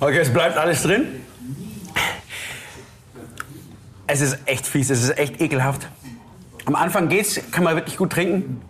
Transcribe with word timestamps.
Okay, 0.00 0.18
es 0.18 0.32
bleibt 0.32 0.56
alles 0.56 0.82
drin. 0.82 1.22
Es 4.06 4.20
ist 4.20 4.38
echt 4.46 4.66
fies, 4.66 4.90
es 4.90 5.02
ist 5.02 5.18
echt 5.18 5.40
ekelhaft. 5.40 5.86
Am 6.64 6.74
Anfang 6.74 7.08
geht's, 7.08 7.40
kann 7.50 7.64
man 7.64 7.74
wirklich 7.76 7.96
gut 7.96 8.10
trinken, 8.12 8.60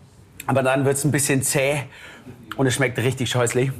aber 0.47 0.63
dann 0.63 0.85
wird's 0.85 1.05
ein 1.05 1.11
bisschen 1.11 1.43
zäh 1.43 1.83
und 2.57 2.67
es 2.67 2.75
schmeckt 2.75 2.99
richtig 2.99 3.31
scheußlich. 3.31 3.71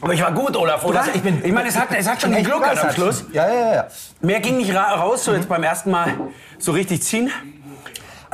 Aber 0.00 0.12
ich 0.12 0.22
war 0.22 0.32
gut, 0.32 0.56
Olaf, 0.56 0.84
oder? 0.84 1.04
Ich 1.14 1.22
bin- 1.22 1.44
ich 1.44 1.52
meine, 1.52 1.68
es 1.68 1.76
hat, 1.78 1.88
es 1.96 2.08
hat 2.08 2.20
schon 2.20 2.32
gegluckert 2.32 2.78
am. 2.78 2.92
Schluss. 2.92 3.24
Ja, 3.32 3.48
ja, 3.52 3.74
ja. 3.74 3.86
Mehr 4.20 4.40
ging 4.40 4.58
nicht 4.58 4.74
ra 4.74 4.94
raus, 4.94 5.24
so 5.24 5.32
jetzt 5.34 5.48
beim 5.48 5.62
ersten 5.62 5.90
Mal 5.90 6.12
so 6.58 6.72
richtig 6.72 7.02
ziehen. 7.02 7.30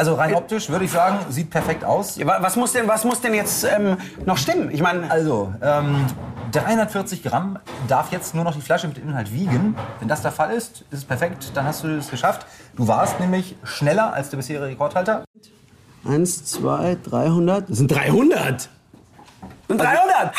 Also 0.03 0.15
rein 0.15 0.35
optisch 0.35 0.69
würde 0.69 0.85
ich 0.85 0.91
sagen, 0.91 1.21
sieht 1.29 1.49
perfekt 1.51 1.85
aus. 1.85 2.19
Was 2.19 2.57
muss 2.57 2.73
denn, 2.73 2.89
was 2.89 3.05
muss 3.05 3.21
denn 3.21 3.35
jetzt 3.35 3.63
ähm, 3.63 3.97
noch 4.27 4.37
stimmen? 4.37 4.69
Ich 4.73 4.83
meine, 4.83 5.09
Also, 5.09 5.55
ähm, 5.63 6.05
340 6.51 7.23
Gramm 7.23 7.61
darf 7.87 8.11
jetzt 8.11 8.35
nur 8.35 8.43
noch 8.43 8.53
die 8.53 8.63
Flasche 8.63 8.89
mit 8.89 8.97
dem 8.97 9.09
Inhalt 9.11 9.33
wiegen. 9.33 9.77
Wenn 10.01 10.09
das 10.09 10.21
der 10.21 10.33
Fall 10.33 10.51
ist, 10.51 10.81
ist 10.91 10.99
es 10.99 11.05
perfekt, 11.05 11.53
dann 11.55 11.67
hast 11.67 11.85
du 11.85 11.97
es 11.97 12.11
geschafft. 12.11 12.45
Du 12.75 12.89
warst 12.89 13.21
nämlich 13.21 13.55
schneller 13.63 14.13
als 14.13 14.29
der 14.29 14.39
bisherige 14.39 14.67
Rekordhalter. 14.73 15.23
Eins, 16.05 16.47
zwei, 16.47 16.97
300. 17.05 17.71
Das 17.71 17.79
sind 17.79 17.87
300. 17.95 18.51
Das 18.51 18.69
sind 19.69 19.81
300. 19.81 20.35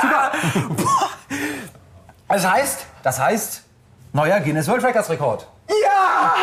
Super. 0.00 0.32
Boah. 0.74 1.10
Das 2.30 2.50
heißt, 2.50 2.86
Das 3.02 3.20
heißt, 3.20 3.62
neuer 4.14 4.40
Guinness 4.40 4.68
World 4.68 4.84
Records 4.84 5.10
Rekord. 5.10 5.46
Ja, 5.68 6.34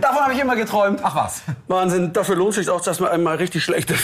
davon 0.00 0.22
habe 0.22 0.34
ich 0.34 0.40
immer 0.40 0.56
geträumt. 0.56 1.00
Ach 1.02 1.14
was. 1.14 1.42
Wahnsinn, 1.68 2.12
dafür 2.12 2.36
lohnt 2.36 2.54
sich 2.54 2.68
auch, 2.68 2.80
dass 2.80 3.00
man 3.00 3.10
einmal 3.10 3.36
richtig 3.36 3.64
schlecht 3.64 3.90
ist. 3.90 4.02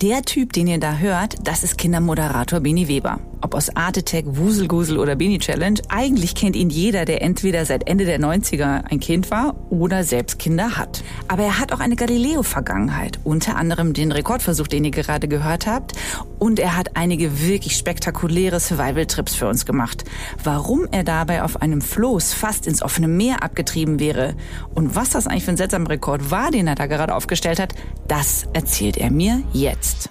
Der 0.00 0.22
Typ, 0.22 0.52
den 0.52 0.66
ihr 0.66 0.80
da 0.80 0.94
hört, 0.94 1.36
das 1.44 1.62
ist 1.62 1.78
Kindermoderator 1.78 2.60
Beni 2.60 2.88
Weber. 2.88 3.20
Ob 3.40 3.54
aus 3.54 3.74
Art 3.74 3.98
Attack, 3.98 4.24
Wuselgusel 4.26 4.98
oder 4.98 5.16
Beni 5.16 5.38
Challenge, 5.38 5.80
eigentlich 5.88 6.34
kennt 6.34 6.54
ihn 6.54 6.70
jeder, 6.70 7.04
der 7.04 7.22
entweder 7.22 7.64
seit 7.66 7.88
Ende 7.88 8.04
der 8.04 8.20
90er 8.20 8.84
ein 8.84 9.00
Kind 9.00 9.30
war 9.30 9.54
oder 9.70 10.04
selbst 10.04 10.38
Kinder 10.38 10.76
hat. 10.76 11.02
Aber 11.28 11.42
er 11.42 11.58
hat 11.58 11.72
auch 11.72 11.80
eine 11.80 11.96
Galileo-Vergangenheit, 11.96 13.18
unter 13.24 13.56
anderem 13.56 13.94
den 13.94 14.12
Rekordversuch, 14.12 14.68
den 14.68 14.84
ihr 14.84 14.92
gerade 14.92 15.28
gehört 15.28 15.66
habt. 15.66 15.92
Und 16.38 16.58
er 16.58 16.76
hat 16.76 16.96
einige 16.96 17.46
wirklich 17.46 17.76
spektakuläre 17.76 18.60
Survival-Trips 18.60 19.34
für 19.34 19.48
uns 19.48 19.66
gemacht. 19.66 20.04
Warum 20.42 20.86
er 20.90 21.04
dabei 21.04 21.42
auf 21.42 21.62
einem 21.62 21.80
Floß 21.80 22.34
fast 22.34 22.66
ins 22.66 22.82
offene 22.82 23.08
Meer 23.08 23.42
abgetrieben 23.52 24.00
wäre 24.00 24.34
und 24.74 24.96
was 24.96 25.10
das 25.10 25.26
eigentlich 25.26 25.44
für 25.44 25.50
ein 25.50 25.56
seltsamer 25.58 25.90
Rekord 25.90 26.30
war, 26.30 26.50
den 26.50 26.66
er 26.66 26.74
da 26.74 26.86
gerade 26.86 27.14
aufgestellt 27.14 27.60
hat, 27.60 27.74
das 28.08 28.46
erzählt 28.54 28.96
er 28.96 29.10
mir 29.10 29.42
jetzt. 29.52 30.10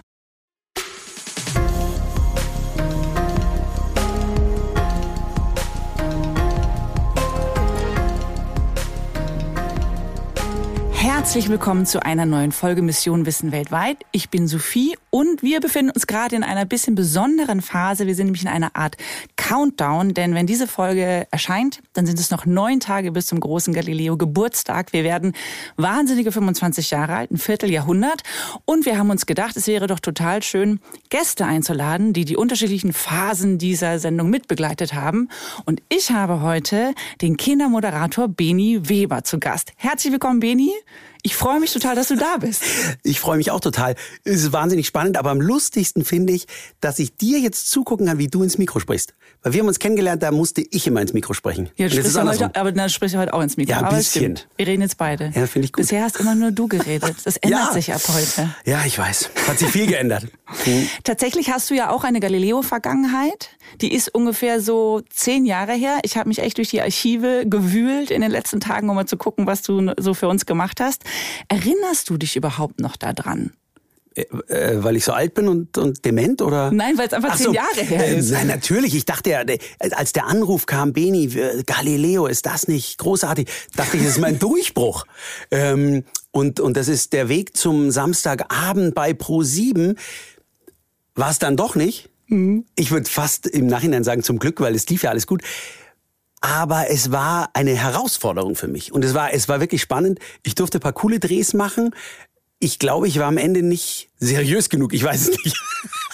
Herzlich 11.21 11.49
willkommen 11.49 11.85
zu 11.85 12.03
einer 12.03 12.25
neuen 12.25 12.51
Folge 12.51 12.81
Mission 12.81 13.27
Wissen 13.27 13.51
weltweit. 13.51 13.97
Ich 14.11 14.31
bin 14.31 14.47
Sophie 14.47 14.97
und 15.11 15.43
wir 15.43 15.59
befinden 15.59 15.91
uns 15.91 16.07
gerade 16.07 16.35
in 16.35 16.43
einer 16.43 16.65
bisschen 16.65 16.95
besonderen 16.95 17.61
Phase. 17.61 18.07
Wir 18.07 18.15
sind 18.15 18.25
nämlich 18.25 18.41
in 18.41 18.47
einer 18.47 18.75
Art 18.75 18.97
Countdown, 19.35 20.15
denn 20.15 20.33
wenn 20.33 20.47
diese 20.47 20.65
Folge 20.65 21.27
erscheint, 21.29 21.83
dann 21.93 22.07
sind 22.07 22.19
es 22.19 22.31
noch 22.31 22.47
neun 22.47 22.79
Tage 22.79 23.11
bis 23.11 23.27
zum 23.27 23.39
großen 23.39 23.71
Galileo 23.71 24.17
Geburtstag. 24.17 24.93
Wir 24.93 25.03
werden 25.03 25.33
wahnsinnige 25.77 26.31
25 26.31 26.89
Jahre 26.89 27.13
alt, 27.13 27.29
ein 27.29 27.37
Vierteljahrhundert 27.37 28.23
und 28.65 28.87
wir 28.87 28.97
haben 28.97 29.11
uns 29.11 29.27
gedacht, 29.27 29.55
es 29.55 29.67
wäre 29.67 29.85
doch 29.85 29.99
total 29.99 30.41
schön, 30.41 30.79
Gäste 31.09 31.45
einzuladen, 31.45 32.13
die 32.13 32.25
die 32.25 32.35
unterschiedlichen 32.35 32.93
Phasen 32.93 33.59
dieser 33.59 33.99
Sendung 33.99 34.31
mitbegleitet 34.31 34.95
haben. 34.95 35.29
Und 35.65 35.83
ich 35.87 36.09
habe 36.09 36.41
heute 36.41 36.95
den 37.21 37.37
Kindermoderator 37.37 38.27
Beni 38.27 38.89
Weber 38.89 39.23
zu 39.23 39.39
Gast. 39.39 39.71
Herzlich 39.77 40.11
willkommen, 40.11 40.39
Beni. 40.39 40.71
Ich 41.23 41.35
freue 41.35 41.59
mich 41.59 41.71
total, 41.71 41.95
dass 41.95 42.07
du 42.07 42.15
da 42.15 42.37
bist. 42.37 42.63
Ich 43.03 43.19
freue 43.19 43.37
mich 43.37 43.51
auch 43.51 43.59
total. 43.59 43.95
Es 44.23 44.41
ist 44.41 44.53
wahnsinnig 44.53 44.87
spannend, 44.87 45.17
aber 45.17 45.29
am 45.29 45.39
lustigsten 45.39 46.03
finde 46.03 46.33
ich, 46.33 46.47
dass 46.79 46.97
ich 46.99 47.15
dir 47.15 47.39
jetzt 47.39 47.69
zugucken 47.69 48.07
kann, 48.07 48.17
wie 48.17 48.27
du 48.27 48.41
ins 48.41 48.57
Mikro 48.57 48.79
sprichst. 48.79 49.13
Weil 49.43 49.53
wir 49.53 49.59
haben 49.61 49.67
uns 49.67 49.79
kennengelernt, 49.79 50.21
da 50.23 50.31
musste 50.31 50.61
ich 50.61 50.85
immer 50.87 51.01
ins 51.01 51.13
Mikro 51.13 51.33
sprechen. 51.33 51.69
Ja, 51.75 51.87
du 51.87 51.95
sprichst 51.95 52.17
heute, 52.19 52.55
aber 52.55 52.71
dann 52.71 52.89
sprichst 52.89 53.15
du 53.15 53.19
heute 53.19 53.33
auch 53.33 53.41
ins 53.41 53.57
Mikro. 53.57 53.71
Ja, 53.71 53.79
ein 53.79 53.85
aber 53.85 53.97
bisschen. 53.97 54.39
Wir 54.55 54.67
reden 54.67 54.81
jetzt 54.81 54.97
beide. 54.97 55.31
Ja, 55.35 55.45
finde 55.47 55.65
ich 55.65 55.73
gut. 55.73 55.81
Bisher 55.83 56.03
hast 56.03 56.19
immer 56.19 56.35
nur 56.35 56.51
du 56.51 56.67
geredet. 56.67 57.15
Das 57.23 57.37
ändert 57.41 57.59
Ja. 57.67 57.73
sich 57.73 57.93
ab 57.93 58.01
heute. 58.07 58.49
Ja, 58.65 58.83
ich 58.85 58.97
weiß. 58.97 59.29
Hat 59.47 59.59
sich 59.59 59.69
viel 59.69 59.87
geändert. 59.87 60.25
Hm. 60.63 60.87
Tatsächlich 61.03 61.49
hast 61.51 61.69
du 61.69 61.75
ja 61.75 61.89
auch 61.91 62.03
eine 62.03 62.19
Galileo-Vergangenheit. 62.19 63.49
Die 63.81 63.93
ist 63.93 64.13
ungefähr 64.13 64.61
so 64.61 65.01
zehn 65.09 65.45
Jahre 65.45 65.73
her. 65.73 65.99
Ich 66.03 66.17
habe 66.17 66.27
mich 66.29 66.39
echt 66.39 66.57
durch 66.57 66.69
die 66.69 66.81
Archive 66.81 67.43
gewühlt 67.45 68.11
in 68.11 68.21
den 68.21 68.31
letzten 68.31 68.59
Tagen, 68.59 68.89
um 68.89 68.95
mal 68.95 69.05
zu 69.07 69.17
gucken, 69.17 69.45
was 69.47 69.61
du 69.61 69.93
so 69.97 70.13
für 70.13 70.27
uns 70.27 70.45
gemacht 70.45 70.79
hast. 70.81 71.03
Erinnerst 71.47 72.09
du 72.09 72.17
dich 72.17 72.35
überhaupt 72.35 72.79
noch 72.79 72.95
daran? 72.97 73.51
Äh, 74.13 74.25
weil 74.83 74.97
ich 74.97 75.05
so 75.05 75.13
alt 75.13 75.35
bin 75.35 75.47
und, 75.47 75.77
und 75.77 76.03
dement 76.03 76.41
oder? 76.41 76.69
Nein, 76.71 76.97
weil 76.97 77.07
es 77.07 77.13
einfach 77.13 77.29
Ach 77.31 77.37
zehn 77.37 77.45
so. 77.45 77.53
Jahre 77.53 77.81
her 77.81 78.07
Äh, 78.09 78.19
ist. 78.19 78.31
Nein, 78.31 78.47
natürlich. 78.47 78.93
Ich 78.93 79.05
dachte 79.05 79.29
ja, 79.29 79.43
als 79.91 80.11
der 80.11 80.25
Anruf 80.27 80.65
kam, 80.65 80.91
Beni, 80.91 81.25
äh, 81.27 81.63
Galileo, 81.65 82.27
ist 82.27 82.45
das 82.45 82.67
nicht 82.67 82.97
großartig? 82.97 83.47
Dachte 83.77 83.95
ich, 83.95 84.03
das 84.03 84.13
ist 84.13 84.19
mein 84.19 84.37
Durchbruch. 84.39 85.05
Ähm, 85.49 86.03
und, 86.31 86.59
und 86.59 86.75
das 86.75 86.89
ist 86.89 87.13
der 87.13 87.29
Weg 87.29 87.55
zum 87.55 87.89
Samstagabend 87.89 88.95
bei 88.95 89.13
Pro 89.13 89.43
7. 89.43 89.95
War 91.15 91.29
es 91.31 91.39
dann 91.39 91.55
doch 91.55 91.75
nicht? 91.75 92.09
Mhm. 92.27 92.65
Ich 92.75 92.91
würde 92.91 93.09
fast 93.09 93.47
im 93.47 93.67
Nachhinein 93.67 94.03
sagen, 94.03 94.23
zum 94.23 94.39
Glück, 94.39 94.59
weil 94.59 94.75
es 94.75 94.87
lief 94.89 95.03
ja 95.03 95.09
alles 95.11 95.25
gut. 95.25 95.41
Aber 96.41 96.89
es 96.89 97.11
war 97.11 97.49
eine 97.53 97.75
Herausforderung 97.75 98.55
für 98.55 98.67
mich. 98.67 98.91
Und 98.91 99.05
es 99.05 99.13
war, 99.13 99.33
es 99.33 99.47
war 99.47 99.59
wirklich 99.59 99.81
spannend. 99.81 100.19
Ich 100.43 100.55
durfte 100.55 100.79
ein 100.79 100.81
paar 100.81 100.93
coole 100.93 101.19
Drehs 101.19 101.53
machen. 101.53 101.91
Ich 102.57 102.79
glaube, 102.79 103.07
ich 103.07 103.17
war 103.19 103.27
am 103.27 103.37
Ende 103.37 103.61
nicht 103.63 104.09
seriös 104.19 104.69
genug. 104.69 104.93
Ich 104.93 105.03
weiß 105.03 105.29
es 105.29 105.43
nicht. 105.43 105.55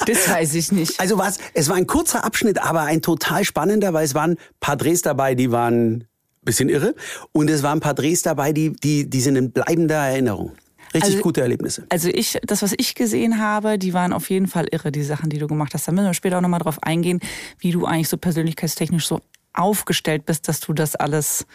Das 0.05 0.29
weiß 0.29 0.53
ich 0.55 0.71
nicht. 0.71 0.99
Also 0.99 1.17
was, 1.17 1.37
es 1.53 1.69
war 1.69 1.75
ein 1.75 1.87
kurzer 1.87 2.23
Abschnitt, 2.23 2.61
aber 2.61 2.81
ein 2.81 3.01
total 3.01 3.43
spannender, 3.43 3.93
weil 3.93 4.05
es 4.05 4.13
waren 4.15 4.31
ein 4.31 4.37
paar 4.59 4.77
Drehs 4.77 5.01
dabei, 5.01 5.33
die 5.35 5.51
waren 5.51 5.95
ein 5.95 6.07
bisschen 6.43 6.69
irre. 6.69 6.93
Und 7.31 7.49
es 7.49 7.63
waren 7.63 7.79
ein 7.79 7.81
paar 7.81 7.93
Drehs 7.95 8.21
dabei, 8.21 8.53
die, 8.53 8.73
die, 8.73 9.09
die 9.09 9.21
sind 9.21 9.35
in 9.37 9.51
bleibender 9.51 9.95
Erinnerung. 9.95 10.51
Richtig 10.93 11.13
Also- 11.15 11.23
gute 11.23 11.41
Erlebnisse. 11.41 11.85
Also 11.89 12.09
ich, 12.09 12.37
das, 12.45 12.61
was 12.61 12.73
ich 12.77 12.95
gesehen 12.95 13.39
habe, 13.41 13.77
die 13.77 13.93
waren 13.93 14.13
auf 14.13 14.29
jeden 14.29 14.47
Fall 14.47 14.67
irre, 14.71 14.91
die 14.91 15.03
Sachen, 15.03 15.29
die 15.29 15.37
du 15.39 15.47
gemacht 15.47 15.73
hast. 15.73 15.87
Da 15.87 15.91
müssen 15.91 16.05
wir 16.05 16.13
später 16.13 16.37
auch 16.37 16.41
nochmal 16.41 16.61
drauf 16.61 16.81
eingehen, 16.83 17.19
wie 17.59 17.71
du 17.71 17.85
eigentlich 17.85 18.07
so 18.07 18.17
persönlichkeitstechnisch 18.17 19.07
so 19.07 19.19
aufgestellt 19.57 20.25
bist, 20.25 20.47
dass 20.47 20.59
du 20.59 20.73
das 20.73 20.95
alles 20.95 21.45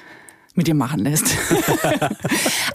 mit 0.55 0.67
dir 0.67 0.75
machen 0.75 1.01
lässt. 1.01 1.27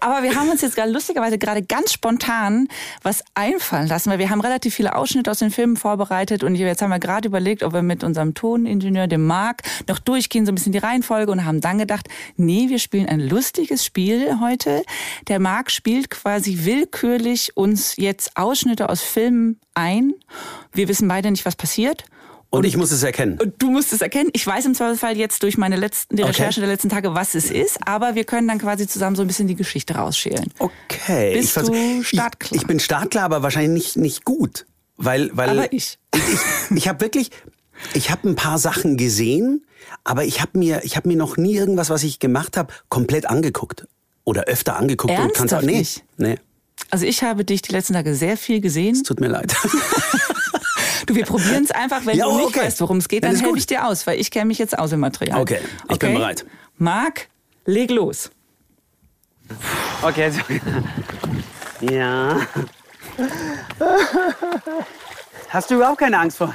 Aber 0.01 0.23
wir 0.23 0.35
haben 0.35 0.49
uns 0.49 0.61
jetzt 0.61 0.75
gerade 0.75 0.91
lustigerweise 0.91 1.38
gerade 1.38 1.61
ganz 1.61 1.93
spontan 1.93 2.67
was 3.03 3.23
einfallen 3.35 3.88
lassen, 3.88 4.09
weil 4.09 4.19
wir 4.19 4.29
haben 4.29 4.41
relativ 4.41 4.73
viele 4.75 4.95
Ausschnitte 4.95 5.29
aus 5.29 5.39
den 5.39 5.51
Filmen 5.51 5.77
vorbereitet 5.77 6.43
und 6.43 6.55
jetzt 6.55 6.81
haben 6.81 6.89
wir 6.89 6.99
gerade 6.99 7.27
überlegt, 7.27 7.63
ob 7.63 7.73
wir 7.73 7.83
mit 7.83 8.03
unserem 8.03 8.33
Toningenieur, 8.33 9.07
dem 9.07 9.25
Marc, 9.25 9.61
noch 9.88 9.99
durchgehen, 9.99 10.45
so 10.45 10.51
ein 10.51 10.55
bisschen 10.55 10.71
die 10.71 10.79
Reihenfolge 10.79 11.31
und 11.31 11.45
haben 11.45 11.61
dann 11.61 11.77
gedacht, 11.77 12.07
nee, 12.35 12.69
wir 12.69 12.79
spielen 12.79 13.07
ein 13.07 13.19
lustiges 13.19 13.85
Spiel 13.85 14.39
heute. 14.41 14.83
Der 15.27 15.39
Marc 15.39 15.71
spielt 15.71 16.09
quasi 16.09 16.65
willkürlich 16.65 17.55
uns 17.55 17.95
jetzt 17.97 18.38
Ausschnitte 18.38 18.89
aus 18.89 19.01
Filmen 19.01 19.59
ein. 19.75 20.13
Wir 20.73 20.88
wissen 20.88 21.07
beide 21.07 21.29
nicht, 21.29 21.45
was 21.45 21.55
passiert. 21.55 22.05
Und 22.49 22.65
ich 22.65 22.77
muss 22.77 22.91
es 22.91 23.03
erkennen. 23.03 23.37
Und 23.41 23.61
du 23.61 23.69
musst 23.69 23.91
es 23.91 24.01
erkennen. 24.01 24.29
Ich 24.33 24.47
weiß 24.47 24.65
im 24.65 24.73
Zweifelsfall 24.73 25.17
jetzt 25.17 25.43
durch 25.43 25.57
meine 25.57 25.75
letzten, 25.75 26.15
die 26.15 26.23
Okay. 26.23 26.31
Recherche 26.31 26.61
der 26.61 26.69
letzten 26.69 26.87
Tage, 26.89 27.13
was 27.13 27.35
es 27.35 27.51
ist, 27.51 27.77
aber 27.85 28.15
wir 28.15 28.23
können 28.23 28.47
dann 28.47 28.57
quasi 28.59 28.87
zusammen 28.87 29.15
so 29.17 29.21
ein 29.21 29.27
bisschen 29.27 29.47
die 29.47 29.55
Geschichte 29.55 29.95
rausschälen. 29.95 30.51
Okay. 30.57 31.33
Bist 31.33 31.45
ich 31.49 31.51
versuch- 31.53 31.73
du 31.97 32.03
startklar? 32.03 32.55
Ich, 32.55 32.61
ich 32.61 32.67
bin 32.67 32.79
startklar, 32.79 33.25
aber 33.25 33.43
wahrscheinlich 33.43 33.71
nicht, 33.73 33.97
nicht 33.97 34.23
gut. 34.25 34.65
Weil, 34.95 35.29
weil 35.33 35.49
Aber 35.49 35.73
ich. 35.73 35.99
Ich, 36.15 36.77
ich 36.77 36.88
habe 36.88 37.01
wirklich, 37.01 37.31
ich 37.94 38.09
habe 38.11 38.29
ein 38.29 38.35
paar 38.35 38.57
Sachen 38.57 38.97
gesehen, 38.97 39.65
aber 40.05 40.23
ich 40.23 40.41
habe 40.41 40.57
mir, 40.57 40.81
ich 40.83 40.95
habe 40.95 41.07
mir 41.09 41.17
noch 41.17 41.38
nie 41.38 41.55
irgendwas, 41.55 41.89
was 41.89 42.03
ich 42.03 42.19
gemacht 42.19 42.55
habe, 42.57 42.73
komplett 42.89 43.29
angeguckt. 43.29 43.88
Oder 44.23 44.43
öfter 44.45 44.77
angeguckt. 44.77 45.11
und 45.11 45.17
kann's 45.33 45.53
auch, 45.53 45.57
Ernsthaft 45.61 45.65
nee, 45.65 45.77
nicht? 45.77 46.03
nee, 46.17 46.38
Also 46.91 47.05
ich 47.05 47.23
habe 47.23 47.45
dich 47.45 47.61
die 47.61 47.71
letzten 47.73 47.93
Tage 47.93 48.15
sehr 48.15 48.38
viel 48.38 48.61
gesehen. 48.61 49.03
tut 49.03 49.19
mir 49.19 49.27
leid. 49.27 49.53
Du, 51.07 51.15
wir 51.15 51.25
probieren 51.25 51.63
es 51.63 51.71
einfach. 51.71 52.06
Wenn 52.06 52.18
Ja, 52.18 52.25
du 52.25 52.36
nicht 52.38 52.48
okay. 52.48 52.59
weißt, 52.62 52.81
worum 52.81 52.98
es 52.98 53.07
geht, 53.07 53.24
Dann 53.24 53.36
helfe 53.36 53.57
ich 53.57 53.65
dir 53.65 53.86
aus, 53.88 54.06
weil 54.06 54.19
ich 54.19 54.30
kenne 54.30 54.45
mich 54.45 54.59
jetzt 54.59 54.77
aus 54.77 54.92
im 54.92 55.00
Material. 55.00 55.42
Okay, 55.42 55.59
ich 55.89 55.98
bin 55.98 56.13
bereit. 56.13 56.45
Marc, 56.77 57.27
leg 57.65 57.89
los. 57.89 58.30
Okay. 60.01 60.31
Ja. 61.81 62.38
Hast 65.50 65.71
du 65.71 65.75
überhaupt 65.75 66.00
keine 66.00 66.19
Angst 66.19 66.38
vor? 66.38 66.54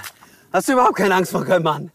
Hast 0.52 0.68
du 0.68 0.72
überhaupt 0.74 0.96
keine 0.96 1.14
Angst 1.14 1.32
vor 1.32 1.44
Mann? 1.60 1.90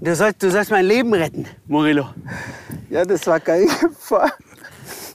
Du 0.00 0.14
sollst, 0.14 0.42
du 0.42 0.50
sollst 0.50 0.70
mein 0.70 0.84
Leben 0.84 1.12
retten, 1.14 1.46
Murillo. 1.66 2.10
Ja, 2.90 3.04
das 3.04 3.26
war 3.26 3.40
keine 3.40 3.66
Gefahr. 3.66 4.32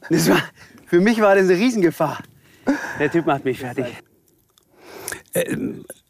Das 0.09 0.29
war, 0.29 0.41
für 0.87 0.99
mich 0.99 1.21
war 1.21 1.35
das 1.35 1.45
eine 1.45 1.53
Riesengefahr. 1.57 2.19
Der 2.99 3.11
Typ 3.11 3.25
macht 3.25 3.45
mich 3.45 3.59
fertig. 3.59 3.85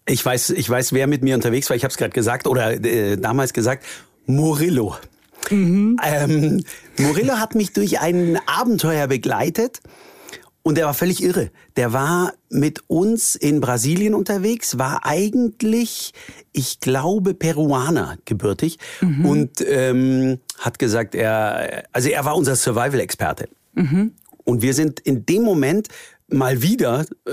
Ich 0.05 0.25
weiß, 0.25 0.51
ich 0.51 0.69
weiß, 0.69 0.93
wer 0.93 1.07
mit 1.07 1.23
mir 1.23 1.35
unterwegs 1.35 1.69
war. 1.69 1.77
Ich 1.77 1.83
habe 1.83 1.91
es 1.91 1.97
gerade 1.97 2.11
gesagt 2.11 2.47
oder 2.47 2.83
äh, 2.83 3.17
damals 3.17 3.53
gesagt. 3.53 3.85
Murillo. 4.25 4.95
Ähm, 5.51 6.63
Murillo 6.97 7.33
hat 7.33 7.55
mich 7.55 7.73
durch 7.73 7.99
ein 7.99 8.39
Abenteuer 8.45 9.07
begleitet 9.07 9.81
und 10.61 10.77
er 10.77 10.85
war 10.85 10.93
völlig 10.93 11.21
irre. 11.21 11.51
Der 11.75 11.91
war 11.91 12.33
mit 12.49 12.83
uns 12.87 13.35
in 13.35 13.59
Brasilien 13.59 14.13
unterwegs, 14.13 14.77
war 14.77 15.05
eigentlich, 15.05 16.13
ich 16.53 16.79
glaube, 16.79 17.33
Peruaner 17.33 18.17
gebürtig 18.23 18.79
und 19.23 19.63
ähm, 19.67 20.39
hat 20.59 20.79
gesagt, 20.79 21.15
er, 21.15 21.83
also 21.91 22.09
er 22.09 22.23
war 22.23 22.37
unser 22.37 22.55
Survival-Experte. 22.55 23.49
Und 24.45 24.61
wir 24.61 24.73
sind 24.73 25.01
in 25.01 25.25
dem 25.25 25.43
Moment 25.43 25.89
mal 26.33 26.61
wieder 26.61 27.05
äh, 27.25 27.31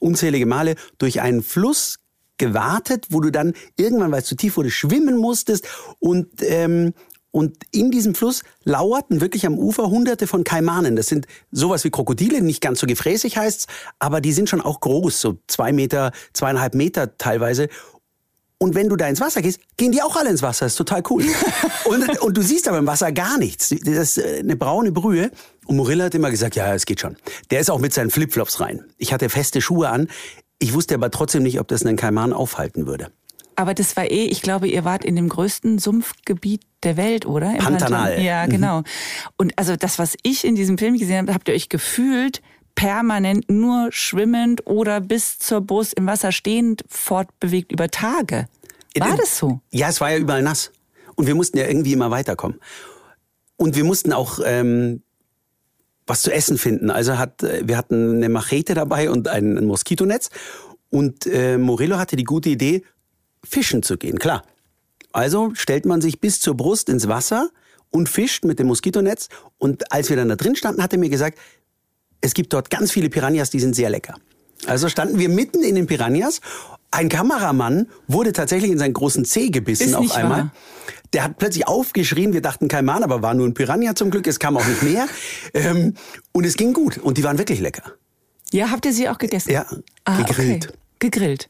unzählige 0.00 0.46
Male 0.46 0.76
durch 0.98 1.20
einen 1.20 1.42
Fluss 1.42 1.98
gewartet, 2.38 3.06
wo 3.10 3.20
du 3.20 3.30
dann 3.30 3.54
irgendwann, 3.76 4.12
weil 4.12 4.20
es 4.20 4.26
zu 4.26 4.36
tief 4.36 4.56
wurde, 4.56 4.70
schwimmen 4.70 5.16
musstest 5.16 5.66
und 5.98 6.28
ähm, 6.42 6.94
und 7.30 7.58
in 7.72 7.90
diesem 7.90 8.14
Fluss 8.14 8.42
lauerten 8.64 9.20
wirklich 9.20 9.46
am 9.46 9.58
Ufer 9.58 9.90
hunderte 9.90 10.26
von 10.26 10.44
Kaimanen. 10.44 10.96
Das 10.96 11.08
sind 11.08 11.26
sowas 11.52 11.84
wie 11.84 11.90
Krokodile, 11.90 12.40
nicht 12.40 12.62
ganz 12.62 12.80
so 12.80 12.86
gefräßig 12.86 13.36
heißt's, 13.36 13.66
aber 13.98 14.22
die 14.22 14.32
sind 14.32 14.48
schon 14.48 14.62
auch 14.62 14.80
groß, 14.80 15.20
so 15.20 15.38
zwei 15.46 15.72
Meter, 15.72 16.12
zweieinhalb 16.32 16.74
Meter 16.74 17.18
teilweise. 17.18 17.68
Und 18.60 18.74
wenn 18.74 18.88
du 18.88 18.96
da 18.96 19.06
ins 19.06 19.20
Wasser 19.20 19.40
gehst, 19.40 19.60
gehen 19.76 19.92
die 19.92 20.02
auch 20.02 20.16
alle 20.16 20.30
ins 20.30 20.42
Wasser. 20.42 20.64
Das 20.66 20.72
ist 20.72 20.78
total 20.78 21.02
cool. 21.10 21.24
und, 21.84 22.18
und 22.20 22.36
du 22.36 22.42
siehst 22.42 22.66
aber 22.66 22.78
im 22.78 22.86
Wasser 22.86 23.12
gar 23.12 23.38
nichts. 23.38 23.68
Das 23.68 23.86
ist 23.94 24.18
äh, 24.18 24.40
eine 24.40 24.56
braune 24.56 24.90
Brühe. 24.90 25.30
Und 25.66 25.76
Morilla 25.76 26.06
hat 26.06 26.14
immer 26.14 26.30
gesagt, 26.30 26.56
ja, 26.56 26.74
es 26.74 26.84
geht 26.86 27.00
schon. 27.00 27.16
Der 27.50 27.60
ist 27.60 27.70
auch 27.70 27.78
mit 27.78 27.94
seinen 27.94 28.10
Flipflops 28.10 28.60
rein. 28.60 28.84
Ich 28.96 29.12
hatte 29.12 29.28
feste 29.28 29.60
Schuhe 29.60 29.88
an. 29.90 30.08
Ich 30.58 30.74
wusste 30.74 30.94
aber 30.96 31.10
trotzdem 31.10 31.44
nicht, 31.44 31.60
ob 31.60 31.68
das 31.68 31.86
einen 31.86 31.96
Kaiman 31.96 32.32
aufhalten 32.32 32.86
würde. 32.86 33.12
Aber 33.54 33.74
das 33.74 33.96
war 33.96 34.10
eh, 34.10 34.24
ich 34.26 34.42
glaube, 34.42 34.66
ihr 34.68 34.84
wart 34.84 35.04
in 35.04 35.14
dem 35.16 35.28
größten 35.28 35.78
Sumpfgebiet 35.78 36.62
der 36.84 36.96
Welt, 36.96 37.26
oder? 37.26 37.52
Im 37.52 37.58
Pantanal. 37.58 38.12
Pantan- 38.14 38.22
Ja, 38.24 38.46
genau. 38.46 38.82
Und 39.36 39.52
also 39.56 39.76
das, 39.76 39.98
was 39.98 40.16
ich 40.22 40.44
in 40.44 40.54
diesem 40.56 40.78
Film 40.78 40.96
gesehen 40.96 41.18
habe, 41.18 41.34
habt 41.34 41.48
ihr 41.48 41.54
euch 41.54 41.68
gefühlt 41.68 42.40
permanent 42.74 43.50
nur 43.50 43.88
schwimmend 43.90 44.66
oder 44.66 45.00
bis 45.00 45.38
zur 45.38 45.60
Brust 45.60 45.94
im 45.94 46.06
Wasser 46.06 46.32
stehend 46.32 46.84
fortbewegt 46.88 47.72
über 47.72 47.88
Tage. 47.88 48.48
War 48.98 49.16
das 49.16 49.38
so? 49.38 49.60
Ja, 49.70 49.88
es 49.88 50.00
war 50.00 50.10
ja 50.10 50.18
überall 50.18 50.42
nass. 50.42 50.72
Und 51.14 51.26
wir 51.26 51.34
mussten 51.34 51.58
ja 51.58 51.66
irgendwie 51.66 51.92
immer 51.92 52.10
weiterkommen. 52.10 52.60
Und 53.56 53.74
wir 53.74 53.84
mussten 53.84 54.12
auch 54.12 54.38
ähm, 54.44 55.02
was 56.06 56.22
zu 56.22 56.32
essen 56.32 56.58
finden. 56.58 56.90
Also 56.90 57.18
hat, 57.18 57.42
äh, 57.42 57.66
wir 57.66 57.76
hatten 57.76 58.16
eine 58.16 58.28
Machete 58.28 58.74
dabei 58.74 59.10
und 59.10 59.28
ein, 59.28 59.58
ein 59.58 59.66
Moskitonetz. 59.66 60.30
Und 60.90 61.26
äh, 61.26 61.58
Morello 61.58 61.98
hatte 61.98 62.16
die 62.16 62.24
gute 62.24 62.48
Idee, 62.48 62.82
fischen 63.44 63.82
zu 63.82 63.96
gehen, 63.96 64.18
klar. 64.18 64.42
Also 65.12 65.52
stellt 65.54 65.86
man 65.86 66.00
sich 66.00 66.20
bis 66.20 66.40
zur 66.40 66.56
Brust 66.56 66.88
ins 66.88 67.08
Wasser 67.08 67.50
und 67.90 68.08
fischt 68.08 68.44
mit 68.44 68.58
dem 68.58 68.68
Moskitonetz. 68.68 69.28
Und 69.58 69.92
als 69.92 70.08
wir 70.08 70.16
dann 70.16 70.28
da 70.28 70.36
drin 70.36 70.56
standen, 70.56 70.82
hat 70.82 70.92
er 70.92 70.98
mir 70.98 71.08
gesagt, 71.08 71.38
es 72.20 72.34
gibt 72.34 72.52
dort 72.52 72.70
ganz 72.70 72.90
viele 72.90 73.08
Piranhas, 73.08 73.50
die 73.50 73.60
sind 73.60 73.74
sehr 73.74 73.90
lecker. 73.90 74.14
Also 74.66 74.88
standen 74.88 75.18
wir 75.18 75.28
mitten 75.28 75.62
in 75.62 75.74
den 75.74 75.86
Piranhas. 75.86 76.40
Ein 76.90 77.08
Kameramann 77.08 77.86
wurde 78.06 78.32
tatsächlich 78.32 78.70
in 78.70 78.78
seinen 78.78 78.94
großen 78.94 79.24
Zeh 79.24 79.50
gebissen 79.50 79.88
Ist 79.88 79.94
auf 79.94 80.12
einmal. 80.12 80.38
wahr. 80.38 80.52
Der 81.12 81.24
hat 81.24 81.38
plötzlich 81.38 81.66
aufgeschrien. 81.66 82.32
Wir 82.32 82.42
dachten 82.42 82.68
kein 82.68 82.84
Mann, 82.84 83.02
aber 83.02 83.22
war 83.22 83.34
nur 83.34 83.46
ein 83.46 83.54
Piranha 83.54 83.94
zum 83.94 84.10
Glück. 84.10 84.26
Es 84.26 84.38
kam 84.38 84.56
auch 84.56 84.66
nicht 84.66 84.82
mehr. 84.82 85.06
ähm, 85.54 85.94
und 86.32 86.44
es 86.44 86.56
ging 86.56 86.72
gut. 86.72 86.98
Und 86.98 87.18
die 87.18 87.24
waren 87.24 87.38
wirklich 87.38 87.60
lecker. 87.60 87.82
Ja, 88.52 88.70
habt 88.70 88.86
ihr 88.86 88.92
sie 88.92 89.08
auch 89.08 89.18
gegessen? 89.18 89.50
Ja, 89.52 89.66
gegrillt. 90.16 90.68
Okay. 90.68 90.78
Gegrillt. 91.00 91.48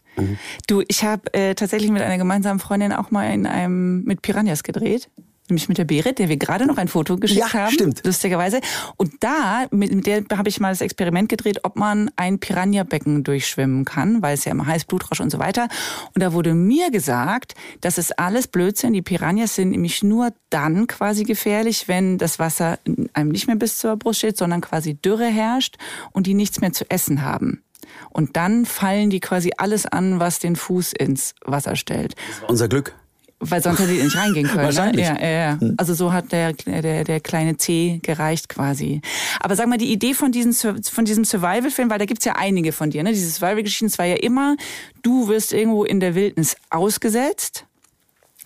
Du, 0.67 0.82
ich 0.88 1.05
habe 1.05 1.32
äh, 1.32 1.55
tatsächlich 1.55 1.91
mit 1.91 2.03
einer 2.03 2.19
gemeinsamen 2.19 2.59
Freundin 2.61 2.93
auch 2.93 3.11
mal 3.11 3.32
in 3.32 3.47
einem 3.47 4.03
mit 4.05 4.21
Piranhas 4.21 4.62
gedreht. 4.62 5.09
Nämlich 5.49 5.69
mit 5.69 5.79
der 5.79 5.85
Berit, 5.85 6.19
der 6.19 6.29
wir 6.29 6.37
gerade 6.37 6.67
noch 6.67 6.77
ein 6.77 6.89
Foto 6.89 7.17
geschickt 7.17 7.41
Ja, 7.41 7.53
haben. 7.53 7.73
stimmt. 7.73 8.03
Lustigerweise. 8.05 8.61
Und 8.97 9.12
da, 9.21 9.67
mit, 9.71 9.93
mit 9.95 10.06
der 10.06 10.25
habe 10.37 10.49
ich 10.49 10.61
mal 10.61 10.71
das 10.71 10.81
Experiment 10.81 11.29
gedreht, 11.29 11.61
ob 11.65 11.77
man 11.77 12.11
ein 12.17 12.39
Piranha-Becken 12.39 13.25
durchschwimmen 13.25 13.85
kann, 13.85 14.23
weil 14.23 14.35
es 14.35 14.45
ja 14.45 14.53
immer 14.53 14.67
heiß, 14.67 14.85
Blutrausch 14.85 15.21
und 15.21 15.31
so 15.31 15.39
weiter. 15.39 15.69
Und 16.15 16.23
da 16.23 16.33
wurde 16.33 16.55
mir 16.55 16.91
gesagt, 16.91 17.55
das 17.81 17.99
ist 17.99 18.19
alles 18.19 18.47
Blödsinn. 18.49 18.93
Die 18.93 19.03
Piranhas 19.03 19.55
sind 19.55 19.71
nämlich 19.71 20.03
nur 20.03 20.33
dann 20.50 20.87
quasi 20.87 21.25
gefährlich, 21.25 21.89
wenn 21.89 22.19
das 22.19 22.39
Wasser 22.39 22.79
einem 23.15 23.31
nicht 23.31 23.47
mehr 23.47 23.56
bis 23.56 23.79
zur 23.79 23.97
Brust 23.97 24.19
steht, 24.19 24.37
sondern 24.37 24.61
quasi 24.61 24.95
Dürre 24.95 25.27
herrscht 25.27 25.77
und 26.12 26.27
die 26.27 26.35
nichts 26.35 26.61
mehr 26.61 26.73
zu 26.73 26.91
essen 26.91 27.23
haben. 27.23 27.62
Und 28.11 28.37
dann 28.37 28.67
fallen 28.67 29.11
die 29.11 29.21
quasi 29.21 29.53
alles 29.56 29.87
an, 29.87 30.21
was 30.21 30.39
den 30.41 30.56
Fuß 30.56 30.93
ins 30.93 31.35
Wasser 31.45 31.75
stellt. 31.77 32.15
Unser 32.47 32.69
Glück. 32.69 32.95
Weil 33.40 33.62
sonst 33.62 33.79
hätte 33.79 33.93
die 33.93 34.02
nicht 34.02 34.17
reingehen 34.17 34.49
können. 34.49 34.64
Wahrscheinlich. 34.64 35.08
Ne? 35.08 35.19
Ja, 35.20 35.29
ja, 35.29 35.56
ja. 35.61 35.70
Also 35.76 35.94
so 35.94 36.12
hat 36.12 36.32
der, 36.32 36.55
der, 36.55 37.05
der 37.05 37.20
kleine 37.20 37.56
C 37.56 38.00
gereicht 38.02 38.49
quasi. 38.49 39.00
Aber 39.38 39.55
sag 39.55 39.69
mal, 39.69 39.79
die 39.79 39.93
Idee 39.93 40.14
von, 40.14 40.32
diesen, 40.32 40.52
von 40.82 41.05
diesem 41.05 41.25
Survival-Film, 41.25 41.88
weil 41.88 42.00
da 42.00 42.05
gibt's 42.05 42.25
ja 42.25 42.35
einige 42.37 42.73
von 42.73 42.90
dir, 42.90 43.05
ne? 43.05 43.12
diese 43.12 43.31
Survival-Geschichten, 43.31 43.87
es 43.87 43.99
war 43.99 44.06
ja 44.06 44.17
immer, 44.17 44.56
du 45.02 45.29
wirst 45.29 45.52
irgendwo 45.52 45.85
in 45.85 46.00
der 46.00 46.17
Wildnis 46.17 46.56
ausgesetzt, 46.70 47.64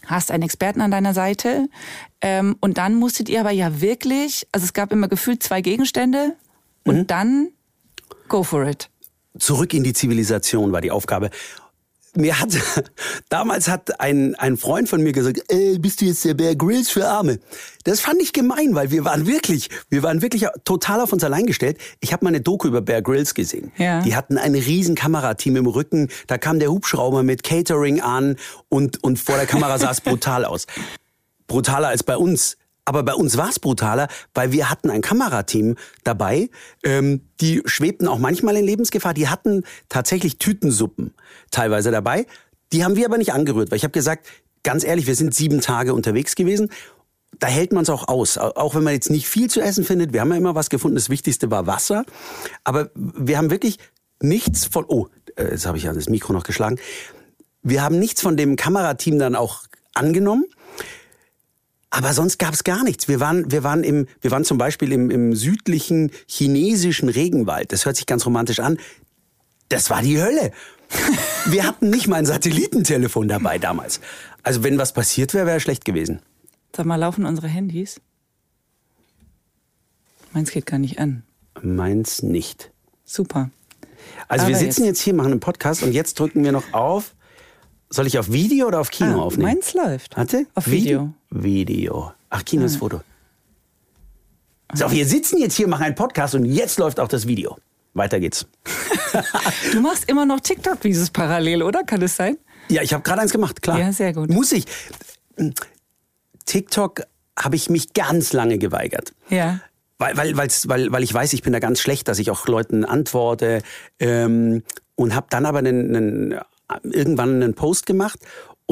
hast 0.06 0.30
einen 0.30 0.42
Experten 0.42 0.82
an 0.82 0.90
deiner 0.90 1.14
Seite 1.14 1.68
ähm, 2.20 2.56
und 2.60 2.76
dann 2.76 2.94
musstet 2.94 3.30
ihr 3.30 3.40
aber 3.40 3.50
ja 3.50 3.80
wirklich, 3.80 4.46
also 4.52 4.64
es 4.64 4.74
gab 4.74 4.92
immer 4.92 5.08
gefühlt 5.08 5.42
zwei 5.42 5.62
Gegenstände 5.62 6.36
und 6.84 7.10
dann 7.10 7.48
go 8.28 8.42
for 8.42 8.66
it. 8.66 8.90
Zurück 9.38 9.72
in 9.72 9.82
die 9.82 9.94
Zivilisation 9.94 10.72
war 10.72 10.82
die 10.82 10.90
Aufgabe. 10.90 11.30
Mir 12.14 12.38
hat, 12.38 12.50
damals 13.30 13.68
hat 13.68 13.98
ein, 14.00 14.34
ein 14.34 14.58
Freund 14.58 14.88
von 14.88 15.02
mir 15.02 15.12
gesagt, 15.12 15.42
ey, 15.48 15.78
bist 15.78 16.00
du 16.00 16.04
jetzt 16.04 16.24
der 16.24 16.34
Bear 16.34 16.54
Grylls 16.54 16.90
für 16.90 17.08
Arme? 17.08 17.38
Das 17.84 18.00
fand 18.00 18.20
ich 18.20 18.34
gemein, 18.34 18.74
weil 18.74 18.90
wir 18.90 19.04
waren 19.06 19.26
wirklich, 19.26 19.70
wir 19.88 20.02
waren 20.02 20.20
wirklich 20.20 20.46
total 20.64 21.00
auf 21.00 21.12
uns 21.12 21.24
allein 21.24 21.46
gestellt. 21.46 21.78
Ich 22.00 22.12
habe 22.12 22.24
mal 22.24 22.28
eine 22.28 22.42
Doku 22.42 22.68
über 22.68 22.82
Bear 22.82 23.00
Grylls 23.00 23.34
gesehen. 23.34 23.72
Ja. 23.78 24.02
Die 24.02 24.14
hatten 24.14 24.36
ein 24.36 24.54
riesen 24.54 24.94
Kamerateam 24.94 25.56
im 25.56 25.66
Rücken. 25.66 26.08
Da 26.26 26.36
kam 26.36 26.58
der 26.58 26.70
Hubschrauber 26.70 27.22
mit 27.22 27.42
Catering 27.42 28.02
an 28.02 28.36
und, 28.68 29.02
und 29.02 29.18
vor 29.18 29.36
der 29.36 29.46
Kamera 29.46 29.78
sah 29.78 29.90
es 29.90 30.00
brutal 30.02 30.44
aus. 30.44 30.66
Brutaler 31.46 31.88
als 31.88 32.02
bei 32.02 32.16
uns. 32.16 32.56
Aber 32.84 33.02
bei 33.04 33.14
uns 33.14 33.36
war 33.36 33.48
es 33.48 33.60
brutaler, 33.60 34.08
weil 34.34 34.50
wir 34.52 34.68
hatten 34.68 34.90
ein 34.90 35.02
Kamerateam 35.02 35.76
dabei, 36.02 36.50
ähm, 36.82 37.20
die 37.40 37.62
schwebten 37.64 38.08
auch 38.08 38.18
manchmal 38.18 38.56
in 38.56 38.64
Lebensgefahr. 38.64 39.14
Die 39.14 39.28
hatten 39.28 39.62
tatsächlich 39.88 40.38
Tütensuppen 40.38 41.14
teilweise 41.50 41.90
dabei. 41.92 42.26
Die 42.72 42.84
haben 42.84 42.96
wir 42.96 43.06
aber 43.06 43.18
nicht 43.18 43.32
angerührt, 43.32 43.70
weil 43.70 43.76
ich 43.76 43.84
habe 43.84 43.92
gesagt, 43.92 44.26
ganz 44.64 44.82
ehrlich, 44.82 45.06
wir 45.06 45.14
sind 45.14 45.34
sieben 45.34 45.60
Tage 45.60 45.94
unterwegs 45.94 46.34
gewesen. 46.34 46.70
Da 47.38 47.46
hält 47.46 47.72
man 47.72 47.84
es 47.84 47.90
auch 47.90 48.08
aus, 48.08 48.36
Au- 48.36 48.52
auch 48.56 48.74
wenn 48.74 48.82
man 48.82 48.94
jetzt 48.94 49.10
nicht 49.10 49.28
viel 49.28 49.48
zu 49.48 49.60
essen 49.60 49.84
findet. 49.84 50.12
Wir 50.12 50.20
haben 50.20 50.30
ja 50.30 50.36
immer 50.36 50.54
was 50.54 50.68
gefunden. 50.68 50.96
Das 50.96 51.08
Wichtigste 51.08 51.50
war 51.50 51.66
Wasser, 51.66 52.04
aber 52.64 52.90
wir 52.94 53.38
haben 53.38 53.50
wirklich 53.50 53.78
nichts 54.20 54.64
von. 54.66 54.84
Oh, 54.88 55.08
äh, 55.36 55.50
jetzt 55.52 55.66
habe 55.66 55.78
ich 55.78 55.84
ja 55.84 55.92
das 55.92 56.08
Mikro 56.08 56.32
noch 56.32 56.44
geschlagen. 56.44 56.78
Wir 57.62 57.82
haben 57.82 57.98
nichts 57.98 58.20
von 58.20 58.36
dem 58.36 58.56
Kamerateam 58.56 59.18
dann 59.18 59.34
auch 59.36 59.62
angenommen. 59.94 60.44
Aber 61.94 62.14
sonst 62.14 62.38
gab 62.38 62.54
es 62.54 62.64
gar 62.64 62.82
nichts. 62.84 63.06
Wir 63.06 63.20
waren, 63.20 63.52
wir 63.52 63.62
waren 63.64 63.84
im, 63.84 64.06
wir 64.22 64.30
waren 64.30 64.44
zum 64.44 64.56
Beispiel 64.56 64.92
im, 64.92 65.10
im 65.10 65.34
südlichen 65.36 66.10
chinesischen 66.26 67.10
Regenwald. 67.10 67.70
Das 67.70 67.84
hört 67.84 67.96
sich 67.96 68.06
ganz 68.06 68.24
romantisch 68.24 68.60
an. 68.60 68.78
Das 69.68 69.90
war 69.90 70.00
die 70.02 70.20
Hölle. 70.20 70.52
Wir 71.46 71.66
hatten 71.66 71.88
nicht 71.90 72.06
mal 72.06 72.16
ein 72.16 72.26
Satellitentelefon 72.26 73.26
dabei 73.28 73.58
damals. 73.58 74.00
Also 74.42 74.62
wenn 74.62 74.76
was 74.78 74.92
passiert 74.92 75.32
wäre, 75.34 75.46
wäre 75.46 75.60
schlecht 75.60 75.84
gewesen. 75.86 76.20
Sag 76.76 76.84
mal, 76.86 76.96
laufen 76.96 77.24
unsere 77.26 77.48
Handys? 77.48 78.00
Meins 80.32 80.50
geht 80.50 80.66
gar 80.66 80.78
nicht 80.78 80.98
an. 80.98 81.22
Meins 81.62 82.22
nicht. 82.22 82.70
Super. 83.04 83.50
Also 84.28 84.46
wir 84.46 84.54
Aber 84.56 84.64
sitzen 84.64 84.84
jetzt- 84.84 84.98
jetzt 84.98 85.00
hier, 85.00 85.14
machen 85.14 85.32
einen 85.32 85.40
Podcast 85.40 85.82
und 85.82 85.92
jetzt 85.92 86.18
drücken 86.18 86.44
wir 86.44 86.52
noch 86.52 86.72
auf. 86.72 87.14
Soll 87.90 88.06
ich 88.06 88.18
auf 88.18 88.30
Video 88.32 88.66
oder 88.68 88.80
auf 88.80 88.90
Kino 88.90 89.20
Ah, 89.20 89.24
aufnehmen? 89.24 89.54
meins 89.54 89.74
läuft. 89.74 90.16
Warte. 90.16 90.46
Auf 90.54 90.66
Video. 90.66 91.00
Video. 91.00 91.14
Ach, 92.30 92.44
Kino 92.44 92.64
ist 92.64 92.76
Foto. 92.76 93.00
So, 94.74 94.90
wir 94.90 95.06
sitzen 95.06 95.38
jetzt 95.38 95.54
hier, 95.54 95.68
machen 95.68 95.84
einen 95.84 95.94
Podcast 95.94 96.34
und 96.34 96.44
jetzt 96.44 96.78
läuft 96.78 97.00
auch 97.00 97.08
das 97.08 97.26
Video. 97.26 97.58
Weiter 97.94 98.20
geht's. 98.20 98.46
Du 99.72 99.80
machst 99.82 100.08
immer 100.08 100.24
noch 100.24 100.40
TikTok-Videos 100.40 101.10
parallel, 101.10 101.62
oder? 101.62 101.84
Kann 101.84 102.00
es 102.00 102.16
sein? 102.16 102.38
Ja, 102.68 102.80
ich 102.80 102.94
habe 102.94 103.02
gerade 103.02 103.20
eins 103.20 103.32
gemacht, 103.32 103.60
klar. 103.60 103.78
Ja, 103.78 103.92
sehr 103.92 104.14
gut. 104.14 104.30
Muss 104.30 104.50
ich. 104.52 104.64
TikTok 106.46 107.02
habe 107.38 107.56
ich 107.56 107.68
mich 107.68 107.92
ganz 107.92 108.32
lange 108.32 108.56
geweigert. 108.56 109.12
Ja. 109.28 109.60
Weil, 109.98 110.16
weil, 110.16 110.34
weil, 110.36 110.92
weil 110.92 111.02
ich 111.02 111.12
weiß, 111.12 111.34
ich 111.34 111.42
bin 111.42 111.52
da 111.52 111.58
ganz 111.58 111.80
schlecht, 111.80 112.08
dass 112.08 112.18
ich 112.18 112.30
auch 112.30 112.46
Leuten 112.46 112.86
antworte. 112.86 113.62
Ähm, 113.98 114.62
und 114.94 115.14
habe 115.14 115.26
dann 115.28 115.44
aber 115.44 115.58
einen, 115.58 115.94
einen, 115.94 116.40
irgendwann 116.84 117.42
einen 117.42 117.54
Post 117.54 117.84
gemacht 117.84 118.18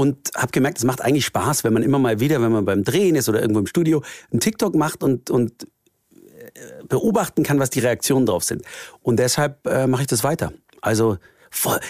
und 0.00 0.30
habe 0.34 0.50
gemerkt, 0.50 0.78
es 0.78 0.84
macht 0.84 1.02
eigentlich 1.02 1.26
Spaß, 1.26 1.62
wenn 1.62 1.74
man 1.74 1.82
immer 1.82 1.98
mal 1.98 2.20
wieder, 2.20 2.40
wenn 2.40 2.52
man 2.52 2.64
beim 2.64 2.84
Drehen 2.84 3.16
ist 3.16 3.28
oder 3.28 3.42
irgendwo 3.42 3.60
im 3.60 3.66
Studio, 3.66 4.02
einen 4.30 4.40
TikTok 4.40 4.74
macht 4.74 5.02
und, 5.02 5.28
und 5.28 5.64
äh, 6.54 6.84
beobachten 6.88 7.42
kann, 7.42 7.58
was 7.58 7.68
die 7.68 7.80
Reaktionen 7.80 8.24
drauf 8.24 8.42
sind. 8.42 8.62
Und 9.02 9.18
deshalb 9.18 9.66
äh, 9.66 9.86
mache 9.86 10.00
ich 10.00 10.08
das 10.08 10.24
weiter. 10.24 10.54
Also 10.80 11.18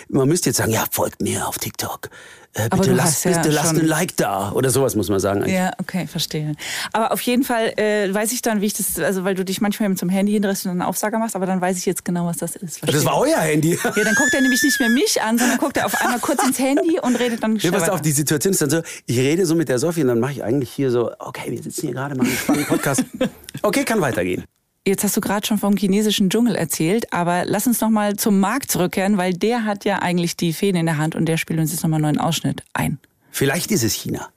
man 0.08 0.26
müsste 0.26 0.48
jetzt 0.48 0.56
sagen, 0.56 0.72
ja, 0.72 0.84
folgt 0.90 1.22
mir 1.22 1.46
auf 1.46 1.58
TikTok. 1.58 2.08
Äh, 2.54 2.68
bitte 2.68 2.92
lasst, 2.92 3.24
hast 3.24 3.24
ja 3.26 3.42
bitte 3.42 3.54
lasst 3.54 3.68
schon- 3.68 3.78
ein 3.78 3.86
Like 3.86 4.16
da. 4.16 4.50
Oder 4.52 4.70
sowas 4.70 4.96
muss 4.96 5.08
man 5.08 5.20
sagen. 5.20 5.42
eigentlich. 5.42 5.54
Ja, 5.54 5.70
okay, 5.78 6.08
verstehe. 6.08 6.54
Aber 6.92 7.12
auf 7.12 7.20
jeden 7.20 7.44
Fall 7.44 7.78
äh, 7.78 8.12
weiß 8.12 8.32
ich 8.32 8.42
dann, 8.42 8.60
wie 8.60 8.66
ich 8.66 8.74
das, 8.74 8.98
also 8.98 9.22
weil 9.22 9.36
du 9.36 9.44
dich 9.44 9.60
manchmal 9.60 9.88
eben 9.88 9.96
zum 9.96 10.08
Handy 10.08 10.32
hindrehst 10.32 10.64
und 10.66 10.72
einen 10.72 10.82
Aufsager 10.82 11.18
machst, 11.20 11.36
aber 11.36 11.46
dann 11.46 11.60
weiß 11.60 11.78
ich 11.78 11.86
jetzt 11.86 12.04
genau, 12.04 12.26
was 12.26 12.38
das 12.38 12.56
ist. 12.56 12.80
Das 12.84 13.04
war 13.04 13.18
euer 13.18 13.38
Handy. 13.38 13.78
Ja, 13.82 13.90
dann 14.04 14.14
guckt 14.16 14.34
er 14.34 14.40
nämlich 14.40 14.62
nicht 14.64 14.80
mehr 14.80 14.88
mich 14.88 15.22
an, 15.22 15.38
sondern 15.38 15.58
guckt 15.58 15.76
er 15.76 15.86
auf 15.86 16.00
einmal 16.00 16.18
kurz 16.18 16.42
ins 16.44 16.58
Handy 16.58 16.98
und 17.00 17.16
redet 17.16 17.40
dann 17.42 17.54
Ja, 17.54 17.60
schnell 17.60 17.72
pass 17.72 17.82
weiter. 17.82 17.92
auf, 17.94 18.02
die 18.02 18.10
Situation 18.12 18.52
ist 18.52 18.60
dann 18.62 18.70
so, 18.70 18.82
ich 19.06 19.18
rede 19.18 19.46
so 19.46 19.54
mit 19.54 19.68
der 19.68 19.78
Sophie 19.78 20.02
und 20.02 20.08
dann 20.08 20.18
mache 20.18 20.32
ich 20.32 20.42
eigentlich 20.42 20.70
hier 20.70 20.90
so, 20.90 21.12
okay, 21.20 21.52
wir 21.52 21.62
sitzen 21.62 21.82
hier 21.82 21.92
gerade, 21.94 22.16
machen 22.16 22.28
einen 22.28 22.36
spannenden 22.36 22.68
Podcast. 22.68 23.04
Okay, 23.62 23.84
kann 23.84 24.00
weitergehen. 24.00 24.44
Jetzt 24.90 25.04
hast 25.04 25.16
du 25.16 25.20
gerade 25.20 25.46
schon 25.46 25.56
vom 25.56 25.76
chinesischen 25.76 26.30
Dschungel 26.30 26.56
erzählt, 26.56 27.12
aber 27.12 27.44
lass 27.44 27.68
uns 27.68 27.80
noch 27.80 27.90
mal 27.90 28.16
zum 28.16 28.40
Markt 28.40 28.72
zurückkehren, 28.72 29.18
weil 29.18 29.32
der 29.32 29.64
hat 29.64 29.84
ja 29.84 30.00
eigentlich 30.00 30.36
die 30.36 30.52
Fäden 30.52 30.80
in 30.80 30.86
der 30.86 30.98
Hand 30.98 31.14
und 31.14 31.26
der 31.26 31.36
spielt 31.36 31.60
uns 31.60 31.70
jetzt 31.70 31.84
noch 31.84 31.90
mal 31.90 31.98
einen 31.98 32.16
neuen 32.16 32.18
Ausschnitt 32.18 32.64
ein. 32.72 32.98
Vielleicht 33.30 33.70
ist 33.70 33.84
es 33.84 33.92
China. 33.92 34.30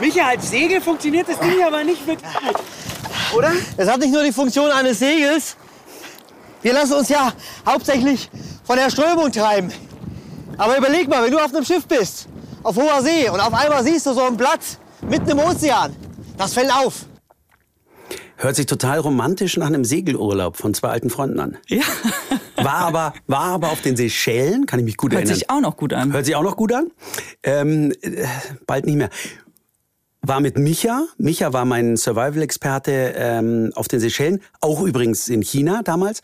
Micha, 0.00 0.26
als 0.26 0.48
Segel 0.48 0.80
funktioniert 0.80 1.28
das 1.28 1.38
Ding 1.40 1.62
aber 1.62 1.84
nicht 1.84 2.06
wirklich. 2.06 2.32
Oder? 3.36 3.52
Es 3.76 3.86
hat 3.90 4.00
nicht 4.00 4.14
nur 4.14 4.24
die 4.24 4.32
Funktion 4.32 4.70
eines 4.70 5.00
Segels. 5.00 5.54
Wir 6.62 6.72
lassen 6.72 6.94
uns 6.94 7.10
ja 7.10 7.30
hauptsächlich 7.66 8.30
von 8.64 8.76
der 8.76 8.88
Strömung 8.88 9.30
treiben. 9.30 9.70
Aber 10.56 10.78
überleg 10.78 11.08
mal, 11.08 11.22
wenn 11.22 11.30
du 11.30 11.36
auf 11.36 11.54
einem 11.54 11.66
Schiff 11.66 11.86
bist, 11.86 12.26
auf 12.64 12.76
hoher 12.76 13.02
See 13.02 13.28
und 13.28 13.40
auf 13.40 13.54
einmal 13.54 13.84
siehst 13.84 14.06
du 14.06 14.12
so 14.12 14.22
ein 14.22 14.36
Blatt 14.36 14.60
mitten 15.08 15.30
im 15.30 15.38
Ozean, 15.38 15.94
das 16.36 16.54
fällt 16.54 16.72
auf. 16.72 17.06
Hört 18.36 18.56
sich 18.56 18.66
total 18.66 18.98
romantisch 18.98 19.56
nach 19.56 19.68
einem 19.68 19.84
Segelurlaub 19.84 20.56
von 20.56 20.74
zwei 20.74 20.88
alten 20.88 21.08
Freunden 21.08 21.38
an. 21.38 21.56
Ja, 21.68 21.84
War 22.56 22.74
aber, 22.86 23.14
war 23.26 23.44
aber 23.44 23.70
auf 23.70 23.80
den 23.80 23.96
Seychellen, 23.96 24.66
kann 24.66 24.80
ich 24.80 24.84
mich 24.84 24.96
gut 24.96 25.12
hört 25.12 25.20
erinnern. 25.22 25.34
sich 25.36 25.50
auch 25.50 25.60
noch 25.60 25.76
gut 25.76 25.92
an. 25.92 26.12
Hört 26.12 26.24
sich 26.26 26.34
auch 26.34 26.42
noch 26.42 26.56
gut 26.56 26.72
an. 26.72 26.90
Ähm, 27.42 27.92
äh, 28.02 28.26
bald 28.66 28.86
nicht 28.86 28.96
mehr. 28.96 29.10
War 30.22 30.40
mit 30.40 30.58
Micha. 30.58 31.06
Micha 31.18 31.52
war 31.52 31.64
mein 31.64 31.96
Survival-Experte 31.96 33.14
ähm, 33.16 33.72
auf 33.74 33.88
den 33.88 34.00
Seychellen, 34.00 34.40
auch 34.60 34.82
übrigens 34.82 35.28
in 35.28 35.42
China 35.42 35.82
damals. 35.84 36.22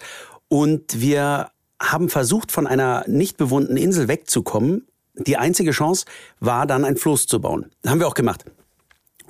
Und 0.48 1.00
wir 1.00 1.50
haben 1.80 2.08
versucht, 2.08 2.50
von 2.50 2.66
einer 2.66 3.04
nicht 3.06 3.36
bewohnten 3.36 3.76
Insel 3.76 4.08
wegzukommen. 4.08 4.86
Die 5.14 5.36
einzige 5.36 5.72
Chance 5.72 6.04
war 6.38 6.66
dann 6.66 6.84
ein 6.84 6.96
Floß 6.96 7.26
zu 7.26 7.40
bauen. 7.40 7.66
Das 7.82 7.92
haben 7.92 8.00
wir 8.00 8.08
auch 8.08 8.14
gemacht. 8.14 8.44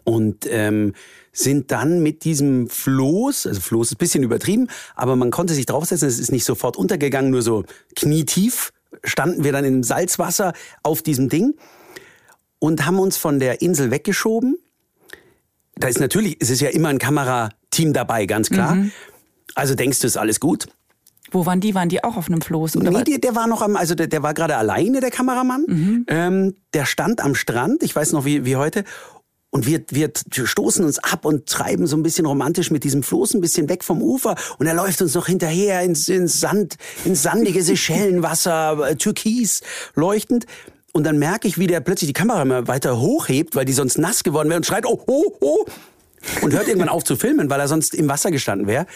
Und 0.05 0.47
ähm, 0.51 0.95
sind 1.33 1.71
dann 1.71 2.03
mit 2.03 2.25
diesem 2.25 2.69
Floß, 2.69 3.47
also 3.47 3.61
Floß 3.61 3.89
ist 3.89 3.95
ein 3.95 3.99
bisschen 3.99 4.23
übertrieben, 4.23 4.69
aber 4.97 5.15
man 5.17 5.31
konnte 5.31 5.55
sich 5.55 5.67
draufsetzen, 5.67 6.09
es 6.09 6.19
ist 6.19 6.33
nicht 6.33 6.45
sofort 6.45 6.77
untergegangen, 6.77 7.31
nur 7.31 7.43
so 7.43 7.65
knietief 7.95 8.73
standen 9.05 9.45
wir 9.45 9.53
dann 9.53 9.65
im 9.65 9.83
Salzwasser 9.83 10.53
auf 10.83 11.03
diesem 11.03 11.29
Ding 11.29 11.55
und 12.59 12.87
haben 12.87 12.99
uns 12.99 13.17
von 13.17 13.39
der 13.39 13.63
Insel 13.63 13.91
weggeschoben. 13.91 14.59
Da 15.77 15.89
ist 15.89 16.01
natürlich, 16.01 16.37
es 16.41 16.51
ist 16.51 16.61
ja 16.61 16.71
immer 16.71 16.89
ein 16.89 16.99
Kamerateam 16.99 17.93
dabei, 17.93 18.27
ganz 18.27 18.51
klar. 18.51 18.77
Also 19.55 19.75
denkst 19.75 20.01
du, 20.01 20.07
ist 20.07 20.17
alles 20.17 20.41
gut? 20.41 20.67
Wo 21.31 21.47
waren 21.47 21.61
die? 21.61 21.75
Waren 21.75 21.89
die 21.89 22.03
auch 22.05 22.17
auf 22.17 22.29
einem 22.29 22.41
Floß? 22.41 22.77
Oder 22.77 22.91
Nee, 22.91 23.05
der, 23.05 23.19
der 23.19 23.35
war 23.35 23.47
noch 23.47 23.63
am, 23.63 23.77
also 23.77 23.95
der, 23.95 24.07
der 24.07 24.23
war 24.23 24.35
gerade 24.35 24.57
alleine, 24.57 25.01
der 25.01 25.11
Kameramann. 25.11 25.65
Ähm, 26.09 26.55
der 26.75 26.85
stand 26.87 27.21
am 27.21 27.35
Strand, 27.35 27.83
ich 27.83 27.95
weiß 27.95 28.13
noch 28.13 28.25
wie, 28.25 28.45
wie 28.45 28.57
heute. 28.57 28.85
Und 29.53 29.67
wir, 29.67 29.83
wir 29.91 30.13
stoßen 30.31 30.85
uns 30.85 31.01
ab 31.01 31.25
und 31.25 31.47
treiben 31.47 31.89
so 31.89 31.97
ein 31.97 32.05
bisschen 32.05 32.25
romantisch 32.25 32.71
mit 32.71 32.85
diesem 32.85 33.03
Floß 33.03 33.35
ein 33.35 33.41
bisschen 33.41 33.69
weg 33.69 33.83
vom 33.83 34.01
Ufer. 34.01 34.37
Und 34.59 34.67
er 34.67 34.75
läuft 34.75 35.03
uns 35.03 35.15
noch 35.15 35.27
hinterher 35.27 35.83
ins, 35.83 36.09
ins 36.09 36.39
Sand, 36.39 36.77
ins 37.05 37.23
sandige 37.23 37.61
Seychellenwasser, 37.63 38.79
äh, 38.91 38.97
türkis, 38.97 39.63
leuchtend. 39.97 40.47
Und 40.93 41.05
dann 41.05 41.19
merke 41.19 41.49
ich, 41.49 41.59
wie 41.59 41.67
der 41.67 41.81
plötzlich 41.81 42.09
die 42.09 42.15
Kamera 42.15 42.43
immer 42.43 42.69
weiter 42.69 43.01
hochhebt, 43.01 43.57
weil 43.57 43.65
die 43.65 43.73
sonst 43.73 43.99
nass 43.99 44.23
geworden 44.23 44.49
wäre 44.49 44.59
und 44.59 44.67
schreit, 44.67 44.87
oh, 44.87 45.03
oh, 45.07 45.37
oh. 45.41 45.65
Und 46.43 46.53
hört 46.53 46.69
irgendwann 46.69 46.89
auf 46.89 47.03
zu 47.03 47.17
filmen, 47.17 47.51
weil 47.51 47.61
er 47.61 47.69
sonst 47.69 47.95
im 47.95 48.09
Wasser 48.09 48.31
gestanden 48.31 48.69
wäre. 48.69 48.87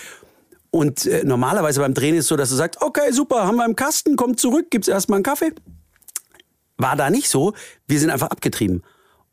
Und 0.75 1.07
äh, 1.07 1.23
normalerweise 1.25 1.79
beim 1.81 1.95
Drehen 1.95 2.17
ist 2.17 2.25
es 2.25 2.29
so, 2.29 2.37
dass 2.37 2.49
du 2.49 2.57
sagst, 2.57 2.83
okay, 2.83 3.13
super, 3.13 3.47
haben 3.47 3.55
wir 3.55 3.65
im 3.65 3.77
Kasten, 3.77 4.17
kommt 4.17 4.41
zurück, 4.41 4.73
gibt's 4.73 4.89
erstmal 4.89 5.19
einen 5.19 5.23
Kaffee. 5.23 5.53
War 6.79 6.97
da 6.97 7.11
nicht 7.11 7.29
so. 7.29 7.53
Wir 7.87 8.01
sind 8.01 8.11
einfach 8.11 8.27
abgetrieben. 8.31 8.83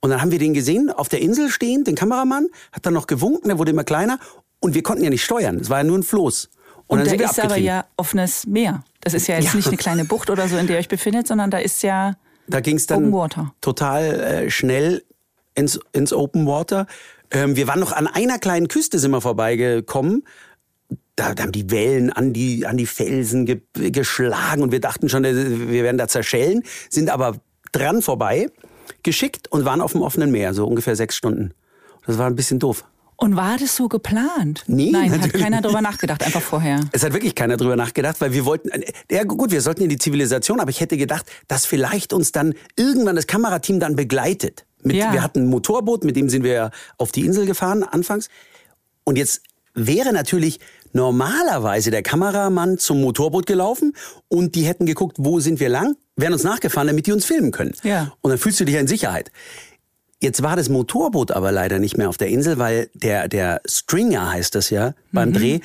Und 0.02 0.12
dann 0.12 0.22
haben 0.22 0.30
wir 0.30 0.38
den 0.38 0.54
gesehen, 0.54 0.92
auf 0.92 1.10
der 1.10 1.20
Insel 1.20 1.50
stehend, 1.50 1.88
den 1.88 1.96
Kameramann, 1.96 2.48
hat 2.72 2.86
dann 2.86 2.94
noch 2.94 3.08
gewunken, 3.08 3.48
der 3.48 3.58
wurde 3.58 3.72
immer 3.72 3.84
kleiner. 3.84 4.20
Und 4.60 4.76
wir 4.76 4.84
konnten 4.84 5.04
ja 5.04 5.10
nicht 5.10 5.24
steuern. 5.24 5.58
Es 5.58 5.72
war 5.72 5.80
ja 5.80 5.84
nur 5.84 5.98
ein 5.98 6.04
Floß. 6.04 6.46
Und, 6.86 6.86
Und 6.86 6.98
dann 7.00 7.06
da 7.06 7.10
sind 7.10 7.20
wir 7.20 7.26
ist 7.32 7.40
aber 7.40 7.58
ja 7.58 7.86
offenes 7.98 8.46
Meer. 8.46 8.84
Das 9.02 9.16
ist 9.16 9.26
ja 9.26 9.36
jetzt 9.38 9.46
Ja. 9.46 9.56
nicht 9.56 9.68
eine 9.68 9.78
kleine 9.78 10.06
Bucht 10.06 10.30
oder 10.30 10.48
so, 10.48 10.58
in 10.58 10.68
der 10.68 10.76
ihr 10.76 10.80
euch 10.80 10.90
befindet, 10.90 11.26
sondern 11.28 11.50
da 11.50 11.58
ist 11.58 11.82
ja 11.82 12.18
Da 12.46 12.60
ging 12.60 12.76
es 12.78 12.86
dann 12.86 13.00
Open 13.00 13.14
Water. 13.14 13.54
total 13.62 14.04
äh, 14.20 14.52
schnell 14.52 15.04
ins, 15.56 15.80
ins 15.92 16.14
Open 16.14 16.46
Water. 16.46 16.86
Ähm, 17.32 17.56
wir 17.56 17.68
waren 17.68 17.80
noch 17.80 17.94
an 17.94 18.06
einer 18.06 18.38
kleinen 18.38 18.68
Küste 18.68 19.00
sind 19.00 19.10
wir 19.10 19.22
vorbeigekommen. 19.22 20.24
Da, 21.22 21.36
da 21.36 21.44
haben 21.44 21.52
die 21.52 21.70
Wellen 21.70 22.12
an 22.12 22.34
die, 22.34 22.66
an 22.66 22.78
die 22.78 22.88
Felsen 22.88 23.46
ge 23.46 23.62
geschlagen 23.92 24.64
und 24.64 24.72
wir 24.72 24.80
dachten 24.82 25.08
schon, 25.08 25.24
äh, 25.24 25.36
wir 25.36 25.84
werden 25.84 25.98
da 26.00 26.08
zerschellen, 26.08 26.64
sind 26.90 27.12
aber 27.12 27.38
dran 27.72 28.02
vorbei, 28.02 28.48
geschickt 29.04 29.48
und 29.52 29.64
waren 29.64 29.82
auf 29.82 29.92
dem 29.92 30.02
offenen 30.02 30.32
Meer, 30.32 30.56
so 30.56 30.66
ungefähr 30.66 30.96
sechs 30.96 31.16
Stunden. 31.16 31.54
Das 32.08 32.18
war 32.18 32.26
ein 32.26 32.36
bisschen 32.36 32.58
doof. 32.58 32.86
Und 33.18 33.36
war 33.36 33.56
das 33.58 33.76
so 33.76 33.88
geplant? 33.88 34.64
Nee, 34.66 34.90
Nein, 34.92 35.12
hat 35.12 35.22
natürlich 35.22 35.44
keiner 35.44 35.58
nicht. 35.58 35.66
drüber 35.70 35.82
nachgedacht, 35.82 36.24
einfach 36.24 36.42
vorher. 36.42 36.80
Es 36.92 37.04
hat 37.04 37.14
wirklich 37.14 37.36
keiner 37.36 37.56
drüber 37.56 37.76
nachgedacht, 37.76 38.20
weil 38.20 38.34
wir 38.34 38.46
wollten, 38.46 38.70
äh, 38.70 38.92
ja 39.12 39.24
gut, 39.24 39.52
wir 39.52 39.62
sollten 39.62 39.84
in 39.84 39.90
die 39.90 40.00
Zivilisation, 40.00 40.60
aber 40.60 40.72
ich 40.72 40.82
hätte 40.82 40.98
gedacht, 40.98 41.28
dass 41.48 41.68
vielleicht 41.68 42.14
uns 42.14 42.32
dann 42.32 42.56
irgendwann 42.76 43.16
das 43.16 43.28
Kamerateam 43.28 43.80
dann 43.80 43.96
begleitet. 43.96 44.66
Mit, 44.82 44.96
Ja. 44.96 45.14
Wir 45.14 45.22
hatten 45.22 45.42
ein 45.42 45.50
Motorboot, 45.50 46.04
mit 46.04 46.16
dem 46.16 46.30
sind 46.30 46.44
wir 46.44 46.72
auf 46.98 47.12
die 47.12 47.28
Insel 47.28 47.46
gefahren 47.46 47.84
anfangs. 47.84 48.28
Und 49.04 49.20
jetzt 49.20 49.44
wäre 49.76 50.12
natürlich 50.14 50.60
normalerweise 50.94 51.92
der 51.92 52.04
Kameramann 52.04 52.78
zum 52.78 53.02
Motorboot 53.02 53.46
gelaufen 53.46 53.94
und 54.28 54.56
die 54.56 54.64
hätten 54.64 54.86
geguckt, 54.86 55.18
wo 55.20 55.40
sind 55.40 55.60
wir 55.60 55.70
lang, 55.70 55.96
wären 56.16 56.34
uns 56.34 56.44
nachgefahren, 56.44 56.88
damit 56.88 57.08
die 57.08 57.12
uns 57.12 57.26
filmen 57.26 57.52
können. 57.52 57.74
Ja. 57.84 58.14
Und 58.22 58.32
dann 58.32 58.38
fühlst 58.38 58.60
du 58.60 58.66
dich 58.66 58.76
ja 58.76 58.82
in 58.82 58.88
Sicherheit. 58.88 59.32
Jetzt 60.22 60.44
war 60.44 60.56
das 60.56 60.70
Motorboot 60.70 61.32
aber 61.32 61.52
leider 61.52 61.80
nicht 61.80 61.98
mehr 61.98 62.08
auf 62.08 62.18
der 62.18 62.28
Insel, 62.28 62.60
weil 62.60 62.90
der, 62.94 63.28
der 63.28 63.62
Stringer 63.68 64.32
heißt 64.32 64.54
das 64.54 64.70
ja 64.70 64.94
beim 65.12 65.34
Dreh, 65.34 65.62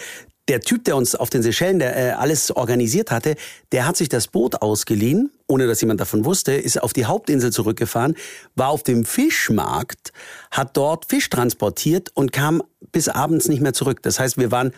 der 0.48 0.60
Typ, 0.60 0.84
der 0.84 0.96
uns 0.96 1.14
auf 1.14 1.28
den 1.28 1.42
Seychellen 1.42 1.78
der, 1.78 1.96
äh, 1.96 2.10
alles 2.12 2.50
organisiert 2.50 3.10
hatte, 3.10 3.34
der 3.72 3.86
hat 3.86 3.96
sich 3.96 4.08
das 4.08 4.28
Boot 4.28 4.62
ausgeliehen, 4.62 5.30
ohne 5.48 5.66
dass 5.66 5.80
jemand 5.80 6.00
davon 6.00 6.24
wusste, 6.24 6.52
ist 6.52 6.82
auf 6.82 6.92
die 6.92 7.06
Hauptinsel 7.06 7.52
zurückgefahren, 7.52 8.14
war 8.54 8.68
auf 8.68 8.82
dem 8.82 9.04
Fischmarkt, 9.04 10.12
hat 10.50 10.76
dort 10.76 11.06
Fisch 11.06 11.28
transportiert 11.28 12.10
und 12.14 12.32
kam 12.32 12.62
bis 12.92 13.08
abends 13.08 13.48
nicht 13.48 13.60
mehr 13.60 13.72
zurück. 13.72 14.02
Das 14.02 14.20
heißt, 14.20 14.38
wir 14.38 14.50
waren 14.50 14.72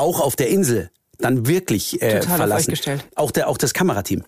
auch 0.00 0.20
auf 0.20 0.36
der 0.36 0.48
Insel 0.48 0.90
dann 1.18 1.46
wirklich 1.46 2.00
äh, 2.02 2.20
Total 2.20 2.38
verlassen. 2.38 2.74
Auch, 3.14 3.30
der, 3.30 3.48
auch 3.48 3.58
das 3.58 3.74
Kamerateam. 3.74 4.24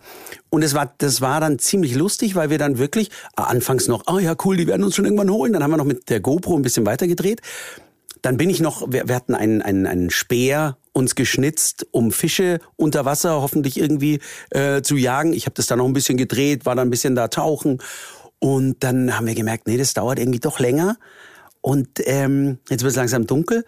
Und 0.50 0.62
es 0.62 0.74
war, 0.74 0.94
das 0.98 1.20
war 1.20 1.40
dann 1.40 1.58
ziemlich 1.58 1.94
lustig, 1.94 2.34
weil 2.34 2.50
wir 2.50 2.58
dann 2.58 2.78
wirklich 2.78 3.08
äh, 3.36 3.42
anfangs 3.42 3.88
noch, 3.88 4.06
ah 4.06 4.18
ja 4.18 4.34
cool, 4.44 4.56
die 4.56 4.66
werden 4.66 4.84
uns 4.84 4.94
schon 4.94 5.04
irgendwann 5.04 5.30
holen. 5.30 5.52
Dann 5.52 5.62
haben 5.62 5.70
wir 5.70 5.78
noch 5.78 5.84
mit 5.84 6.10
der 6.10 6.20
GoPro 6.20 6.56
ein 6.56 6.62
bisschen 6.62 6.86
weiter 6.86 7.06
gedreht. 7.06 7.40
Dann 8.20 8.36
bin 8.36 8.50
ich 8.50 8.60
noch, 8.60 8.92
wir, 8.92 9.08
wir 9.08 9.16
hatten 9.16 9.34
einen, 9.34 9.62
einen, 9.62 9.86
einen 9.86 10.10
Speer 10.10 10.76
uns 10.92 11.14
geschnitzt, 11.14 11.86
um 11.90 12.12
Fische 12.12 12.60
unter 12.76 13.04
Wasser 13.04 13.40
hoffentlich 13.40 13.78
irgendwie 13.78 14.20
äh, 14.50 14.82
zu 14.82 14.96
jagen. 14.96 15.32
Ich 15.32 15.46
habe 15.46 15.54
das 15.54 15.66
dann 15.66 15.78
noch 15.78 15.86
ein 15.86 15.94
bisschen 15.94 16.18
gedreht, 16.18 16.66
war 16.66 16.76
dann 16.76 16.88
ein 16.88 16.90
bisschen 16.90 17.14
da 17.14 17.28
tauchen. 17.28 17.78
Und 18.38 18.84
dann 18.84 19.16
haben 19.16 19.26
wir 19.26 19.34
gemerkt, 19.34 19.66
nee, 19.66 19.78
das 19.78 19.94
dauert 19.94 20.18
irgendwie 20.18 20.40
doch 20.40 20.60
länger. 20.60 20.98
Und 21.62 21.88
ähm, 22.04 22.58
jetzt 22.68 22.82
wird 22.82 22.90
es 22.90 22.96
langsam 22.96 23.26
dunkel 23.26 23.64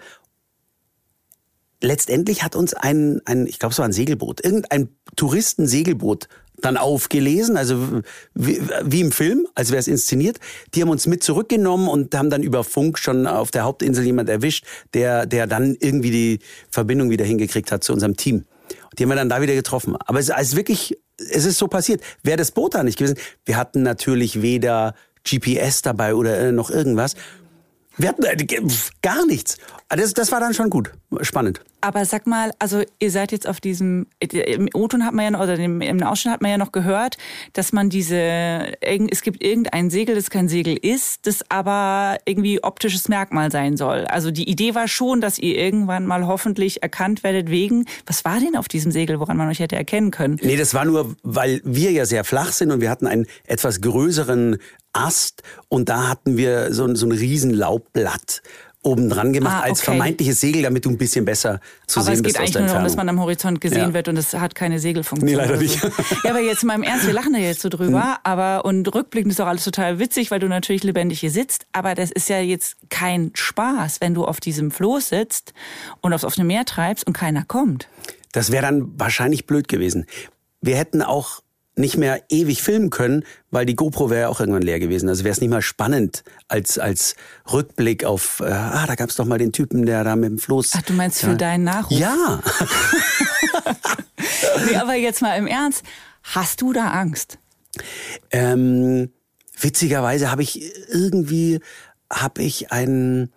letztendlich 1.85 2.43
hat 2.43 2.57
uns 2.57 2.75
ein, 2.75 3.21
ein 3.25 3.47
ich 3.47 3.59
glaube, 3.59 3.73
es 3.73 3.79
war 3.79 3.85
ein 3.85 3.93
Segelboot, 3.93 4.45
irgendein 4.45 4.89
Touristensegelboot 5.17 6.29
dann 6.57 6.77
aufgelesen, 6.77 7.57
also 7.57 8.03
wie, 8.35 8.61
wie 8.83 9.01
im 9.01 9.13
Film, 9.13 9.47
als 9.55 9.71
wäre 9.71 9.81
es 9.81 9.89
inszeniert. 9.89 10.39
Die 10.75 10.83
haben 10.83 10.89
uns 10.89 11.07
mit 11.07 11.23
zurückgenommen 11.23 11.89
und 11.89 12.15
haben 12.15 12.31
dann 12.31 12.43
über 12.43 12.65
Funk 12.65 12.99
schon 12.99 13.27
auf 13.27 13.51
der 13.51 13.65
Hauptinsel 13.65 14.05
jemand 14.05 14.29
erwischt, 14.29 14.65
der, 14.95 15.27
der 15.27 15.47
dann 15.47 15.77
irgendwie 15.79 16.11
die 16.11 16.39
Verbindung 16.71 17.11
wieder 17.11 17.25
hingekriegt 17.25 17.71
hat 17.71 17.85
zu 17.85 17.93
unserem 17.93 18.17
Team. 18.17 18.45
Die 18.99 19.03
haben 19.03 19.11
wir 19.11 19.17
dann 19.17 19.29
da 19.29 19.43
wieder 19.43 19.55
getroffen. 19.55 19.97
Aber 20.07 20.21
es 20.21 20.29
ist 20.29 20.57
wirklich, 20.57 20.97
es 21.19 21.45
ist 21.45 21.59
so 21.59 21.69
passiert. 21.69 22.01
Wäre 22.23 22.37
das 22.37 22.53
Boot 22.53 22.75
da 22.75 22.83
nicht 22.83 22.99
gewesen, 22.99 23.19
wir 23.45 23.57
hatten 23.57 23.83
natürlich 23.83 24.41
weder 24.41 24.95
GPS 25.29 25.83
dabei 25.83 26.15
oder 26.15 26.39
äh, 26.39 26.53
noch 26.53 26.71
irgendwas. 26.71 27.15
Wir 27.97 28.09
hatten 28.09 28.25
äh, 28.25 28.37
gar 29.03 29.27
nichts. 29.27 29.59
Das, 29.89 30.15
das 30.15 30.33
war 30.33 30.41
dann 30.41 30.55
schon 30.55 30.71
gut. 30.71 30.91
Spannend. 31.21 31.61
Aber 31.81 32.05
sag 32.07 32.27
mal, 32.27 32.51
also 32.59 32.83
ihr 32.99 33.11
seid 33.11 33.31
jetzt 33.31 33.47
auf 33.47 33.61
diesem, 33.61 34.07
im 34.19 34.69
O-Ton 34.73 35.05
hat 35.05 35.13
man 35.13 35.25
ja 35.27 35.31
noch, 35.31 35.41
oder 35.41 35.59
im, 35.59 36.03
Ausschnitt 36.03 36.33
hat 36.33 36.41
man 36.41 36.51
ja 36.51 36.59
noch 36.59 36.73
gehört, 36.73 37.19
dass 37.53 37.73
man 37.73 37.91
diese, 37.91 38.73
es 38.81 39.21
gibt 39.21 39.45
irgendein 39.45 39.91
Segel, 39.91 40.15
das 40.15 40.31
kein 40.31 40.49
Segel 40.49 40.77
ist, 40.77 41.27
das 41.27 41.49
aber 41.51 42.17
irgendwie 42.25 42.65
optisches 42.65 43.09
Merkmal 43.09 43.53
sein 43.53 43.77
soll. 43.77 44.07
Also 44.07 44.31
die 44.31 44.49
Idee 44.49 44.75
war 44.75 44.89
schon, 44.89 45.21
dass 45.21 45.39
ihr 45.39 45.57
irgendwann 45.57 46.07
mal 46.07 46.27
hoffentlich 46.27 46.83
erkannt 46.83 47.23
werdet 47.23 47.51
wegen, 47.51 47.85
was 48.07 48.25
war 48.25 48.41
denn 48.41 48.57
auf 48.57 48.67
diesem 48.67 48.91
Segel, 48.91 49.21
woran 49.21 49.37
man 49.37 49.49
euch 49.51 49.61
hätte 49.61 49.77
erkennen 49.77 50.11
können? 50.11 50.39
Nee, 50.43 50.57
das 50.57 50.73
war 50.73 50.87
nur, 50.87 51.15
weil 51.23 51.61
wir 51.65 51.93
ja 51.93 52.07
sehr 52.07 52.25
flach 52.25 52.53
sind 52.53 52.73
und 52.73 52.81
wir 52.81 52.89
hatten 52.89 53.07
einen 53.07 53.27
etwas 53.47 53.83
größeren 53.83 54.57
Ast 54.95 55.43
und 55.75 55.89
da 55.89 56.09
hatten 56.09 56.37
wir 56.37 56.73
so, 56.73 56.85
ein- 56.85 56.97
so 56.97 57.07
ein 57.07 57.13
riesen 57.13 57.51
Laubblatt 57.53 58.43
obendran 58.87 59.33
gemacht 59.33 59.63
Ah, 59.63 59.65
als 59.65 59.79
okay. 59.81 59.93
vermeintliches 59.93 60.41
Segel, 60.43 60.63
damit 60.63 60.85
du 60.85 60.91
ein 60.91 60.99
bisschen 60.99 61.25
besser 61.25 61.59
zu 61.87 62.01
aber 62.01 62.05
sehen 62.05 62.15
es 62.17 62.23
bist 62.23 62.35
geht 62.35 62.37
aus 62.37 62.41
eigentlich 62.43 62.53
der 62.53 62.61
nur 62.63 62.69
darum, 62.69 62.85
dass 62.85 62.97
man 62.97 63.09
am 63.09 63.19
Horizont 63.19 63.59
gesehen 63.63 63.79
Ja. 63.89 63.95
wird 63.95 64.09
und 64.09 64.19
es 64.19 64.35
hat 64.35 64.55
keine 64.55 64.79
Segelfunktion. 64.79 65.27
Nee, 65.27 65.35
leider 65.37 65.57
nicht. 65.57 65.81
So. 65.81 65.89
Ja, 66.25 66.31
aber 66.31 66.41
jetzt 66.41 66.63
mal 66.65 66.75
im 66.75 66.83
Ernst, 66.83 67.07
wir 67.07 67.15
lachen 67.15 67.33
da 67.33 67.39
jetzt 67.39 67.63
so 67.63 67.71
drüber, 67.71 68.19
aber 68.25 68.67
und 68.67 68.95
rückblickend 68.95 69.33
ist 69.33 69.41
auch 69.41 69.47
alles 69.47 69.65
total 69.65 69.99
witzig, 70.01 70.31
weil 70.31 70.39
du 70.39 70.49
natürlich 70.49 70.83
lebendig 70.85 71.21
hier 71.21 71.31
sitzt, 71.31 71.65
aber 71.73 71.95
das 71.95 72.11
ist 72.11 72.29
ja 72.29 72.41
jetzt 72.41 72.77
kein 72.91 73.31
Spaß, 73.35 74.03
wenn 74.03 74.13
du 74.13 74.27
auf 74.27 74.39
diesem 74.39 74.71
Floß 74.71 75.09
sitzt 75.09 75.55
und 76.03 76.13
aufs 76.13 76.25
offene 76.25 76.45
Meer 76.45 76.67
treibst 76.67 77.07
und 77.07 77.15
keiner 77.15 77.43
kommt. 77.47 77.89
Das 78.33 78.53
wäre 78.53 78.65
dann 78.67 78.93
wahrscheinlich 78.99 79.47
blöd 79.47 79.67
gewesen. 79.67 80.05
Wir 80.61 80.77
hätten 80.77 81.01
auch 81.01 81.41
nicht 81.77 81.97
mehr 81.97 82.23
ewig 82.29 82.63
filmen 82.63 82.91
können, 82.91 83.25
weil 83.51 83.67
die 83.67 83.75
GoPro 83.75 84.09
wäre 84.09 84.23
ja 84.23 84.29
auch 84.29 84.41
irgendwann 84.41 84.63
leer 84.63 84.79
gewesen. 84.79 85.09
Also 85.09 85.25
wäre 85.25 85.33
es 85.33 85.41
nicht 85.41 85.51
mal 85.51 85.63
spannend 85.63 86.23
als, 86.49 86.79
als 86.79 87.17
Rückblick 87.53 88.05
auf, 88.05 88.41
äh, 88.41 88.45
ah, 88.45 88.87
da 88.87 88.95
gab 88.95 89.11
es 89.11 89.17
doch 89.17 89.25
mal 89.25 89.39
den 89.39 89.53
Typen, 89.53 89.85
der 89.85 90.05
da 90.05 90.15
mit 90.15 90.31
dem 90.31 90.39
Floß... 90.39 90.73
Ach, 90.77 90.83
du 90.83 90.93
meinst 90.93 91.21
für 91.21 91.35
deinen 91.35 91.65
Nachruf? 91.65 91.99
Ja, 91.99 92.41
Nee, 94.67 94.77
aber 94.77 94.95
jetzt 94.95 95.23
mal 95.23 95.37
im 95.37 95.47
Ernst, 95.47 95.85
hast 96.23 96.61
du 96.61 96.73
da 96.73 96.91
Angst? 96.91 97.39
ähm, 98.31 99.11
witzigerweise 99.59 100.31
habe 100.31 100.43
ich 100.43 100.73
irgendwie, 100.89 101.61
habe 102.11 102.43
ich 102.43 102.71
ein, 102.71 103.33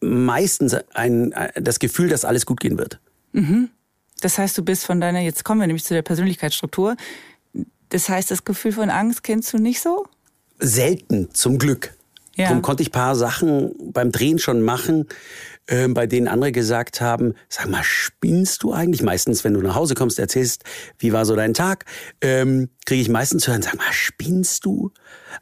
meistens 0.00 0.76
ein, 0.94 1.34
das 1.54 1.78
Gefühl, 1.78 2.08
dass 2.08 2.24
alles 2.24 2.44
gut 2.44 2.60
gehen 2.60 2.78
wird. 2.78 3.00
Das 4.20 4.38
heißt, 4.38 4.56
du 4.58 4.62
bist 4.62 4.84
von 4.84 5.00
deiner, 5.00 5.20
jetzt 5.20 5.44
kommen 5.44 5.60
wir 5.60 5.66
nämlich 5.66 5.84
zu 5.84 5.94
der 5.94 6.02
Persönlichkeitsstruktur, 6.02 6.96
das 7.96 8.08
heißt, 8.08 8.30
das 8.30 8.44
Gefühl 8.44 8.72
von 8.72 8.90
Angst 8.90 9.22
kennst 9.22 9.52
du 9.52 9.58
nicht 9.58 9.80
so? 9.80 10.06
selten, 10.58 11.28
zum 11.32 11.58
Glück. 11.58 11.94
Ja. 12.34 12.48
Darum 12.48 12.62
konnte 12.62 12.82
ich 12.82 12.92
paar 12.92 13.16
Sachen 13.16 13.72
beim 13.92 14.12
Drehen 14.12 14.38
schon 14.38 14.60
machen, 14.60 15.06
ähm, 15.68 15.94
bei 15.94 16.06
denen 16.06 16.28
andere 16.28 16.52
gesagt 16.52 17.00
haben, 17.00 17.34
sag 17.48 17.68
mal, 17.68 17.82
spinnst 17.82 18.62
du 18.62 18.72
eigentlich? 18.72 19.02
Meistens, 19.02 19.42
wenn 19.42 19.54
du 19.54 19.62
nach 19.62 19.74
Hause 19.74 19.94
kommst, 19.94 20.18
erzählst, 20.18 20.62
wie 20.98 21.12
war 21.12 21.24
so 21.24 21.34
dein 21.34 21.54
Tag, 21.54 21.86
ähm, 22.20 22.68
kriege 22.84 23.00
ich 23.00 23.08
meistens 23.08 23.44
zu 23.44 23.52
hören, 23.52 23.62
sag 23.62 23.76
mal, 23.76 23.90
spinnst 23.90 24.66
du? 24.66 24.92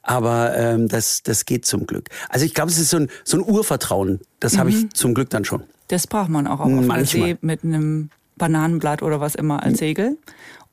Aber 0.03 0.57
ähm, 0.57 0.89
das, 0.89 1.23
das 1.25 1.45
geht 1.45 1.67
zum 1.67 1.87
Glück. 1.87 2.09
Also 2.29 2.47
ich 2.47 2.55
glaube, 2.55 2.71
es 2.71 2.79
ist 2.79 2.91
so 2.91 2.99
ein, 2.99 3.09
so 3.25 3.39
ein 3.39 3.43
Urvertrauen. 3.43 4.21
Das 4.39 4.57
habe 4.57 4.71
ich 4.71 4.91
zum 4.95 5.15
Glück 5.15 5.31
dann 5.31 5.45
schon. 5.45 5.65
Das 5.89 6.07
braucht 6.07 6.31
man 6.31 6.47
auch 6.47 6.61
auf 6.61 6.69
Manchmal. 6.69 7.07
See 7.07 7.37
mit 7.41 7.65
einem 7.65 8.11
Bananenblatt 8.37 9.03
oder 9.03 9.21
was 9.21 9.35
immer 9.35 9.63
als 9.63 9.79
Segel 9.79 10.17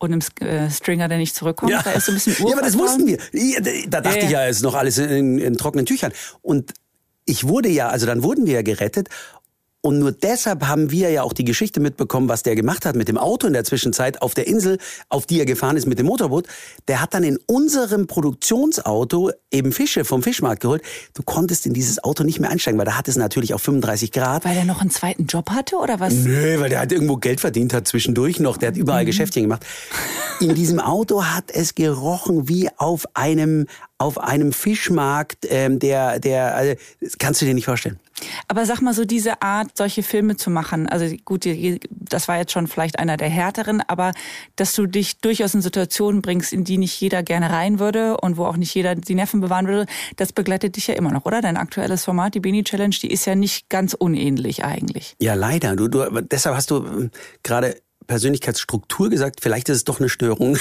und 0.02 0.12
einem 0.12 0.22
äh, 0.42 0.70
Stringer, 0.70 1.08
der 1.08 1.18
nicht 1.20 1.36
zurückkommt. 1.36 1.72
Da 1.72 1.92
ist 1.92 2.06
so 2.08 2.12
ein 2.12 2.16
bisschen 2.16 2.36
ja, 2.48 2.54
aber 2.54 2.62
das 2.66 2.78
wussten 2.78 3.06
wir. 3.08 3.18
Ja, 3.34 3.60
Da 3.62 3.72
da 3.88 4.02
dachte 4.02 4.20
Ja, 4.20 4.26
ich 4.26 4.32
ja. 4.32 4.42
ja, 4.44 4.48
es 4.50 4.58
ist 4.58 4.64
noch 4.64 4.76
alles 4.76 4.98
in, 4.98 5.38
in 5.38 5.58
trockenen 5.58 5.86
Tüchern. 5.86 6.12
Und 6.42 6.74
ich 7.26 7.48
wurde 7.48 7.70
ja, 7.70 7.90
also 7.90 8.06
dann 8.08 8.24
wurden 8.24 8.48
wir 8.48 8.54
ja 8.56 8.62
gerettet. 8.64 9.10
Und 9.82 9.98
nur 9.98 10.12
deshalb 10.12 10.68
haben 10.68 10.92
wir 10.92 11.10
ja 11.10 11.24
auch 11.24 11.34
die 11.34 11.44
Geschichte 11.44 11.80
mitbekommen, 11.80 12.30
was 12.30 12.44
der 12.44 12.56
gemacht 12.56 12.86
hat 12.86 12.96
mit 12.96 13.08
dem 13.08 13.18
Auto 13.18 13.48
in 13.48 13.54
der 13.54 13.64
Zwischenzeit 13.64 14.22
auf 14.22 14.36
der 14.36 14.46
Insel, 14.46 14.78
auf 15.10 15.26
die 15.26 15.40
er 15.40 15.46
gefahren 15.46 15.76
ist 15.76 15.88
mit 15.88 15.98
dem 15.98 16.06
Motorboot. 16.06 16.46
Der 16.88 17.02
hat 17.02 17.16
dann 17.16 17.24
in 17.24 17.40
unserem 17.48 18.06
Produktionsauto 18.06 19.32
eben 19.50 19.72
Fische 19.72 20.06
vom 20.06 20.22
Fischmarkt 20.22 20.62
geholt. 20.62 20.84
Du 21.16 21.24
konntest 21.24 21.66
in 21.66 21.74
dieses 21.74 22.04
Auto 22.04 22.24
nicht 22.24 22.40
mehr 22.40 22.52
einsteigen, 22.52 22.78
weil 22.78 22.86
da 22.86 22.96
hat 22.96 23.08
es 23.08 23.16
natürlich 23.16 23.56
auf 23.56 23.64
35 23.64 24.12
Grad. 24.12 24.46
Weil 24.46 24.58
er 24.58 24.66
noch 24.66 24.82
einen 24.82 24.92
zweiten 24.92 25.26
Job 25.26 25.50
hatte 25.50 25.78
oder 25.78 26.00
was? 26.00 26.14
Nö, 26.14 26.60
weil 26.60 26.70
der 26.70 26.82
hat 26.82 26.92
irgendwo 26.92 27.18
Geld 27.18 27.42
verdient 27.42 27.74
hat 27.74 27.88
zwischendurch 27.88 28.40
noch. 28.40 28.58
Der 28.58 28.70
hat 28.70 28.78
überall 28.78 29.06
Geschäftchen 29.06 29.44
gemacht. 29.44 29.66
In 30.40 30.54
diesem 30.54 30.80
Auto 30.80 31.24
hat 31.24 31.46
es 31.52 31.74
gerochen 31.74 32.48
wie 32.48 32.70
auf 32.78 33.08
einem 33.16 33.66
auf 34.02 34.18
einem 34.18 34.52
Fischmarkt, 34.52 35.48
ähm, 35.50 35.80
der 35.80 36.20
der 36.20 36.56
also, 36.56 36.76
das 37.00 37.18
kannst 37.18 37.42
du 37.42 37.46
dir 37.46 37.54
nicht 37.54 37.66
vorstellen. 37.66 38.00
Aber 38.48 38.66
sag 38.66 38.82
mal 38.82 38.94
so 38.94 39.06
diese 39.06 39.42
Art, 39.42 39.70
solche 39.76 40.04
Filme 40.04 40.36
zu 40.36 40.50
machen. 40.50 40.88
Also 40.88 41.16
gut, 41.26 41.46
das 41.90 42.28
war 42.28 42.38
jetzt 42.38 42.52
schon 42.52 42.68
vielleicht 42.68 43.00
einer 43.00 43.18
der 43.18 43.30
härteren, 43.30 43.82
aber 43.88 44.14
dass 44.56 44.74
du 44.74 44.86
dich 44.86 45.20
durchaus 45.20 45.54
in 45.54 45.62
Situationen 45.62 46.22
bringst, 46.22 46.54
in 46.54 46.64
die 46.64 46.78
nicht 46.78 47.00
jeder 47.00 47.24
gerne 47.24 47.50
rein 47.50 47.80
würde 47.80 48.18
und 48.18 48.38
wo 48.38 48.46
auch 48.46 48.58
nicht 48.58 48.74
jeder 48.76 48.96
die 48.96 49.16
Nerven 49.16 49.42
bewahren 49.42 49.68
würde, 49.68 49.86
das 50.18 50.34
begleitet 50.34 50.76
dich 50.76 50.88
ja 50.88 50.96
immer 50.96 51.12
noch, 51.12 51.26
oder? 51.26 51.42
Dein 51.42 51.58
aktuelles 51.58 52.04
Format, 52.04 52.36
die 52.36 52.40
Beni 52.40 52.64
Challenge, 52.64 52.96
die 53.02 53.12
ist 53.12 53.26
ja 53.26 53.36
nicht 53.36 53.70
ganz 53.70 53.94
unähnlich 53.94 54.64
eigentlich. 54.64 55.16
Ja, 55.20 55.34
leider. 55.34 55.76
Du, 55.76 55.88
du 55.88 56.22
deshalb 56.22 56.56
hast 56.56 56.72
du 56.72 56.78
ähm, 56.78 57.12
gerade 57.44 57.76
Persönlichkeitsstruktur 58.12 59.10
gesagt. 59.10 59.40
Vielleicht 59.42 59.70
ist 59.70 59.78
es 59.78 59.84
doch 59.86 60.02
eine 60.02 60.10
Störung. 60.10 60.58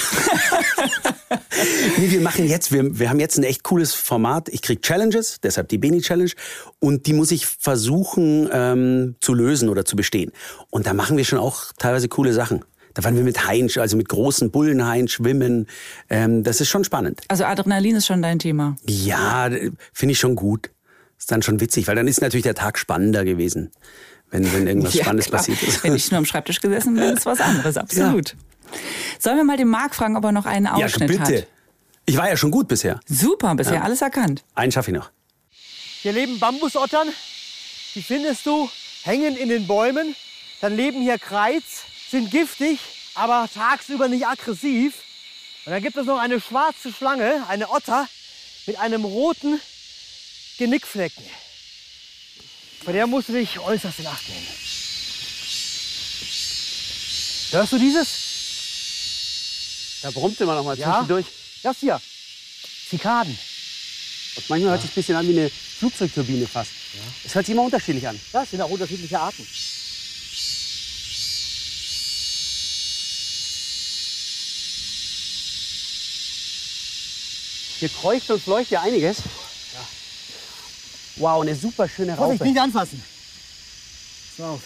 nee, 1.97 2.09
wir 2.09 2.21
machen 2.21 2.47
jetzt, 2.47 2.71
wir, 2.71 2.97
wir 2.97 3.09
haben 3.09 3.19
jetzt 3.19 3.37
ein 3.37 3.43
echt 3.43 3.63
cooles 3.63 3.93
Format. 3.93 4.47
Ich 4.47 4.61
krieg 4.61 4.81
Challenges, 4.81 5.41
deshalb 5.43 5.67
die 5.67 5.77
Beni 5.77 5.99
Challenge. 5.99 6.31
Und 6.79 7.07
die 7.07 7.13
muss 7.13 7.29
ich 7.29 7.45
versuchen 7.45 8.47
ähm, 8.53 9.15
zu 9.19 9.33
lösen 9.33 9.67
oder 9.67 9.83
zu 9.83 9.97
bestehen. 9.97 10.31
Und 10.69 10.87
da 10.87 10.93
machen 10.93 11.17
wir 11.17 11.25
schon 11.25 11.39
auch 11.39 11.73
teilweise 11.77 12.07
coole 12.07 12.31
Sachen. 12.31 12.63
Da 12.93 13.03
waren 13.03 13.17
wir 13.17 13.23
mit 13.23 13.45
Haien, 13.45 13.69
also 13.75 13.97
mit 13.97 14.07
großen 14.07 14.49
Bullenhaien 14.49 15.09
schwimmen. 15.09 15.67
Ähm, 16.09 16.45
das 16.45 16.61
ist 16.61 16.69
schon 16.69 16.85
spannend. 16.85 17.19
Also 17.27 17.43
Adrenalin 17.43 17.97
ist 17.97 18.05
schon 18.05 18.21
dein 18.21 18.39
Thema. 18.39 18.77
Ja, 18.87 19.49
finde 19.91 20.13
ich 20.13 20.19
schon 20.19 20.35
gut. 20.35 20.71
Ist 21.19 21.33
dann 21.33 21.41
schon 21.41 21.59
witzig, 21.59 21.85
weil 21.87 21.97
dann 21.97 22.07
ist 22.07 22.21
natürlich 22.21 22.43
der 22.43 22.55
Tag 22.55 22.79
spannender 22.79 23.25
gewesen, 23.25 23.71
wenn, 24.31 24.51
wenn 24.53 24.67
irgendwas 24.67 24.93
Spannendes 24.97 25.27
klar. 25.27 25.39
passiert 25.39 25.61
ist. 25.63 25.83
Wenn 25.83 25.95
ich 25.95 26.09
nur 26.11 26.17
am 26.17 26.25
Schreibtisch 26.25 26.59
gesessen 26.59 26.95
bin, 26.95 27.03
ist 27.15 27.25
was 27.25 27.39
anderes, 27.39 27.77
absolut. 27.77 28.35
Sollen 29.19 29.37
wir 29.37 29.43
mal 29.43 29.57
den 29.57 29.67
Marc 29.67 29.93
fragen, 29.95 30.15
ob 30.17 30.23
er 30.23 30.31
noch 30.31 30.45
einen 30.45 30.65
Ja, 30.65 30.73
Ausschnitt 30.73 31.09
bitte. 31.09 31.37
hat? 31.39 31.47
Ich 32.05 32.17
war 32.17 32.27
ja 32.29 32.35
schon 32.37 32.51
gut 32.51 32.67
bisher. 32.67 32.99
Super, 33.07 33.53
bisher 33.55 33.83
alles 33.83 34.01
erkannt. 34.01 34.43
Einen 34.55 34.71
schaffe 34.71 34.91
ich 34.91 34.97
noch. 34.97 35.11
Hier 36.01 36.13
leben 36.13 36.39
Bambusottern, 36.39 37.07
die 37.93 38.01
findest 38.01 38.45
du, 38.45 38.69
hängen 39.03 39.35
in 39.37 39.49
den 39.49 39.67
Bäumen. 39.67 40.15
Dann 40.61 40.75
leben 40.75 41.01
hier 41.01 41.19
Kreiz, 41.19 41.63
sind 42.09 42.31
giftig, 42.31 42.79
aber 43.13 43.47
tagsüber 43.53 44.07
nicht 44.07 44.25
aggressiv. 44.25 44.95
Und 45.65 45.73
dann 45.73 45.81
gibt 45.83 45.95
es 45.97 46.05
noch 46.07 46.17
eine 46.19 46.41
schwarze 46.41 46.91
Schlange, 46.91 47.43
eine 47.47 47.69
Otter, 47.69 48.07
mit 48.65 48.79
einem 48.79 49.05
roten 49.05 49.59
Genickflecken. 50.57 51.23
Vor 52.83 52.93
der 52.93 53.05
musst 53.07 53.29
du 53.29 53.33
dich 53.33 53.59
äußerst 53.59 53.99
in 53.99 54.07
Acht 54.07 54.27
nehmen. 54.29 54.47
Hörst 57.51 57.73
du 57.73 57.77
dieses? 57.77 58.07
Da 60.01 60.09
brummt 60.11 60.39
immer 60.41 60.55
noch 60.55 60.63
mal 60.63 60.77
Ja. 60.77 60.93
zwischendurch. 60.93 61.25
Das 61.61 61.77
hier. 61.79 62.01
Zikaden. 62.89 63.37
Und 64.35 64.49
manchmal 64.49 64.71
hört 64.71 64.81
sich 64.81 64.91
ein 64.91 64.95
bisschen 64.95 65.15
an 65.15 65.27
wie 65.27 65.37
eine 65.37 65.49
Flugzeugturbine 65.49 66.47
fast. 66.47 66.71
Es 67.23 67.35
hört 67.35 67.45
sich 67.45 67.53
immer 67.53 67.63
unterschiedlich 67.63 68.07
an. 68.07 68.19
Das 68.31 68.49
sind 68.49 68.61
auch 68.61 68.69
unterschiedliche 68.69 69.19
Arten. 69.19 69.45
Hier 77.79 77.89
kreucht 77.89 78.29
und 78.29 78.41
fleucht 78.43 78.71
ja 78.71 78.81
einiges. 78.81 79.23
Wow, 81.21 81.41
eine 81.43 81.55
super 81.55 81.87
schöne 81.87 82.15
Vorsicht, 82.15 82.41
Raupe. 82.41 82.51
nicht 82.51 82.59
anfassen. 82.59 83.01
Pass 84.37 84.45
auf. 84.45 84.61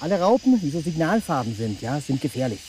Alle 0.00 0.18
Raupen, 0.18 0.58
die 0.60 0.70
so 0.70 0.80
Signalfarben 0.80 1.54
sind, 1.54 1.82
ja, 1.82 2.00
sind 2.00 2.22
gefährlich. 2.22 2.60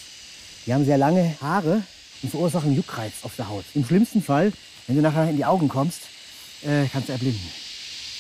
Die 0.65 0.73
haben 0.73 0.83
sehr 0.85 0.97
lange 0.97 1.35
Haare 1.41 1.81
und 2.21 2.29
verursachen 2.29 2.75
Juckreiz 2.75 3.13
auf 3.23 3.37
der 3.37 3.47
Haut. 3.47 3.63
Im 3.73 3.85
schlimmsten 3.85 4.21
Fall, 4.21 4.51
wenn 4.87 4.97
du 4.97 5.01
nachher 5.01 5.29
in 5.29 5.37
die 5.37 5.45
Augen 5.45 5.69
kommst, 5.69 6.01
äh, 6.63 6.85
kannst 6.91 7.07
du 7.07 7.13
erblinden. 7.13 7.49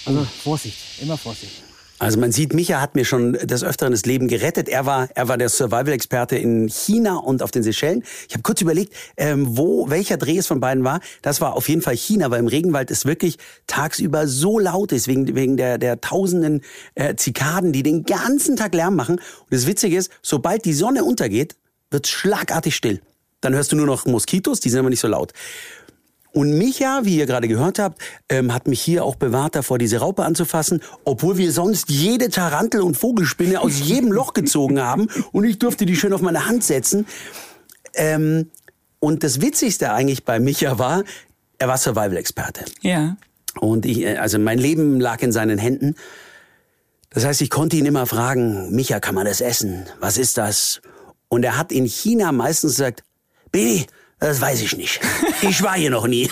Also 0.05 0.25
Vorsicht, 0.43 0.77
immer 1.01 1.17
Vorsicht. 1.17 1.61
Also 2.01 2.19
man 2.19 2.31
sieht, 2.31 2.55
Micha 2.55 2.81
hat 2.81 2.95
mir 2.95 3.05
schon 3.05 3.33
des 3.33 3.63
Öfteren 3.63 3.91
das 3.91 4.07
Leben 4.07 4.27
gerettet. 4.27 4.67
Er 4.67 4.87
war, 4.87 5.07
er 5.13 5.27
war 5.27 5.37
der 5.37 5.49
Survival-Experte 5.49 6.35
in 6.35 6.67
China 6.67 7.17
und 7.17 7.43
auf 7.43 7.51
den 7.51 7.61
Seychellen. 7.61 8.03
Ich 8.27 8.33
habe 8.33 8.41
kurz 8.41 8.59
überlegt, 8.59 8.95
ähm, 9.17 9.55
wo 9.55 9.87
welcher 9.91 10.17
Dreh 10.17 10.39
es 10.39 10.47
von 10.47 10.59
beiden 10.59 10.83
war. 10.83 10.99
Das 11.21 11.41
war 11.41 11.55
auf 11.55 11.69
jeden 11.69 11.83
Fall 11.83 11.95
China, 11.95 12.31
weil 12.31 12.39
im 12.39 12.47
Regenwald 12.47 12.89
es 12.89 13.05
wirklich 13.05 13.37
tagsüber 13.67 14.27
so 14.27 14.57
laut 14.57 14.91
ist, 14.93 15.07
wegen, 15.07 15.35
wegen 15.35 15.57
der, 15.57 15.77
der 15.77 16.01
tausenden 16.01 16.61
äh, 16.95 17.13
Zikaden, 17.13 17.71
die 17.71 17.83
den 17.83 18.03
ganzen 18.03 18.55
Tag 18.55 18.73
Lärm 18.73 18.95
machen. 18.95 19.17
Und 19.17 19.51
das 19.51 19.67
Witzige 19.67 19.95
ist, 19.95 20.11
sobald 20.23 20.65
die 20.65 20.73
Sonne 20.73 21.03
untergeht, 21.03 21.55
wird 21.91 22.07
schlagartig 22.07 22.75
still. 22.75 22.99
Dann 23.41 23.53
hörst 23.53 23.71
du 23.71 23.75
nur 23.75 23.85
noch 23.85 24.07
Moskitos, 24.07 24.59
die 24.59 24.69
sind 24.69 24.79
aber 24.79 24.89
nicht 24.89 25.01
so 25.01 25.07
laut. 25.07 25.33
Und 26.33 26.57
Micha, 26.57 27.01
wie 27.03 27.17
ihr 27.17 27.25
gerade 27.25 27.47
gehört 27.47 27.77
habt, 27.77 28.01
ähm, 28.29 28.53
hat 28.53 28.67
mich 28.67 28.81
hier 28.81 29.03
auch 29.03 29.15
bewahrt 29.15 29.55
davor, 29.55 29.77
diese 29.77 29.97
Raupe 29.97 30.23
anzufassen, 30.23 30.81
obwohl 31.03 31.37
wir 31.37 31.51
sonst 31.51 31.89
jede 31.89 32.29
Tarantel 32.29 32.81
und 32.81 32.95
Vogelspinne 32.95 33.59
aus 33.59 33.79
jedem 33.79 34.11
Loch 34.11 34.33
gezogen 34.33 34.81
haben 34.81 35.07
und 35.33 35.43
ich 35.43 35.59
durfte 35.59 35.85
die 35.85 35.95
schön 35.95 36.13
auf 36.13 36.21
meine 36.21 36.47
Hand 36.47 36.63
setzen. 36.63 37.05
Ähm, 37.93 38.49
und 38.99 39.23
das 39.23 39.41
Witzigste 39.41 39.91
eigentlich 39.91 40.23
bei 40.23 40.39
Micha 40.39 40.79
war, 40.79 41.03
er 41.57 41.67
war 41.67 41.77
Survival-Experte. 41.77 42.65
Ja. 42.81 43.17
Und 43.59 43.85
ich, 43.85 44.01
äh, 44.01 44.17
also 44.17 44.39
mein 44.39 44.57
Leben 44.57 44.99
lag 45.01 45.21
in 45.21 45.31
seinen 45.31 45.57
Händen. 45.57 45.95
Das 47.09 47.25
heißt, 47.25 47.41
ich 47.41 47.49
konnte 47.49 47.75
ihn 47.75 47.85
immer 47.85 48.05
fragen, 48.05 48.73
Micha, 48.73 49.01
kann 49.01 49.15
man 49.15 49.25
das 49.25 49.41
essen? 49.41 49.85
Was 49.99 50.17
ist 50.17 50.37
das? 50.37 50.81
Und 51.27 51.43
er 51.43 51.57
hat 51.57 51.73
in 51.73 51.85
China 51.85 52.31
meistens 52.31 52.77
gesagt, 52.77 53.03
Baby, 53.51 53.85
das 54.21 54.39
weiß 54.39 54.61
ich 54.61 54.77
nicht. 54.77 55.01
Ich 55.43 55.63
war 55.63 55.73
hier 55.73 55.89
noch 55.89 56.05
nie. 56.05 56.29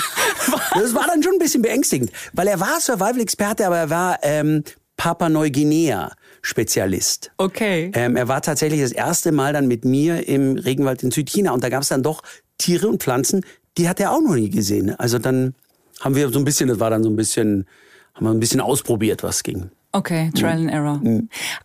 Das 0.75 0.93
war 0.93 1.07
dann 1.07 1.23
schon 1.23 1.33
ein 1.33 1.39
bisschen 1.39 1.63
beängstigend, 1.63 2.11
weil 2.33 2.47
er 2.47 2.59
war 2.59 2.79
Survival-Experte, 2.79 3.65
aber 3.65 3.77
er 3.77 3.89
war 3.89 4.19
ähm, 4.21 4.63
Papua-Neuguinea-Spezialist. 4.97 7.31
Okay. 7.37 7.89
Ähm, 7.95 8.15
er 8.15 8.27
war 8.27 8.43
tatsächlich 8.43 8.81
das 8.81 8.91
erste 8.91 9.31
Mal 9.31 9.53
dann 9.53 9.67
mit 9.67 9.83
mir 9.83 10.27
im 10.27 10.59
Regenwald 10.59 11.01
in 11.01 11.09
Südchina 11.09 11.53
und 11.53 11.63
da 11.63 11.69
gab 11.69 11.81
es 11.81 11.87
dann 11.87 12.03
doch 12.03 12.21
Tiere 12.59 12.87
und 12.87 13.01
Pflanzen, 13.01 13.43
die 13.79 13.89
hat 13.89 13.99
er 13.99 14.11
auch 14.11 14.21
noch 14.21 14.35
nie 14.35 14.51
gesehen. 14.51 14.93
Also 14.99 15.17
dann 15.17 15.55
haben 15.99 16.13
wir 16.13 16.29
so 16.29 16.37
ein 16.37 16.45
bisschen, 16.45 16.69
das 16.69 16.79
war 16.79 16.91
dann 16.91 17.01
so 17.01 17.09
ein 17.09 17.15
bisschen, 17.15 17.65
haben 18.13 18.27
wir 18.27 18.31
ein 18.31 18.39
bisschen 18.39 18.61
ausprobiert, 18.61 19.23
was 19.23 19.41
ging. 19.41 19.71
Okay, 19.91 20.29
Trial 20.35 20.59
and 20.59 20.71
Error. 20.71 21.01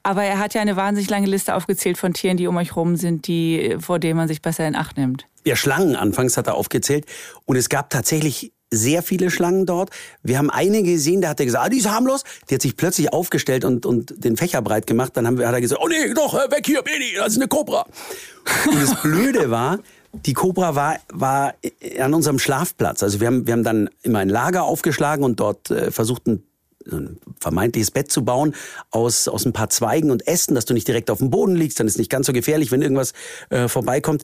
Aber 0.03 0.25
er 0.25 0.39
hat 0.39 0.55
ja 0.55 0.63
eine 0.63 0.77
wahnsinnig 0.77 1.11
lange 1.11 1.27
Liste 1.27 1.55
aufgezählt 1.55 1.99
von 1.99 2.15
Tieren, 2.15 2.37
die 2.37 2.47
um 2.47 2.57
euch 2.57 2.75
rum 2.75 2.97
sind, 2.97 3.27
die, 3.27 3.77
vor 3.81 3.99
denen 3.99 4.17
man 4.17 4.29
sich 4.29 4.41
besser 4.41 4.67
in 4.67 4.75
Acht 4.75 4.97
nimmt. 4.97 5.27
Ja, 5.45 5.57
Schlangen 5.57 5.95
anfangs 5.95 6.39
hat 6.39 6.47
er 6.47 6.55
aufgezählt 6.55 7.05
und 7.45 7.57
es 7.57 7.69
gab 7.69 7.91
tatsächlich 7.91 8.53
sehr 8.71 9.03
viele 9.03 9.31
Schlangen 9.31 9.67
dort. 9.67 9.91
Wir 10.23 10.39
haben 10.39 10.51
eine 10.51 10.83
gesehen, 10.83 11.21
da 11.21 11.29
hat 11.29 11.41
er 11.41 11.47
gesagt, 11.47 11.67
ah, 11.67 11.69
die 11.69 11.79
ist 11.79 11.89
harmlos. 11.89 12.25
Die 12.49 12.55
hat 12.55 12.63
sich 12.63 12.77
plötzlich 12.77 13.13
aufgestellt 13.13 13.65
und, 13.65 13.87
und 13.87 14.15
den 14.25 14.37
Fächer 14.37 14.63
breit 14.63 14.87
gemacht. 14.87 15.17
Dann 15.17 15.27
haben 15.27 15.39
wir, 15.39 15.47
hat 15.47 15.55
er 15.55 15.61
gesagt, 15.61 15.81
oh 15.83 15.89
nee, 15.89 16.13
doch, 16.15 16.35
weg 16.35 16.67
hier, 16.67 16.83
Beni, 16.83 17.15
das 17.17 17.35
ist 17.35 17.39
eine 17.39 17.49
Kobra. 17.49 17.87
Und 18.67 18.83
das 18.83 19.01
Blöde 19.03 19.51
war, 19.51 19.79
die 20.13 20.33
Kobra 20.33 20.75
war, 20.75 20.99
war 21.13 21.55
an 21.99 22.15
unserem 22.15 22.39
Schlafplatz. 22.39 23.03
Also 23.03 23.21
wir 23.21 23.27
haben, 23.27 23.47
wir 23.47 23.53
haben 23.53 23.65
dann 23.65 23.91
immer 24.03 24.21
ein 24.21 24.29
Lager 24.29 24.65
aufgeschlagen 24.65 25.25
und 25.25 25.41
dort 25.41 25.71
äh, 25.71 25.91
versucht, 25.91 26.27
ein, 26.27 26.43
ein 26.91 27.19
vermeintliches 27.41 27.91
Bett 27.91 28.11
zu 28.11 28.25
bauen 28.25 28.55
aus, 28.91 29.29
aus 29.29 29.45
ein 29.45 29.53
paar 29.53 29.71
Zweigen 29.71 30.11
und 30.11 30.27
Ästen, 30.27 30.55
dass 30.55 30.65
du 30.65 30.75
nicht 30.75 30.89
direkt 30.89 31.11
auf 31.11 31.19
dem 31.19 31.31
Boden 31.31 31.57
liegst. 31.57 31.81
Dann 31.81 31.87
ist 31.87 31.99
nicht 31.99 32.11
ganz 32.11 32.27
so 32.27 32.33
gefährlich, 32.33 32.71
wenn 32.71 32.83
irgendwas 32.83 33.13
äh, 33.51 33.69
vorbeikommt. 33.69 34.23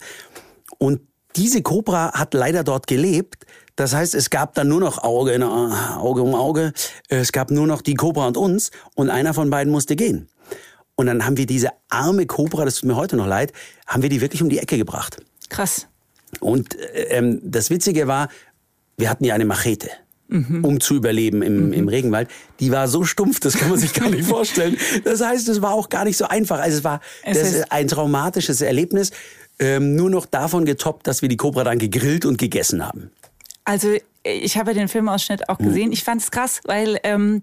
Und 0.79 1.01
diese 1.37 1.63
Kobra 1.63 2.13
hat 2.13 2.35
leider 2.35 2.65
dort 2.65 2.87
gelebt. 2.87 3.47
Das 3.77 3.95
heißt, 3.95 4.15
es 4.15 4.31
gab 4.31 4.55
dann 4.55 4.69
nur 4.69 4.81
noch 4.81 5.03
Auge, 5.03 5.33
in, 5.33 5.43
Auge 5.43 6.23
um 6.23 6.35
Auge. 6.35 6.73
Es 7.09 7.33
gab 7.33 7.51
nur 7.51 7.67
noch 7.67 7.83
die 7.83 7.95
Kobra 7.95 8.27
und 8.27 8.37
uns. 8.37 8.71
Und 8.95 9.11
einer 9.11 9.33
von 9.33 9.49
beiden 9.51 9.73
musste 9.73 9.97
gehen. 9.97 10.29
Und 10.97 11.07
dann 11.07 11.25
haben 11.25 11.39
wir 11.39 11.47
diese 11.47 11.71
arme 11.89 12.27
Kobra, 12.27 12.67
das 12.67 12.77
tut 12.77 12.89
mir 12.89 12.97
heute 12.97 13.17
noch 13.17 13.27
leid, 13.27 13.55
haben 13.87 14.03
wir 14.03 14.11
die 14.11 14.21
wirklich 14.21 14.43
um 14.43 14.51
die 14.51 14.59
Ecke 14.59 14.77
gebracht. 14.77 15.17
Krass. 15.49 15.87
Und 16.41 16.79
äh, 16.79 17.05
ähm, 17.05 17.41
das 17.43 17.71
Witzige 17.71 18.07
war, 18.07 18.29
wir 18.99 19.09
hatten 19.09 19.25
ja 19.25 19.35
eine 19.35 19.47
Machete. 19.47 19.89
Um 20.31 20.81
zu 20.81 20.95
überleben 20.95 21.43
im, 21.43 21.73
im 21.73 21.89
Regenwald. 21.89 22.29
Die 22.61 22.71
war 22.71 22.87
so 22.89 23.05
stumpf, 23.05 23.41
das 23.41 23.55
kann 23.59 23.69
man 23.71 23.79
sich 23.79 23.93
gar 23.93 24.09
nicht 24.11 24.25
vorstellen. 24.29 24.77
Das 25.05 25.21
heißt, 25.21 25.49
es 25.49 25.61
war 25.61 25.73
auch 25.73 25.89
gar 25.89 26.05
nicht 26.05 26.17
so 26.17 26.27
einfach. 26.27 26.61
Also 26.61 26.79
es 26.79 26.85
war 26.85 27.01
Es 27.25 27.39
das 27.39 27.53
ist- 27.55 27.73
ein 27.73 27.89
traumatisches 27.89 28.61
Erlebnis. 28.61 29.11
Ähm, 29.59 29.95
nur 29.97 30.09
noch 30.09 30.25
davon 30.27 30.65
getoppt, 30.65 31.07
dass 31.07 31.21
wir 31.21 31.29
die 31.29 31.37
Cobra 31.37 31.65
dann 31.65 31.79
gegrillt 31.79 32.25
und 32.25 32.39
gegessen 32.39 32.87
haben. 32.87 33.11
Also 33.65 33.89
ich 34.23 34.57
habe 34.57 34.73
den 34.75 34.89
Filmausschnitt 34.89 35.49
auch 35.49 35.59
gesehen. 35.59 35.93
Ich 35.93 36.03
fand 36.05 36.23
es 36.23 36.31
krass, 36.31 36.61
weil 36.65 36.99
ähm, 37.05 37.41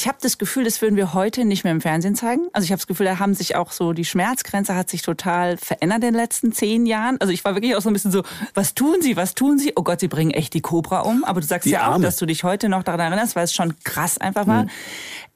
ich 0.00 0.08
habe 0.08 0.16
das 0.22 0.38
Gefühl, 0.38 0.64
das 0.64 0.80
würden 0.80 0.96
wir 0.96 1.12
heute 1.12 1.44
nicht 1.44 1.62
mehr 1.62 1.74
im 1.74 1.82
Fernsehen 1.82 2.14
zeigen. 2.14 2.48
Also 2.54 2.64
ich 2.64 2.72
habe 2.72 2.78
das 2.78 2.86
Gefühl, 2.86 3.04
da 3.04 3.18
haben 3.18 3.34
sich 3.34 3.54
auch 3.54 3.70
so, 3.70 3.92
die 3.92 4.06
Schmerzgrenze 4.06 4.74
hat 4.74 4.88
sich 4.88 5.02
total 5.02 5.58
verändert 5.58 5.98
in 5.98 6.12
den 6.12 6.14
letzten 6.14 6.52
zehn 6.52 6.86
Jahren. 6.86 7.20
Also 7.20 7.34
ich 7.34 7.44
war 7.44 7.54
wirklich 7.54 7.76
auch 7.76 7.82
so 7.82 7.90
ein 7.90 7.92
bisschen 7.92 8.10
so, 8.10 8.22
was 8.54 8.72
tun 8.72 9.02
sie, 9.02 9.16
was 9.16 9.34
tun 9.34 9.58
sie? 9.58 9.74
Oh 9.76 9.82
Gott, 9.82 10.00
sie 10.00 10.08
bringen 10.08 10.30
echt 10.30 10.54
die 10.54 10.62
Cobra 10.62 11.00
um. 11.00 11.22
Aber 11.24 11.42
du 11.42 11.46
sagst 11.46 11.66
Die 11.66 11.72
ja 11.72 11.88
auch, 11.88 11.92
Arme. 11.92 12.04
dass 12.04 12.16
du 12.16 12.24
dich 12.24 12.44
heute 12.44 12.70
noch 12.70 12.82
daran 12.82 13.12
erinnerst, 13.12 13.36
weil 13.36 13.44
es 13.44 13.52
schon 13.52 13.74
krass 13.84 14.16
einfach 14.16 14.46
war. 14.46 14.68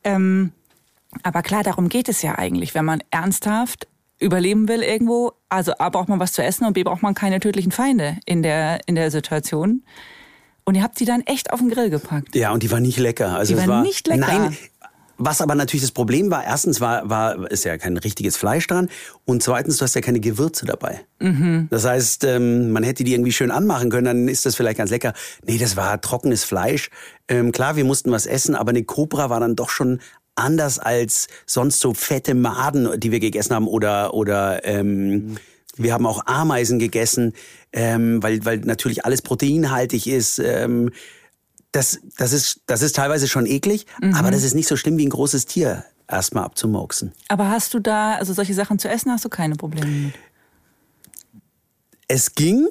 Ähm, 0.03 0.53
aber 1.23 1.43
klar, 1.43 1.63
darum 1.63 1.91
geht 1.91 2.09
es 2.09 2.23
ja 2.23 2.39
eigentlich, 2.39 2.75
wenn 2.75 2.87
man 2.87 3.03
ernsthaft 3.11 3.87
überleben 4.19 4.67
will 4.67 4.81
irgendwo. 4.83 5.33
Also 5.51 5.75
A 5.79 5.91
braucht 5.91 6.09
man 6.09 6.21
was 6.21 6.33
zu 6.33 6.43
essen 6.43 6.65
und 6.65 6.73
B 6.73 6.85
braucht 6.85 7.03
man 7.03 7.13
keine 7.13 7.39
tödlichen 7.39 7.71
Feinde 7.71 8.17
in 8.25 8.43
der, 8.43 8.81
in 8.87 8.95
der 8.95 9.11
Situation. 9.11 9.83
Und 10.65 10.75
ihr 10.75 10.83
habt 10.83 10.99
die 10.99 11.05
dann 11.05 11.21
echt 11.23 11.53
auf 11.53 11.61
den 11.61 11.69
Grill 11.71 11.91
gepackt. 11.91 12.35
Ja, 12.35 12.53
und 12.53 12.63
die 12.63 12.71
war 12.71 12.81
nicht 12.81 12.99
lecker. 12.99 13.37
Also 13.37 13.55
Die 13.55 13.61
war 13.61 13.69
war 13.69 13.83
nicht 13.83 14.07
lecker. 14.07 14.27
Nein. 14.27 14.57
Was 15.17 15.41
aber 15.41 15.55
natürlich 15.55 15.83
das 15.83 15.93
Problem 15.93 16.31
war, 16.31 16.45
erstens 16.45 16.81
war, 16.81 17.09
war 17.09 17.49
ist 17.51 17.65
ja 17.65 17.79
kein 17.79 17.97
richtiges 17.97 18.37
Fleisch 18.37 18.67
dran 18.67 18.89
und 19.25 19.45
zweitens, 19.45 19.77
du 19.77 19.85
hast 19.85 19.95
ja 19.95 20.01
keine 20.01 20.19
Gewürze 20.19 20.67
dabei. 20.67 21.03
Mhm. 21.21 21.69
Das 21.71 21.85
heißt, 21.85 22.25
ähm, 22.25 22.73
man 22.73 22.83
hätte 22.83 23.05
die 23.05 23.13
irgendwie 23.13 23.31
schön 23.31 23.53
anmachen 23.53 23.91
können, 23.91 24.07
dann 24.07 24.29
ist 24.29 24.45
das 24.45 24.57
vielleicht 24.57 24.79
ganz 24.79 24.91
lecker. 24.91 25.13
Nee, 25.47 25.59
das 25.59 25.77
war 25.77 26.01
trockenes 26.01 26.43
Fleisch. 26.43 26.91
Ähm, 27.29 27.53
klar, 27.53 27.77
wir 27.77 27.85
mussten 27.85 28.11
was 28.11 28.27
essen, 28.27 28.57
aber 28.57 28.71
eine 28.71 28.83
Cobra 28.83 29.31
war 29.31 29.39
dann 29.39 29.55
doch 29.55 29.71
schon 29.71 30.01
anders 30.35 30.81
als 30.81 31.29
sonst 31.47 31.79
so 31.79 31.95
fette 31.95 32.35
Maden, 32.35 32.99
die 32.99 33.13
wir 33.13 33.21
gegessen 33.21 33.55
haben 33.55 33.69
oder 33.69 34.15
oder 34.15 34.65
ähm, 34.65 35.37
wir 35.77 35.93
haben 35.93 36.07
auch 36.07 36.27
Ameisen 36.27 36.79
gegessen, 36.79 37.33
ähm, 37.75 38.23
weil 38.23 38.45
weil 38.45 38.59
natürlich 38.61 39.05
alles 39.05 39.21
proteinhaltig 39.21 40.07
ist. 40.07 40.39
Ähm, 40.39 40.91
das, 41.73 41.99
das, 42.17 42.33
ist, 42.33 42.61
das 42.67 42.83
ist 42.83 42.95
teilweise 42.95 43.27
schon 43.27 43.47
eklig, 43.47 43.87
aber 44.13 44.31
das 44.31 44.45
ist 44.45 44.55
nicht 44.55 44.69
so 44.69 44.77
schlimm 44.77 44.97
wie 44.97 45.05
ein 45.05 45.11
großes 45.11 45.47
Tier 45.47 45.85
erstmal 46.09 46.45
abzumurksen. 46.45 47.13
Aber 47.27 47.51
hast 47.51 47.75
du 47.75 47.81
da, 47.81 48.15
also 48.15 48.33
solche 48.33 48.55
Sachen 48.55 48.79
zu 48.79 48.89
essen, 48.89 49.11
hast 49.11 49.25
du 49.25 49.29
keine 49.29 49.57
Probleme 49.57 49.87
mit? 49.87 50.15
Es 52.07 52.37
ging 52.37 52.69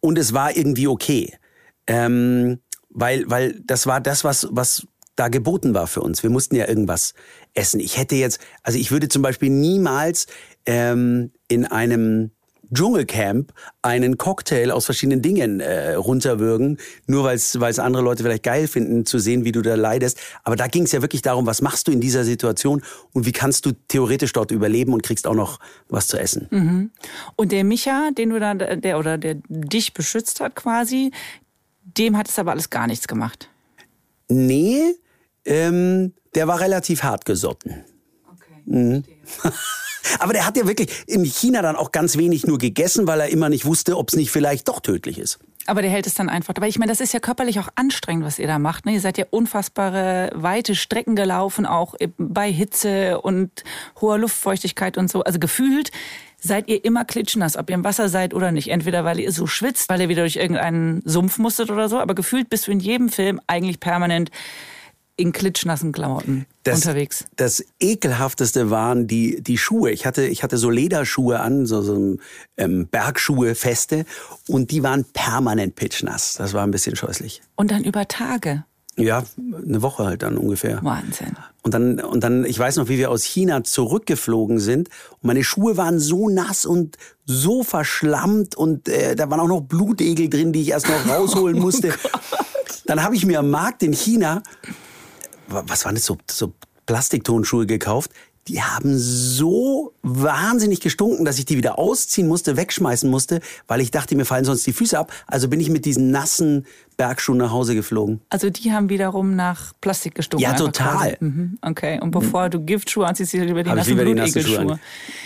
und 0.00 0.18
es 0.18 0.32
war 0.32 0.56
irgendwie 0.56 0.88
okay. 0.88 1.38
Ähm, 1.86 2.58
weil, 2.90 3.30
weil 3.30 3.60
das 3.64 3.86
war 3.86 4.00
das, 4.00 4.24
was, 4.24 4.48
was 4.50 4.86
da 5.14 5.28
geboten 5.28 5.72
war 5.72 5.86
für 5.86 6.00
uns. 6.00 6.24
Wir 6.24 6.30
mussten 6.30 6.56
ja 6.56 6.68
irgendwas 6.68 7.14
essen. 7.54 7.78
Ich 7.78 7.98
hätte 7.98 8.16
jetzt, 8.16 8.40
also 8.64 8.78
ich 8.78 8.90
würde 8.90 9.08
zum 9.08 9.22
Beispiel 9.22 9.50
niemals 9.50 10.26
ähm, 10.66 11.30
in 11.46 11.66
einem 11.66 12.32
Dschungelcamp 12.74 13.52
einen 13.82 14.18
Cocktail 14.18 14.70
aus 14.70 14.84
verschiedenen 14.84 15.22
Dingen 15.22 15.60
äh, 15.60 15.94
runterwürgen, 15.94 16.78
nur 17.06 17.24
weil 17.24 17.36
es 17.36 17.78
andere 17.78 18.02
Leute 18.02 18.22
vielleicht 18.22 18.42
geil 18.42 18.68
finden, 18.68 19.04
zu 19.06 19.18
sehen, 19.18 19.44
wie 19.44 19.52
du 19.52 19.62
da 19.62 19.74
leidest. 19.74 20.18
Aber 20.44 20.56
da 20.56 20.66
ging 20.66 20.84
es 20.84 20.92
ja 20.92 21.02
wirklich 21.02 21.22
darum, 21.22 21.46
was 21.46 21.62
machst 21.62 21.88
du 21.88 21.92
in 21.92 22.00
dieser 22.00 22.24
Situation 22.24 22.82
und 23.12 23.26
wie 23.26 23.32
kannst 23.32 23.66
du 23.66 23.72
theoretisch 23.88 24.32
dort 24.32 24.50
überleben 24.50 24.92
und 24.92 25.02
kriegst 25.02 25.26
auch 25.26 25.34
noch 25.34 25.58
was 25.88 26.06
zu 26.06 26.18
essen. 26.18 26.90
Und 27.36 27.52
der 27.52 27.64
Micha, 27.64 28.10
den 28.16 28.30
du 28.30 28.40
da, 28.40 28.54
der 28.54 28.98
oder 28.98 29.18
der 29.18 29.36
dich 29.48 29.94
beschützt 29.94 30.40
hat 30.40 30.54
quasi, 30.56 31.10
dem 31.84 32.16
hat 32.16 32.28
es 32.28 32.38
aber 32.38 32.52
alles 32.52 32.70
gar 32.70 32.86
nichts 32.86 33.08
gemacht. 33.08 33.48
Nee, 34.28 34.94
ähm, 35.44 36.14
der 36.34 36.48
war 36.48 36.60
relativ 36.60 37.02
hart 37.02 37.24
gesotten. 37.24 37.84
Okay. 38.66 39.02
Aber 40.18 40.32
der 40.32 40.46
hat 40.46 40.56
ja 40.56 40.66
wirklich 40.66 41.04
in 41.06 41.24
China 41.24 41.62
dann 41.62 41.76
auch 41.76 41.92
ganz 41.92 42.16
wenig 42.16 42.46
nur 42.46 42.58
gegessen, 42.58 43.06
weil 43.06 43.20
er 43.20 43.28
immer 43.28 43.48
nicht 43.48 43.64
wusste, 43.64 43.96
ob 43.96 44.08
es 44.08 44.16
nicht 44.16 44.30
vielleicht 44.30 44.68
doch 44.68 44.80
tödlich 44.80 45.18
ist. 45.18 45.38
Aber 45.66 45.80
der 45.80 45.90
hält 45.90 46.06
es 46.08 46.14
dann 46.14 46.28
einfach. 46.28 46.54
Weil 46.58 46.68
ich 46.68 46.78
meine, 46.78 46.90
das 46.90 47.00
ist 47.00 47.12
ja 47.12 47.20
körperlich 47.20 47.60
auch 47.60 47.68
anstrengend, 47.76 48.24
was 48.24 48.38
ihr 48.38 48.48
da 48.48 48.58
macht. 48.58 48.84
Ne? 48.84 48.94
Ihr 48.94 49.00
seid 49.00 49.16
ja 49.16 49.26
unfassbare 49.30 50.30
weite 50.34 50.74
Strecken 50.74 51.14
gelaufen, 51.14 51.66
auch 51.66 51.94
bei 52.18 52.50
Hitze 52.50 53.20
und 53.20 53.50
hoher 54.00 54.18
Luftfeuchtigkeit 54.18 54.98
und 54.98 55.08
so. 55.08 55.22
Also 55.22 55.38
gefühlt 55.38 55.92
seid 56.38 56.68
ihr 56.68 56.84
immer 56.84 57.04
klitschnass, 57.04 57.56
ob 57.56 57.70
ihr 57.70 57.74
im 57.74 57.84
Wasser 57.84 58.08
seid 58.08 58.34
oder 58.34 58.50
nicht. 58.50 58.68
Entweder 58.68 59.04
weil 59.04 59.20
ihr 59.20 59.30
so 59.30 59.46
schwitzt, 59.46 59.88
weil 59.88 60.00
ihr 60.00 60.08
wieder 60.08 60.22
durch 60.22 60.36
irgendeinen 60.36 61.02
Sumpf 61.04 61.38
musstet 61.38 61.70
oder 61.70 61.88
so. 61.88 62.00
Aber 62.00 62.16
gefühlt 62.16 62.50
bist 62.50 62.66
du 62.66 62.72
in 62.72 62.80
jedem 62.80 63.08
Film 63.08 63.40
eigentlich 63.46 63.78
permanent 63.78 64.32
in 65.22 65.30
klitschnassen 65.30 65.92
Klamotten 65.92 66.46
unterwegs. 66.66 67.26
Das 67.36 67.64
ekelhafteste 67.78 68.70
waren 68.70 69.06
die, 69.06 69.40
die 69.40 69.56
Schuhe. 69.56 69.92
Ich 69.92 70.04
hatte, 70.04 70.26
ich 70.26 70.42
hatte 70.42 70.58
so 70.58 70.68
Lederschuhe 70.68 71.38
an, 71.38 71.64
so, 71.64 71.80
so 71.80 72.16
ähm, 72.56 72.88
Bergschuhe, 72.88 73.54
feste, 73.54 74.04
und 74.48 74.72
die 74.72 74.82
waren 74.82 75.04
permanent 75.04 75.76
pitchnass. 75.76 76.34
Das 76.34 76.54
war 76.54 76.64
ein 76.64 76.72
bisschen 76.72 76.96
scheußlich. 76.96 77.40
Und 77.54 77.70
dann 77.70 77.84
über 77.84 78.08
Tage. 78.08 78.64
Ja, 78.96 79.22
eine 79.38 79.80
Woche 79.80 80.04
halt 80.04 80.22
dann 80.22 80.36
ungefähr. 80.36 80.80
Wahnsinn. 80.82 81.36
Und 81.62 81.72
dann, 81.72 82.00
und 82.00 82.24
dann, 82.24 82.44
ich 82.44 82.58
weiß 82.58 82.76
noch, 82.76 82.88
wie 82.88 82.98
wir 82.98 83.10
aus 83.10 83.22
China 83.22 83.62
zurückgeflogen 83.62 84.58
sind. 84.58 84.88
Und 85.10 85.24
meine 85.24 85.44
Schuhe 85.44 85.76
waren 85.76 86.00
so 86.00 86.28
nass 86.28 86.66
und 86.66 86.98
so 87.24 87.62
verschlammt 87.62 88.56
und 88.56 88.88
äh, 88.88 89.14
da 89.14 89.30
waren 89.30 89.38
auch 89.38 89.46
noch 89.46 89.60
Blutegel 89.60 90.28
drin, 90.28 90.52
die 90.52 90.62
ich 90.62 90.70
erst 90.70 90.88
noch 90.88 91.08
rausholen 91.08 91.60
musste. 91.60 91.94
dann 92.86 93.04
habe 93.04 93.14
ich 93.14 93.24
mir 93.24 93.38
am 93.38 93.50
Markt 93.50 93.84
in 93.84 93.92
China, 93.92 94.42
was 95.54 95.84
waren 95.84 95.94
das 95.94 96.04
so, 96.04 96.18
so 96.30 96.52
Plastiktonschuhe 96.86 97.66
gekauft, 97.66 98.10
die 98.48 98.60
haben 98.60 98.98
so 98.98 99.94
wahnsinnig 100.02 100.80
gestunken, 100.80 101.24
dass 101.24 101.38
ich 101.38 101.44
die 101.44 101.56
wieder 101.56 101.78
ausziehen 101.78 102.26
musste, 102.26 102.56
wegschmeißen 102.56 103.08
musste, 103.08 103.40
weil 103.68 103.80
ich 103.80 103.92
dachte, 103.92 104.16
mir 104.16 104.24
fallen 104.24 104.44
sonst 104.44 104.66
die 104.66 104.72
Füße 104.72 104.98
ab. 104.98 105.12
Also 105.28 105.48
bin 105.48 105.60
ich 105.60 105.70
mit 105.70 105.84
diesen 105.84 106.10
nassen 106.10 106.66
Bergschuhen 106.96 107.38
nach 107.38 107.52
Hause 107.52 107.74
geflogen. 107.74 108.20
Also 108.30 108.50
die 108.50 108.72
haben 108.72 108.88
wiederum 108.88 109.36
nach 109.36 109.72
Plastik 109.80 110.16
gestunken. 110.16 110.42
Ja, 110.42 110.54
total. 110.54 111.16
Mhm, 111.20 111.58
okay, 111.62 112.00
und 112.00 112.10
bevor 112.10 112.48
du 112.48 112.60
Giftschuhe 112.60 113.06
anziehst, 113.06 113.30
ziehst 113.30 113.44
du 113.44 113.46
lieber 113.46 113.62
die 113.62 113.70
Hab 113.70 113.76
nassen 113.76 113.90
lieber 113.90 114.04
die 114.04 114.14
nassen 114.14 114.42
Schuhe 114.42 114.78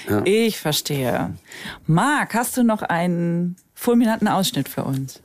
Blutegelschuhe. 0.07 0.23
Ich 0.27 0.59
verstehe. 0.59 1.35
Marc, 1.87 2.35
hast 2.35 2.57
du 2.59 2.65
noch 2.65 2.83
einen 2.83 3.57
fulminanten 3.75 4.29
Ausschnitt 4.29 4.69
für 4.69 4.85
uns? 4.85 5.23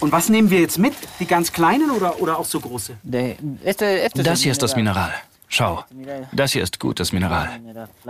Und 0.00 0.12
was 0.12 0.28
nehmen 0.28 0.50
wir 0.50 0.60
jetzt 0.60 0.78
mit? 0.78 0.94
Die 1.20 1.26
ganz 1.26 1.52
kleinen 1.52 1.90
oder, 1.90 2.20
oder 2.20 2.38
auch 2.38 2.44
so 2.44 2.60
große? 2.60 2.96
Das 3.02 4.40
hier 4.40 4.52
ist 4.52 4.62
das 4.62 4.76
Mineral. 4.76 5.12
Schau, 5.48 5.84
das 6.32 6.52
hier 6.52 6.62
ist 6.62 6.80
gutes 6.80 7.12
Mineral. 7.12 7.60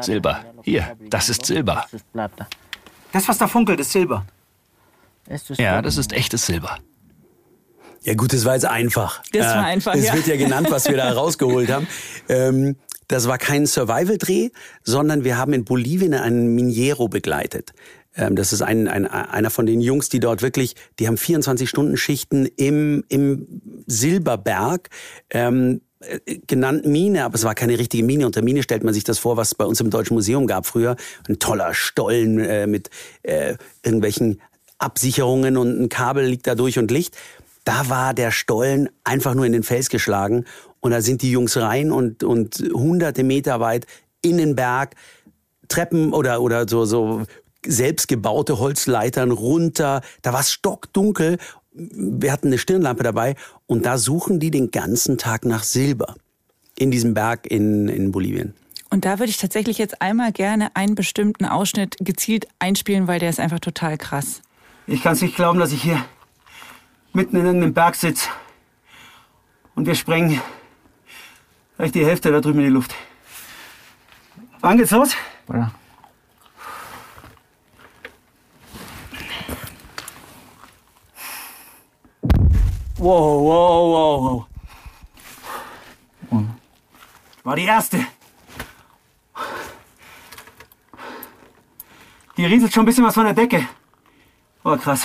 Silber. 0.01 0.45
Hier, 0.63 0.97
das 1.11 1.29
ist 1.29 1.45
Silber. 1.45 1.87
Das, 3.13 3.29
was 3.29 3.39
da 3.39 3.49
funkelt, 3.49 3.81
ist 3.81 3.93
Silber. 3.93 4.25
Ja, 5.59 5.83
das 5.83 5.97
ist 5.97 6.13
echtes 6.13 6.47
Silber. 6.47 6.79
Ja 8.03 8.15
gut, 8.15 8.33
das 8.33 8.45
war 8.45 8.55
jetzt 8.55 8.65
einfach. 8.65 9.23
Das 9.33 9.47
war 9.47 9.65
einfach, 9.65 9.95
Es 9.95 10.07
ja. 10.07 10.15
wird 10.15 10.27
ja 10.27 10.37
genannt, 10.37 10.69
was 10.71 10.89
wir 10.89 10.97
da 10.97 11.13
rausgeholt 11.15 11.71
haben. 11.71 11.87
Ähm, 12.29 12.77
das 13.09 13.29
war 13.29 13.39
kein 13.39 13.67
Survival-Dreh, 13.67 14.51
sondern 14.83 15.25
wir 15.25 15.37
haben 15.37 15.53
in 15.53 15.65
Bolivien 15.65 16.15
einen 16.15 16.55
Miniero 16.55 17.09
begleitet. 17.09 17.73
Ähm, 18.17 18.37
das 18.37 18.53
ist 18.53 18.63
ein, 18.63 18.89
ein, 18.89 19.07
einer 19.07 19.51
von 19.51 19.67
den 19.67 19.81
Jungs, 19.81 20.09
die 20.09 20.21
dort 20.21 20.43
wirklich, 20.43 20.75
die 20.99 21.07
haben 21.07 21.17
24-Stunden-Schichten 21.17 22.47
im, 22.57 23.05
im 23.09 23.47
Silberberg. 23.87 24.89
Ähm, 25.31 25.81
äh, 26.01 26.39
genannt 26.47 26.87
Mine, 26.87 27.25
aber 27.25 27.35
es 27.35 27.45
war 27.45 27.55
keine 27.55 27.79
richtige 27.79 28.05
Mine. 28.05 28.27
Unter 28.27 28.43
Mine 28.43 28.63
stellt 28.63 28.85
man 28.85 28.95
sich 28.95 29.05
das 29.05 29.19
vor, 29.19 29.37
was 29.37 29.49
es 29.49 29.55
bei 29.55 29.65
uns 29.65 29.81
im 29.81 29.91
Deutschen 29.91 30.15
Museum 30.15 30.47
gab 30.47 30.67
früher. 30.67 30.97
Ein 31.29 31.39
toller 31.39 31.75
Stollen 31.75 32.39
äh, 32.39 32.67
mit 32.67 32.91
äh, 33.23 33.55
irgendwelchen 33.85 34.41
Absicherungen 34.79 35.57
und 35.57 35.81
ein 35.81 35.89
Kabel 35.89 36.27
liegt 36.27 36.47
da 36.47 36.55
durch 36.55 36.79
und 36.79 36.91
Licht. 36.91 37.17
Da 37.65 37.89
war 37.89 38.15
der 38.15 38.33
Stollen 38.33 38.89
einfach 39.05 39.35
nur 39.35 39.47
in 39.47 39.53
den 39.53 39.63
Fels 39.63 39.89
geschlagen 39.89 40.45
und 40.81 40.91
da 40.91 41.01
sind 41.01 41.23
die 41.23 41.31
Jungs 41.31 41.57
rein 41.57 41.93
und, 41.93 42.25
und 42.25 42.57
hunderte 42.75 43.23
Meter 43.23 43.61
weit 43.61 43.87
in 44.21 44.39
den 44.39 44.57
Berg 44.57 44.97
Treppen 45.69 46.13
oder, 46.13 46.43
oder 46.43 46.69
so, 46.69 46.85
so 46.85 47.23
selbstgebaute 47.67 48.59
Holzleitern 48.59 49.31
runter. 49.31 50.03
Da 50.23 50.33
war 50.33 50.41
es 50.41 50.53
stockdunkel. 50.53 51.39
Wir 51.73 52.33
hatten 52.33 52.49
eine 52.49 52.59
Stirnlampe 52.59 53.03
dabei 53.03 53.35
und 53.67 53.87
da 53.87 53.99
suchen 53.99 54.41
die 54.41 54.51
den 54.51 54.71
ganzen 54.71 55.19
Tag 55.19 55.45
nach 55.45 55.63
Silber 55.63 56.17
in 56.77 56.91
diesem 56.91 57.15
Berg 57.15 57.47
in, 57.47 57.89
in 57.89 58.13
Bolivien. 58.13 58.55
Und 58.91 59.07
da 59.07 59.19
würde 59.19 59.31
ich 59.31 59.39
tatsächlich 59.39 59.79
jetzt 59.79 60.03
einmal 60.03 60.33
gerne 60.33 60.77
einen 60.77 60.95
bestimmten 60.95 61.47
Ausschnitt 61.47 61.97
gezielt 62.01 62.47
einspielen, 62.59 63.07
weil 63.07 63.21
der 63.21 63.31
ist 63.31 63.41
einfach 63.41 63.61
total 63.61 63.97
krass. 63.97 64.43
Ich 64.87 65.03
kann 65.03 65.15
es 65.15 65.23
nicht 65.23 65.35
glauben, 65.35 65.59
dass 65.59 65.73
ich 65.73 65.83
hier 65.83 66.05
mitten 67.15 67.37
in 67.37 67.47
irgendeinem 67.47 67.73
Berg 67.73 67.95
sitze. 67.95 68.29
Und 69.75 69.87
wir 69.87 69.95
sprengen 69.95 70.43
gleich 71.79 71.93
die 71.93 72.05
Hälfte 72.05 72.31
da 72.31 72.41
drüben 72.41 72.59
in 72.59 72.67
die 72.67 72.71
Luft. 72.71 72.95
Wann 74.61 74.77
geht's 74.77 74.91
los? 74.91 75.17
Wow, 83.03 83.43
wow, 83.43 83.83
wow, 83.95 84.47
wow. 86.31 86.45
War 87.43 87.57
die 87.57 87.65
erste. 87.65 88.07
Die 92.37 92.47
rieselt 92.47 92.73
schon 92.73 92.85
ein 92.85 92.87
bisschen 92.87 93.05
was 93.05 93.15
von 93.15 93.25
der 93.25 93.35
Decke. 93.35 93.67
Oh, 94.63 94.77
krass. 94.77 95.05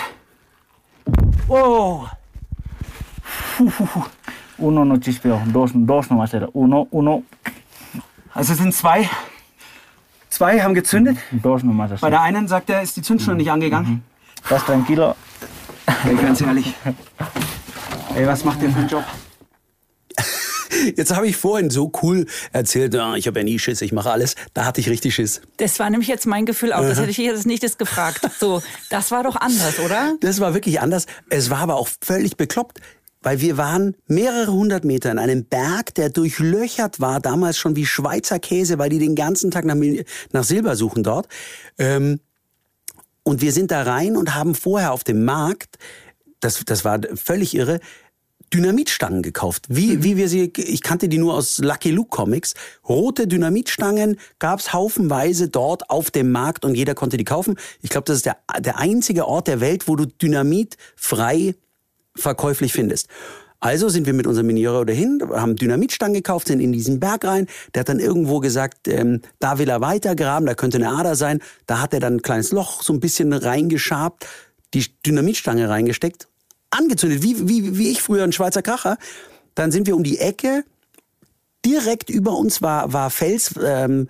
Wow. 1.47 2.07
Uno 4.59 4.85
no 4.85 4.97
chispeó, 4.99 5.41
dos, 5.47 5.71
dos 5.73 6.09
nomás 6.11 6.31
era. 6.35 6.47
Uno, 6.53 6.87
uno, 6.91 7.23
Also 8.35 8.53
es 8.53 8.59
sind 8.59 8.75
zwei. 8.75 9.09
Zwei 10.29 10.61
haben 10.61 10.75
gezündet. 10.75 11.17
dos 11.31 11.63
nomás 11.63 11.91
así. 11.91 12.01
Bei 12.01 12.11
der 12.11 12.21
einen 12.21 12.47
sagt 12.47 12.69
er, 12.69 12.83
ist 12.83 12.95
die 12.95 13.01
Zündschnur 13.01 13.35
nicht 13.35 13.49
angegangen. 13.49 14.03
Estás 14.43 14.63
tranquilo. 14.65 15.15
Ey, 16.05 16.15
ganz 16.15 16.41
ehrlich. 16.41 16.75
Ey, 18.17 18.25
was 18.25 18.43
macht 18.43 18.63
der 18.63 18.71
für 18.71 18.79
einen 18.79 18.89
Job? 18.89 19.03
Jetzt 20.95 21.15
habe 21.15 21.27
ich 21.27 21.37
vorhin 21.37 21.69
so 21.69 21.91
cool 22.01 22.25
erzählt, 22.51 22.95
ah, 22.95 23.13
ich 23.15 23.27
habe 23.27 23.39
ja 23.39 23.43
nie 23.43 23.59
Schiss, 23.59 23.81
ich 23.83 23.91
mache 23.91 24.09
alles. 24.09 24.33
Da 24.55 24.65
hatte 24.65 24.81
ich 24.81 24.89
richtig 24.89 25.13
Schiss. 25.13 25.41
Das 25.57 25.77
war 25.77 25.87
nämlich 25.91 26.09
jetzt 26.09 26.25
mein 26.25 26.47
Gefühl 26.47 26.73
auch. 26.73 26.81
Das 26.81 26.97
hätte 26.99 27.11
ich 27.11 27.17
jetzt 27.17 27.45
nicht 27.45 27.61
das 27.61 27.77
gefragt. 27.77 28.27
So, 28.39 28.63
das 28.89 29.11
war 29.11 29.21
doch 29.21 29.35
anders, 29.35 29.77
oder? 29.77 30.15
Das 30.19 30.39
war 30.39 30.55
wirklich 30.55 30.81
anders. 30.81 31.05
Es 31.29 31.51
war 31.51 31.59
aber 31.59 31.75
auch 31.75 31.89
völlig 32.01 32.37
bekloppt, 32.37 32.79
weil 33.21 33.39
wir 33.39 33.55
waren 33.57 33.95
mehrere 34.07 34.51
hundert 34.51 34.83
Meter 34.83 35.11
in 35.11 35.19
einem 35.19 35.45
Berg, 35.45 35.93
der 35.93 36.09
durchlöchert 36.09 36.99
war, 36.99 37.19
damals 37.19 37.59
schon 37.59 37.75
wie 37.75 37.85
Schweizer 37.85 38.39
Käse, 38.39 38.79
weil 38.79 38.89
die 38.89 38.99
den 38.99 39.13
ganzen 39.13 39.51
Tag 39.51 39.63
nach, 39.65 39.77
nach 40.31 40.43
Silber 40.43 40.75
suchen 40.75 41.03
dort. 41.03 41.27
Ähm, 41.77 42.19
und 43.21 43.41
wir 43.41 43.51
sind 43.51 43.69
da 43.69 43.83
rein 43.83 44.17
und 44.17 44.33
haben 44.33 44.55
vorher 44.55 44.91
auf 44.91 45.03
dem 45.03 45.23
Markt, 45.23 45.77
das, 46.39 46.63
das 46.65 46.83
war 46.83 46.99
völlig 47.15 47.55
irre, 47.55 47.79
Dynamitstangen 48.53 49.21
gekauft. 49.21 49.65
Wie, 49.69 50.03
wie 50.03 50.17
wir 50.17 50.29
sie, 50.29 50.51
ich 50.55 50.81
kannte 50.81 51.09
die 51.09 51.17
nur 51.17 51.33
aus 51.33 51.57
Lucky 51.57 51.91
Luke 51.91 52.09
Comics. 52.09 52.53
Rote 52.87 53.27
Dynamitstangen 53.27 54.17
gab's 54.39 54.73
haufenweise 54.73 55.49
dort 55.49 55.89
auf 55.89 56.11
dem 56.11 56.31
Markt 56.31 56.63
und 56.63 56.75
jeder 56.75 56.95
konnte 56.95 57.17
die 57.17 57.25
kaufen. 57.25 57.57
Ich 57.81 57.89
glaube, 57.89 58.05
das 58.05 58.17
ist 58.17 58.25
der, 58.25 58.37
der 58.59 58.79
einzige 58.79 59.27
Ort 59.27 59.47
der 59.47 59.59
Welt, 59.59 59.87
wo 59.87 59.95
du 59.95 60.05
Dynamit 60.05 60.77
frei 60.95 61.55
verkäuflich 62.15 62.73
findest. 62.73 63.07
Also 63.59 63.89
sind 63.89 64.05
wir 64.05 64.13
mit 64.13 64.27
unserem 64.27 64.47
Miniero 64.47 64.85
dahin, 64.85 65.19
haben 65.31 65.55
Dynamitstangen 65.55 66.13
gekauft, 66.13 66.47
sind 66.47 66.59
in 66.59 66.71
diesen 66.71 66.99
Berg 66.99 67.25
rein. 67.25 67.47
Der 67.73 67.79
hat 67.81 67.89
dann 67.89 67.99
irgendwo 67.99 68.39
gesagt, 68.39 68.87
ähm, 68.87 69.21
da 69.39 69.57
will 69.57 69.69
er 69.69 69.81
weitergraben, 69.81 70.45
da 70.45 70.53
könnte 70.53 70.77
eine 70.77 70.89
Ader 70.89 71.15
sein. 71.15 71.39
Da 71.65 71.81
hat 71.81 71.93
er 71.93 71.99
dann 71.99 72.17
ein 72.17 72.21
kleines 72.21 72.51
Loch 72.51 72.83
so 72.83 72.93
ein 72.93 72.99
bisschen 72.99 73.33
reingeschabt, 73.33 74.27
die 74.75 74.85
Dynamitstange 75.05 75.69
reingesteckt, 75.69 76.27
angezündet, 76.69 77.23
wie, 77.23 77.47
wie, 77.47 77.77
wie 77.77 77.91
ich 77.91 78.01
früher 78.01 78.23
ein 78.23 78.31
Schweizer 78.31 78.61
Kracher. 78.61 78.97
Dann 79.55 79.71
sind 79.71 79.87
wir 79.87 79.95
um 79.95 80.03
die 80.03 80.19
Ecke, 80.19 80.63
direkt 81.65 82.09
über 82.09 82.37
uns 82.37 82.61
war, 82.61 82.93
war 82.93 83.09
Felsdecke. 83.09 84.07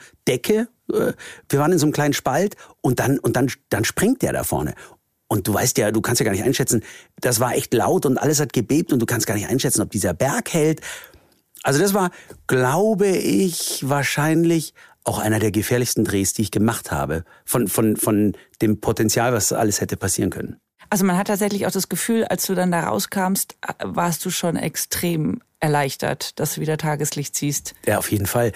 Ähm. 0.54 0.68
Äh, 0.94 1.14
wir 1.50 1.60
waren 1.60 1.72
in 1.72 1.80
so 1.80 1.86
einem 1.86 1.94
kleinen 1.94 2.14
Spalt 2.14 2.56
und 2.82 3.00
dann, 3.00 3.20
und 3.20 3.36
dann, 3.36 3.52
dann 3.70 3.84
springt 3.84 4.22
der 4.22 4.34
da 4.34 4.44
vorne. 4.44 4.74
Und 5.28 5.48
du 5.48 5.54
weißt 5.54 5.78
ja, 5.78 5.92
du 5.92 6.02
kannst 6.02 6.22
ja 6.22 6.24
gar 6.24 6.32
nicht 6.32 6.44
einschätzen, 6.44 6.84
das 7.20 7.40
war 7.40 7.56
echt 7.56 7.74
laut 7.74 8.06
und 8.06 8.18
alles 8.18 8.40
hat 8.40 8.54
gebebt 8.54 8.94
und 8.94 9.00
du 9.00 9.06
kannst 9.06 9.28
gar 9.28 9.36
nicht 9.36 9.50
einschätzen, 9.50 9.82
ob 9.82 9.92
dieser 9.92 10.14
Berg 10.14 10.54
hält. 10.54 10.82
Also 11.64 11.82
das 11.82 11.94
war, 11.94 12.12
glaube 12.48 13.08
ich, 13.08 13.84
wahrscheinlich 13.90 14.74
auch 15.04 15.20
einer 15.20 15.40
der 15.40 15.52
gefährlichsten 15.52 16.06
Drehs, 16.06 16.34
die 16.34 16.44
ich 16.44 16.52
gemacht 16.52 16.92
habe. 16.92 17.26
Von, 17.44 17.68
von, 17.68 17.98
von 17.98 18.34
dem 18.62 18.80
Potenzial, 18.80 19.34
was 19.34 19.52
alles 19.52 19.82
hätte 19.82 19.98
passieren 19.98 20.30
können. 20.30 20.58
Also 20.90 21.06
man 21.06 21.18
hat 21.18 21.28
tatsächlich 21.28 21.66
auch 21.66 21.72
das 21.72 21.90
Gefühl, 21.90 22.26
als 22.26 22.46
du 22.46 22.56
dann 22.56 22.72
da 22.72 22.82
rauskamst, 22.82 23.56
äh, 23.62 23.74
warst 23.84 24.26
du 24.26 24.30
schon 24.30 24.56
extrem 24.56 25.42
erleichtert, 25.60 26.40
dass 26.40 26.56
du 26.56 26.62
wieder 26.62 26.78
Tageslicht 26.78 27.36
siehst. 27.36 27.74
Ja, 27.86 27.98
auf 27.98 28.12
jeden 28.12 28.26
Fall. 28.28 28.52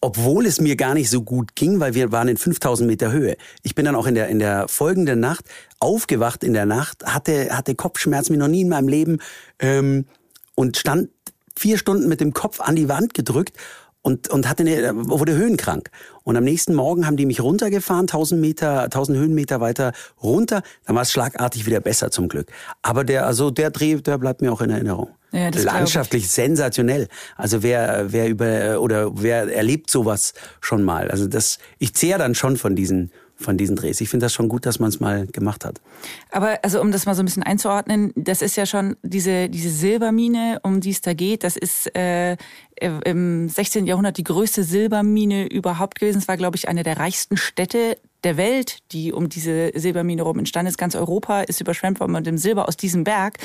Obwohl 0.00 0.46
es 0.46 0.60
mir 0.60 0.74
gar 0.74 0.94
nicht 0.94 1.10
so 1.10 1.22
gut 1.22 1.54
ging, 1.54 1.78
weil 1.78 1.94
wir 1.94 2.10
waren 2.10 2.26
in 2.26 2.36
5000 2.36 2.88
Meter 2.88 3.12
Höhe. 3.12 3.36
Ich 3.62 3.76
bin 3.76 3.84
dann 3.84 3.94
auch 3.94 4.06
in 4.06 4.16
der, 4.16 4.28
in 4.28 4.40
der 4.40 4.66
folgenden 4.66 5.20
Nacht 5.20 5.44
aufgewacht 5.78 6.42
in 6.42 6.54
der 6.54 6.66
Nacht, 6.66 7.04
hatte, 7.04 7.56
hatte 7.56 7.76
Kopfschmerzen 7.76 8.34
wie 8.34 8.38
noch 8.38 8.48
nie 8.48 8.62
in 8.62 8.68
meinem 8.68 8.88
Leben 8.88 9.18
ähm, 9.60 10.06
und 10.56 10.76
stand 10.76 11.10
vier 11.56 11.78
Stunden 11.78 12.08
mit 12.08 12.20
dem 12.20 12.32
Kopf 12.32 12.60
an 12.60 12.74
die 12.74 12.88
Wand 12.88 13.14
gedrückt 13.14 13.56
und, 14.02 14.28
und 14.28 14.48
hatte 14.48 14.62
eine, 14.64 14.92
wurde 14.94 15.34
höhenkrank. 15.34 15.90
Und 16.24 16.36
am 16.36 16.44
nächsten 16.44 16.74
Morgen 16.74 17.06
haben 17.06 17.16
die 17.16 17.26
mich 17.26 17.40
runtergefahren, 17.40 18.02
1000 18.02 18.40
Meter, 18.40 18.82
1000 18.84 19.18
Höhenmeter 19.18 19.60
weiter 19.60 19.92
runter. 20.22 20.62
Dann 20.86 20.96
war 20.96 21.02
es 21.02 21.12
schlagartig 21.12 21.66
wieder 21.66 21.80
besser 21.80 22.10
zum 22.10 22.28
Glück. 22.28 22.48
Aber 22.82 23.04
der, 23.04 23.26
also 23.26 23.50
der 23.50 23.70
Dreh, 23.70 23.96
der 23.96 24.18
bleibt 24.18 24.42
mir 24.42 24.52
auch 24.52 24.60
in 24.60 24.70
Erinnerung. 24.70 25.10
Ja. 25.32 25.48
Landschaftlich 25.48 26.28
sensationell. 26.30 27.08
Also 27.36 27.62
wer, 27.62 28.12
wer 28.12 28.28
über 28.28 28.80
oder 28.80 29.22
wer 29.22 29.54
erlebt 29.54 29.88
sowas 29.88 30.34
schon 30.60 30.82
mal? 30.82 31.10
Also 31.10 31.26
das, 31.26 31.58
ich 31.78 31.94
zehre 31.94 32.18
dann 32.18 32.34
schon 32.34 32.56
von 32.58 32.76
diesen 32.76 33.10
von 33.42 33.56
diesen 33.56 33.76
Drehs. 33.76 34.00
Ich 34.00 34.08
finde 34.08 34.26
das 34.26 34.32
schon 34.32 34.48
gut, 34.48 34.66
dass 34.66 34.78
man 34.78 34.88
es 34.88 35.00
mal 35.00 35.26
gemacht 35.26 35.64
hat. 35.64 35.80
Aber 36.30 36.58
also 36.62 36.80
um 36.80 36.92
das 36.92 37.06
mal 37.06 37.14
so 37.14 37.22
ein 37.22 37.26
bisschen 37.26 37.42
einzuordnen, 37.42 38.12
das 38.16 38.42
ist 38.42 38.56
ja 38.56 38.66
schon 38.66 38.96
diese, 39.02 39.48
diese 39.48 39.70
Silbermine, 39.70 40.60
um 40.62 40.80
die 40.80 40.90
es 40.90 41.00
da 41.00 41.14
geht, 41.14 41.44
das 41.44 41.56
ist 41.56 41.94
äh, 41.96 42.36
im 42.80 43.48
16. 43.48 43.86
Jahrhundert 43.86 44.16
die 44.16 44.24
größte 44.24 44.64
Silbermine 44.64 45.46
überhaupt 45.46 46.00
gewesen. 46.00 46.18
Es 46.18 46.28
war, 46.28 46.36
glaube 46.36 46.56
ich, 46.56 46.68
eine 46.68 46.82
der 46.82 46.98
reichsten 46.98 47.36
Städte 47.36 47.96
der 48.24 48.36
Welt, 48.36 48.78
die 48.92 49.12
um 49.12 49.28
diese 49.28 49.72
Silbermine 49.74 50.22
rum 50.22 50.38
entstanden 50.38 50.68
ist. 50.68 50.78
Ganz 50.78 50.94
Europa 50.94 51.42
ist 51.42 51.60
überschwemmt 51.60 52.00
worden 52.00 52.12
mit 52.12 52.26
dem 52.26 52.38
Silber 52.38 52.68
aus 52.68 52.76
diesem 52.76 53.04
Berg. 53.04 53.38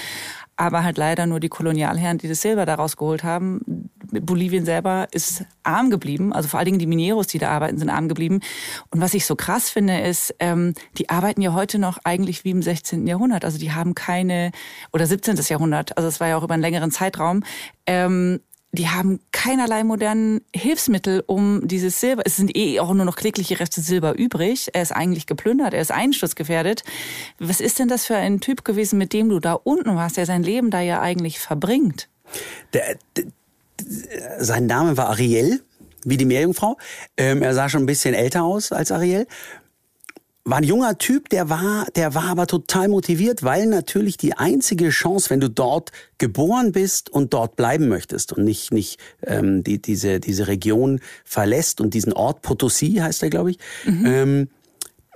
Aber 0.58 0.84
halt 0.84 0.98
leider 0.98 1.28
nur 1.28 1.40
die 1.40 1.50
Kolonialherren, 1.50 2.18
die 2.18 2.28
das 2.28 2.42
Silber 2.42 2.66
da 2.66 2.76
rausgeholt 2.76 3.24
haben, 3.24 3.90
Bolivien 4.12 4.66
selber 4.66 5.08
ist 5.12 5.46
arm 5.64 5.90
geblieben. 5.90 6.34
Also 6.34 6.50
vor 6.50 6.60
allen 6.60 6.66
Dingen 6.66 6.80
die 6.80 6.88
Mineros, 6.88 7.28
die 7.28 7.40
da 7.40 7.50
arbeiten, 7.50 7.78
sind 7.78 7.90
arm 7.90 8.08
geblieben. 8.08 8.40
Und 8.90 9.02
was 9.02 9.14
ich 9.14 9.26
so 9.26 9.36
krass 9.36 9.70
finde, 9.70 10.00
ist, 10.00 10.36
ähm, 10.40 10.74
die 10.98 11.10
arbeiten 11.10 11.42
ja 11.42 11.54
heute 11.54 11.80
noch 11.80 12.00
eigentlich 12.04 12.44
wie 12.44 12.52
im 12.52 12.62
16. 12.62 13.06
Jahrhundert. 13.08 13.46
Also 13.46 13.58
die 13.58 13.72
haben 13.72 13.96
keine, 13.96 14.52
oder 14.92 15.06
17. 15.06 15.36
Jahrhundert, 15.48 15.98
also 15.98 16.08
es 16.08 16.20
war 16.20 16.28
ja 16.28 16.38
auch 16.38 16.44
über 16.44 16.54
einen 16.54 16.64
längeren 16.64 16.92
Zeitraum, 16.92 17.44
ähm, 17.86 18.40
die 18.72 18.90
haben 18.90 19.20
keinerlei 19.32 19.84
modernen 19.84 20.42
Hilfsmittel, 20.54 21.24
um 21.26 21.68
dieses 21.68 22.00
Silber, 22.00 22.24
es 22.26 22.36
sind 22.36 22.56
eh 22.56 22.80
auch 22.80 22.94
nur 22.94 23.06
noch 23.06 23.16
klägliche 23.16 23.60
Reste 23.60 23.82
Silber 23.82 24.18
übrig. 24.18 24.70
Er 24.74 24.82
ist 24.82 24.92
eigentlich 24.92 25.26
geplündert, 25.26 25.74
er 25.74 25.82
ist 25.82 25.92
einsturzgefährdet. 25.92 26.84
Was 27.40 27.62
ist 27.62 27.80
denn 27.80 27.88
das 27.88 28.06
für 28.06 28.16
ein 28.16 28.42
Typ 28.42 28.66
gewesen, 28.66 28.98
mit 28.98 29.14
dem 29.14 29.30
du 29.30 29.40
da 29.40 29.54
unten 29.54 29.96
warst, 29.96 30.18
der 30.18 30.26
sein 30.26 30.44
Leben 30.44 30.70
da 30.70 30.82
ja 30.82 31.02
eigentlich 31.02 31.40
verbringt? 31.40 32.10
Der, 32.74 32.98
der, 33.16 33.26
sein 34.40 34.66
Name 34.66 34.98
war 34.98 35.10
Ariel, 35.10 35.62
wie 36.04 36.18
die 36.18 36.26
Meerjungfrau. 36.26 36.78
Ähm, 37.16 37.42
er 37.42 37.54
sah 37.54 37.70
schon 37.70 37.84
ein 37.84 37.88
bisschen 37.88 38.14
älter 38.14 38.44
aus 38.44 38.72
als 38.72 38.92
Ariel 38.92 39.28
war 40.48 40.60
ein 40.60 40.64
junger 40.64 40.98
Typ, 40.98 41.28
der 41.30 41.50
war, 41.50 41.88
der 41.96 42.16
war 42.16 42.24
aber 42.24 42.48
total 42.48 42.88
motiviert, 42.88 43.44
weil 43.44 43.66
natürlich 43.66 44.16
die 44.16 44.34
einzige 44.34 44.90
Chance, 44.90 45.30
wenn 45.30 45.42
du 45.42 45.50
dort 45.50 45.92
geboren 46.18 46.72
bist 46.72 47.10
und 47.10 47.34
dort 47.34 47.58
bleiben 47.58 47.90
möchtest 47.90 48.32
und 48.32 48.46
nicht 48.46 48.72
nicht 48.72 48.98
ähm, 49.26 49.64
die, 49.64 49.82
diese 49.82 50.22
diese 50.22 50.48
Region 50.48 51.02
verlässt 51.26 51.82
und 51.82 51.94
diesen 51.94 52.14
Ort 52.14 52.42
Potosi 52.44 52.96
heißt 52.96 53.24
er, 53.24 53.30
glaube 53.30 53.52
ich, 53.52 53.60
mhm. 53.86 54.06
ähm, 54.06 54.50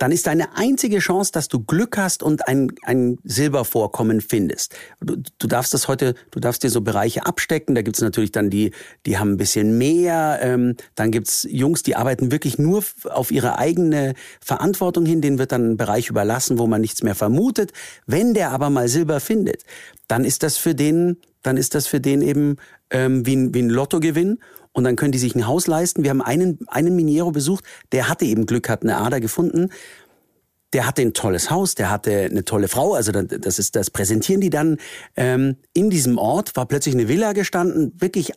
dann 0.02 0.10
ist 0.10 0.26
deine 0.26 0.56
einzige 0.56 0.98
Chance, 0.98 1.30
dass 1.30 1.46
du 1.46 1.60
Glück 1.60 1.96
hast 1.96 2.24
und 2.24 2.48
ein, 2.48 2.72
ein 2.82 3.18
Silbervorkommen 3.22 4.20
findest. 4.20 4.74
Du, 5.00 5.14
du 5.38 5.46
darfst 5.46 5.72
das 5.74 5.86
heute, 5.86 6.16
du 6.32 6.40
darfst 6.40 6.64
dir 6.64 6.70
so 6.70 6.80
Bereiche 6.80 7.24
abstecken. 7.24 7.76
Da 7.76 7.82
gibt's 7.82 8.00
natürlich 8.00 8.32
dann 8.32 8.50
die, 8.50 8.72
die 9.06 9.18
haben 9.18 9.34
ein 9.34 9.36
bisschen 9.36 9.78
mehr. 9.78 10.40
Ähm, 10.42 10.74
dann 10.96 11.12
gibt's 11.12 11.46
Jungs, 11.48 11.84
die 11.84 11.94
arbeiten 11.94 12.32
wirklich 12.32 12.58
nur 12.58 12.82
auf 13.10 13.30
ihre 13.30 13.60
eigene 13.60 14.14
Verantwortung 14.40 15.06
hin. 15.06 15.20
Denen 15.20 15.38
wird 15.38 15.52
dann 15.52 15.70
ein 15.70 15.76
Bereich 15.76 16.10
überlassen, 16.10 16.58
wo 16.58 16.66
man 16.66 16.80
nichts 16.80 17.04
mehr 17.04 17.14
vermutet. 17.14 17.70
Wenn 18.04 18.34
der 18.34 18.50
aber 18.50 18.70
mal 18.70 18.88
Silber 18.88 19.20
findet, 19.20 19.62
dann 20.08 20.24
ist 20.24 20.42
das 20.42 20.56
für 20.56 20.74
den, 20.74 21.18
dann 21.44 21.56
ist 21.56 21.76
das 21.76 21.86
für 21.86 22.00
den 22.00 22.22
eben 22.22 22.56
ähm, 22.90 23.24
wie, 23.24 23.36
ein, 23.36 23.54
wie 23.54 23.62
ein 23.62 23.70
Lottogewinn 23.70 24.40
und 24.72 24.84
dann 24.84 24.96
können 24.96 25.12
die 25.12 25.18
sich 25.18 25.34
ein 25.34 25.46
Haus 25.46 25.66
leisten. 25.66 26.02
Wir 26.02 26.10
haben 26.10 26.22
einen, 26.22 26.58
einen 26.68 26.96
Miniero 26.96 27.30
besucht, 27.30 27.64
der 27.92 28.08
hatte 28.08 28.24
eben 28.24 28.46
Glück, 28.46 28.68
hat 28.68 28.82
eine 28.82 28.96
Ader 28.96 29.20
gefunden. 29.20 29.70
Der 30.72 30.86
hatte 30.86 31.02
ein 31.02 31.12
tolles 31.12 31.50
Haus, 31.50 31.74
der 31.74 31.90
hatte 31.90 32.12
eine 32.30 32.46
tolle 32.46 32.66
Frau, 32.66 32.94
also 32.94 33.12
das 33.12 33.58
ist 33.58 33.76
das 33.76 33.90
präsentieren 33.90 34.40
die 34.40 34.48
dann. 34.48 34.78
Ähm, 35.16 35.56
in 35.74 35.90
diesem 35.90 36.16
Ort 36.16 36.56
war 36.56 36.66
plötzlich 36.66 36.94
eine 36.94 37.08
Villa 37.08 37.34
gestanden, 37.34 37.92
wirklich 37.98 38.32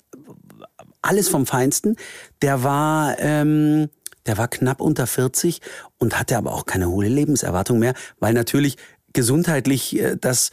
alles 1.01 1.29
vom 1.29 1.45
Feinsten. 1.45 1.95
Der 2.41 2.63
war, 2.63 3.17
ähm, 3.19 3.89
der 4.25 4.37
war 4.37 4.49
knapp 4.49 4.81
unter 4.81 5.07
40 5.07 5.61
und 5.97 6.19
hatte 6.19 6.35
aber 6.35 6.53
auch 6.53 6.65
keine 6.65 6.89
hohe 6.89 7.07
Lebenserwartung 7.07 7.79
mehr, 7.79 7.93
weil 8.19 8.33
natürlich 8.33 8.75
gesundheitlich 9.13 9.97
äh, 9.97 10.17
das 10.19 10.51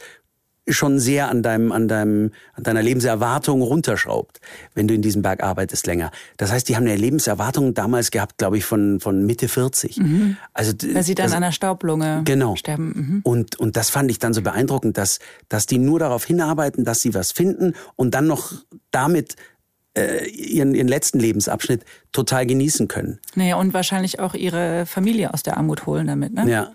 schon 0.67 0.99
sehr 0.99 1.29
an 1.29 1.43
deinem, 1.43 1.71
an 1.71 1.87
deinem, 1.87 2.31
an 2.53 2.63
deiner 2.63 2.81
Lebenserwartung 2.81 3.61
runterschraubt, 3.61 4.39
wenn 4.73 4.87
du 4.87 4.93
in 4.93 5.01
diesem 5.01 5.21
Berg 5.21 5.43
arbeitest 5.43 5.85
länger. 5.87 6.11
Das 6.37 6.51
heißt, 6.51 6.69
die 6.69 6.75
haben 6.75 6.85
eine 6.85 6.95
Lebenserwartung 6.95 7.73
damals 7.73 8.11
gehabt, 8.11 8.37
glaube 8.37 8.57
ich, 8.57 8.65
von, 8.65 8.99
von 8.99 9.25
Mitte 9.25 9.47
40. 9.47 9.97
Mhm. 9.97 10.37
Also, 10.53 10.73
Weil 10.93 11.03
sie 11.03 11.15
dann 11.15 11.25
also, 11.25 11.35
an 11.35 11.43
einer 11.43 11.51
Staublunge 11.51 12.21
genau. 12.23 12.55
sterben. 12.55 12.93
Mhm. 12.95 13.21
Und, 13.23 13.59
und 13.59 13.75
das 13.75 13.89
fand 13.89 14.09
ich 14.09 14.19
dann 14.19 14.33
so 14.33 14.41
beeindruckend, 14.41 14.97
dass, 14.97 15.19
dass 15.49 15.65
die 15.65 15.79
nur 15.79 15.99
darauf 15.99 16.23
hinarbeiten, 16.23 16.85
dass 16.85 17.01
sie 17.01 17.13
was 17.13 17.31
finden 17.31 17.73
und 17.95 18.13
dann 18.13 18.27
noch 18.27 18.53
damit 18.91 19.35
äh, 19.97 20.25
ihren, 20.27 20.73
ihren 20.75 20.87
letzten 20.87 21.19
Lebensabschnitt 21.19 21.83
total 22.11 22.45
genießen 22.45 22.87
können. 22.87 23.19
Naja, 23.35 23.57
und 23.57 23.73
wahrscheinlich 23.73 24.19
auch 24.19 24.33
ihre 24.33 24.85
Familie 24.85 25.33
aus 25.33 25.43
der 25.43 25.57
Armut 25.57 25.85
holen 25.85 26.07
damit, 26.07 26.33
ne? 26.33 26.49
Ja. 26.49 26.71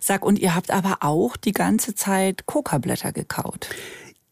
Sag, 0.00 0.24
und 0.24 0.38
ihr 0.38 0.54
habt 0.54 0.70
aber 0.70 0.98
auch 1.00 1.36
die 1.36 1.52
ganze 1.52 1.94
Zeit 1.94 2.46
Coca-Blätter 2.46 3.12
gekaut. 3.12 3.68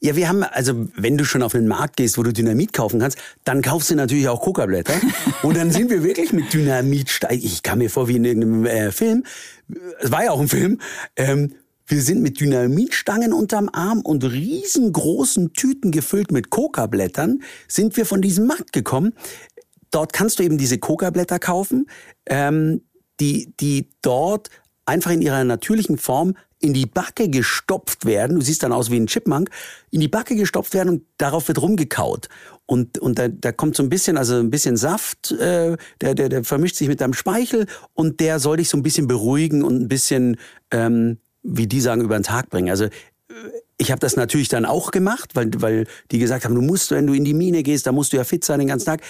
Ja, 0.04 0.16
wir 0.16 0.28
haben, 0.28 0.42
also 0.42 0.86
wenn 0.96 1.16
du 1.16 1.24
schon 1.24 1.42
auf 1.42 1.52
den 1.52 1.66
Markt 1.66 1.96
gehst, 1.96 2.18
wo 2.18 2.22
du 2.22 2.30
Dynamit 2.30 2.74
kaufen 2.74 3.00
kannst, 3.00 3.16
dann 3.44 3.62
kaufst 3.62 3.90
du 3.90 3.94
natürlich 3.94 4.28
auch 4.28 4.42
Coca-Blätter. 4.42 5.00
und 5.42 5.56
dann 5.56 5.70
sind 5.70 5.88
wir 5.88 6.04
wirklich 6.04 6.32
mit 6.34 6.52
Dynamit, 6.52 7.20
ich 7.30 7.62
kam 7.62 7.78
mir 7.78 7.88
vor 7.88 8.06
wie 8.06 8.16
in 8.16 8.24
irgendeinem 8.26 8.66
äh, 8.66 8.92
Film, 8.92 9.24
es 10.00 10.12
war 10.12 10.24
ja 10.24 10.32
auch 10.32 10.40
ein 10.40 10.48
Film, 10.48 10.78
ähm, 11.16 11.54
wir 11.86 12.02
sind 12.02 12.22
mit 12.22 12.40
Dynamitstangen 12.40 13.32
unterm 13.32 13.70
Arm 13.72 14.00
und 14.00 14.24
riesengroßen 14.24 15.52
Tüten 15.52 15.90
gefüllt 15.90 16.32
mit 16.32 16.50
Coca-Blättern, 16.50 17.42
sind 17.68 17.96
wir 17.96 18.06
von 18.06 18.22
diesem 18.22 18.46
Markt 18.46 18.72
gekommen. 18.72 19.14
Dort 19.90 20.12
kannst 20.12 20.38
du 20.38 20.42
eben 20.42 20.58
diese 20.58 20.78
Coca-Blätter 20.78 21.38
kaufen, 21.38 21.86
ähm, 22.26 22.82
die, 23.20 23.54
die 23.60 23.90
dort 24.02 24.50
einfach 24.86 25.10
in 25.10 25.22
ihrer 25.22 25.44
natürlichen 25.44 25.98
Form 25.98 26.34
in 26.60 26.72
die 26.72 26.86
Backe 26.86 27.28
gestopft 27.28 28.06
werden. 28.06 28.36
Du 28.36 28.42
siehst 28.42 28.62
dann 28.62 28.72
aus 28.72 28.90
wie 28.90 28.96
ein 28.96 29.06
Chipmunk. 29.06 29.50
In 29.90 30.00
die 30.00 30.08
Backe 30.08 30.34
gestopft 30.34 30.72
werden 30.72 30.88
und 30.88 31.02
darauf 31.18 31.48
wird 31.48 31.60
rumgekaut. 31.60 32.28
Und, 32.66 32.98
und 32.98 33.18
da, 33.18 33.28
da 33.28 33.52
kommt 33.52 33.76
so 33.76 33.82
ein 33.82 33.90
bisschen, 33.90 34.16
also 34.16 34.36
ein 34.36 34.50
bisschen 34.50 34.78
Saft, 34.78 35.32
äh, 35.32 35.76
der, 36.00 36.14
der, 36.14 36.30
der 36.30 36.44
vermischt 36.44 36.76
sich 36.76 36.88
mit 36.88 37.02
deinem 37.02 37.12
Speichel 37.12 37.66
und 37.92 38.20
der 38.20 38.38
soll 38.38 38.56
dich 38.56 38.70
so 38.70 38.78
ein 38.78 38.82
bisschen 38.82 39.06
beruhigen 39.06 39.62
und 39.62 39.82
ein 39.82 39.88
bisschen, 39.88 40.38
ähm, 40.70 41.18
wie 41.42 41.66
die 41.66 41.82
sagen, 41.82 42.00
über 42.00 42.18
den 42.18 42.22
Tag 42.22 42.48
bringen. 42.48 42.70
Also 42.70 42.84
äh, 42.84 42.90
ich 43.76 43.90
habe 43.90 44.00
das 44.00 44.16
natürlich 44.16 44.48
dann 44.48 44.64
auch 44.64 44.90
gemacht, 44.90 45.32
weil, 45.34 45.50
weil 45.56 45.86
die 46.10 46.18
gesagt 46.18 46.46
haben, 46.46 46.54
du 46.54 46.62
musst, 46.62 46.90
wenn 46.90 47.06
du 47.06 47.12
in 47.12 47.24
die 47.24 47.34
Mine 47.34 47.62
gehst, 47.62 47.86
da 47.86 47.92
musst 47.92 48.14
du 48.14 48.16
ja 48.16 48.24
fit 48.24 48.44
sein 48.44 48.60
den 48.60 48.68
ganzen 48.68 48.86
Tag. 48.86 49.02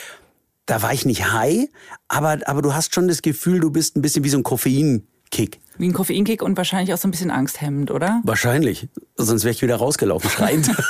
Da 0.67 0.83
war 0.83 0.93
ich 0.93 1.05
nicht 1.05 1.31
high, 1.33 1.69
aber, 2.09 2.39
aber 2.47 2.63
du 2.63 2.75
hast 2.75 2.95
schon 2.95 3.07
das 3.07 3.23
Gefühl, 3.23 3.61
du 3.61 3.71
bist 3.71 3.97
ein 3.97 4.03
bisschen 4.03 4.25
wie 4.25 4.31
so 4.31 4.39
ein 4.39 4.43
Koffein. 4.43 5.07
Wie 5.79 5.89
ein 5.89 5.93
Koffeinkick 5.93 6.43
und 6.43 6.57
wahrscheinlich 6.57 6.95
auch 6.95 6.99
so 6.99 7.09
ein 7.09 7.11
bisschen 7.11 7.31
angsthemmend, 7.31 7.91
oder? 7.91 8.21
Wahrscheinlich. 8.25 8.89
Sonst 9.17 9.45
wäre 9.45 9.53
ich 9.53 9.63
wieder 9.63 9.77
rausgelaufen, 9.77 10.31
schreiend. 10.31 10.71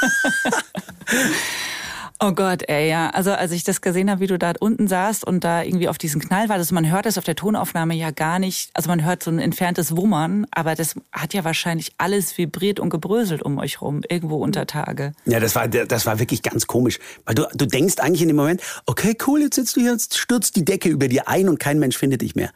Oh 2.21 2.33
Gott, 2.33 2.63
ey, 2.69 2.89
ja. 2.89 3.11
Also 3.11 3.33
als 3.33 3.51
ich 3.51 3.65
das 3.65 3.81
gesehen 3.81 4.09
habe, 4.09 4.21
wie 4.21 4.27
du 4.29 4.39
da 4.39 4.53
unten 4.61 4.87
saßt 4.87 5.27
und 5.27 5.43
da 5.43 5.63
irgendwie 5.63 5.89
auf 5.89 5.99
diesen 5.99 6.21
Knall 6.21 6.49
war, 6.49 6.57
also 6.57 6.75
man 6.75 6.91
hört 6.91 7.07
das 7.07 7.19
auf 7.19 7.25
der 7.25 7.35
Tonaufnahme 7.35 7.95
ja 7.95 8.13
gar 8.13 8.39
nicht. 8.39 8.71
Also 8.73 8.89
man 8.89 9.05
hört 9.05 9.23
so 9.23 9.31
ein 9.31 9.41
entferntes 9.41 9.97
Wummern, 9.97 10.47
aber 10.53 10.75
das 10.75 10.95
hat 11.13 11.35
ja 11.35 11.45
wahrscheinlich 11.45 11.93
alles 11.99 12.39
vibriert 12.39 12.79
und 12.79 12.91
gebröselt 12.91 13.43
um 13.43 13.59
euch 13.59 13.83
rum, 13.83 14.03
irgendwo 14.09 14.37
unter 14.37 14.67
Tage. 14.67 15.13
Ja, 15.27 15.41
das 15.41 15.55
war, 15.57 15.67
das 15.67 16.07
war 16.07 16.19
wirklich 16.19 16.43
ganz 16.43 16.67
komisch. 16.67 16.99
Weil 17.27 17.35
du, 17.35 17.47
du 17.53 17.67
denkst 17.67 17.97
eigentlich 17.99 18.23
in 18.23 18.29
dem 18.29 18.37
Moment, 18.37 18.63
okay, 18.87 19.17
cool, 19.27 19.43
jetzt 19.43 19.57
sitzt 19.57 19.77
du 19.77 19.81
hier, 19.81 19.93
jetzt 19.93 20.17
stürzt 20.17 20.55
die 20.57 20.65
Decke 20.65 20.89
über 20.89 21.09
dir 21.09 21.29
ein 21.29 21.49
und 21.49 21.59
kein 21.59 21.79
Mensch 21.79 21.99
findet 21.99 22.23
dich 22.23 22.37
mehr. 22.37 22.51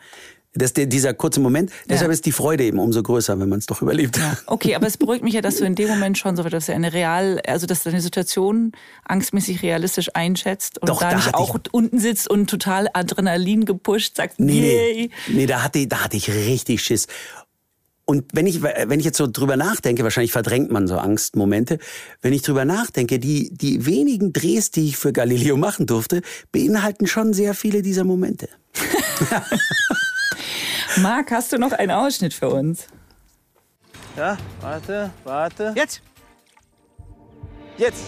Das, 0.54 0.72
dieser 0.72 1.12
kurze 1.14 1.40
Moment. 1.40 1.70
Ja. 1.70 1.76
Deshalb 1.90 2.10
ist 2.10 2.24
die 2.24 2.32
Freude 2.32 2.64
eben 2.64 2.78
umso 2.78 3.02
größer, 3.02 3.38
wenn 3.38 3.48
man 3.48 3.58
es 3.58 3.66
doch 3.66 3.82
überlebt. 3.82 4.16
Ja. 4.16 4.36
Okay, 4.46 4.74
aber 4.74 4.86
es 4.86 4.96
beruhigt 4.96 5.22
mich 5.22 5.34
ja, 5.34 5.42
dass 5.42 5.56
du 5.56 5.64
in 5.64 5.74
dem 5.74 5.88
Moment 5.88 6.16
schon 6.16 6.36
so 6.36 6.42
dass 6.42 6.66
du 6.66 6.74
eine 6.74 6.92
real, 6.92 7.40
also 7.46 7.66
dass 7.66 7.82
du 7.82 7.90
deine 7.90 8.00
Situation 8.00 8.72
angstmäßig 9.04 9.62
realistisch 9.62 10.08
einschätzt 10.14 10.78
und 10.78 10.88
doch, 10.88 11.00
da, 11.00 11.10
da 11.10 11.16
nicht 11.16 11.34
auch 11.34 11.54
ich... 11.54 11.74
unten 11.74 11.98
sitzt 11.98 12.30
und 12.30 12.48
total 12.48 12.88
Adrenalin 12.94 13.66
gepusht 13.66 14.16
sagst, 14.16 14.40
nee, 14.40 14.60
nee, 14.60 15.10
nee, 15.28 15.46
da 15.46 15.62
hatte, 15.62 15.86
da 15.86 16.04
hatte 16.04 16.16
ich 16.16 16.30
richtig 16.30 16.82
Schiss. 16.82 17.06
Und 18.06 18.24
wenn 18.32 18.46
ich, 18.46 18.62
wenn 18.62 18.98
ich 18.98 19.04
jetzt 19.04 19.18
so 19.18 19.26
drüber 19.26 19.58
nachdenke, 19.58 20.02
wahrscheinlich 20.02 20.32
verdrängt 20.32 20.70
man 20.70 20.88
so 20.88 20.96
Angstmomente, 20.96 21.78
wenn 22.22 22.32
ich 22.32 22.40
drüber 22.40 22.64
nachdenke, 22.64 23.18
die, 23.18 23.52
die 23.52 23.84
wenigen 23.84 24.32
Drehs, 24.32 24.70
die 24.70 24.86
ich 24.86 24.96
für 24.96 25.12
Galileo 25.12 25.58
machen 25.58 25.84
durfte, 25.84 26.22
beinhalten 26.50 27.06
schon 27.06 27.34
sehr 27.34 27.52
viele 27.52 27.82
dieser 27.82 28.04
Momente. 28.04 28.48
Marc, 30.98 31.30
hast 31.30 31.52
du 31.52 31.58
noch 31.58 31.72
einen 31.72 31.90
Ausschnitt 31.90 32.34
für 32.34 32.48
uns? 32.48 32.86
Ja, 34.16 34.36
warte, 34.60 35.10
warte. 35.24 35.72
Jetzt! 35.76 36.02
Jetzt! 37.76 38.04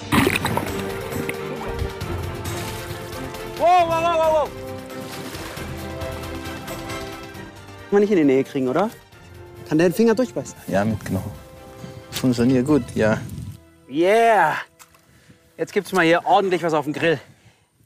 Wow, 3.56 3.86
wow, 3.86 3.88
wow, 3.88 4.16
wow, 4.16 4.32
wow! 4.32 4.50
Kann 7.90 7.92
man 7.92 8.00
nicht 8.00 8.10
in 8.10 8.16
die 8.18 8.24
Nähe 8.24 8.44
kriegen, 8.44 8.68
oder? 8.68 8.90
Kann 9.68 9.78
der 9.78 9.88
den 9.88 9.94
Finger 9.94 10.14
durchbeißen? 10.14 10.56
Ja, 10.66 10.84
mitgenommen. 10.84 11.30
Funktioniert 12.10 12.66
gut, 12.66 12.82
ja. 12.94 13.18
Yeah! 13.88 14.56
Jetzt 15.56 15.72
gibt's 15.72 15.92
mal 15.92 16.04
hier 16.04 16.24
ordentlich 16.24 16.62
was 16.62 16.72
auf 16.72 16.84
dem 16.84 16.92
Grill. 16.92 17.20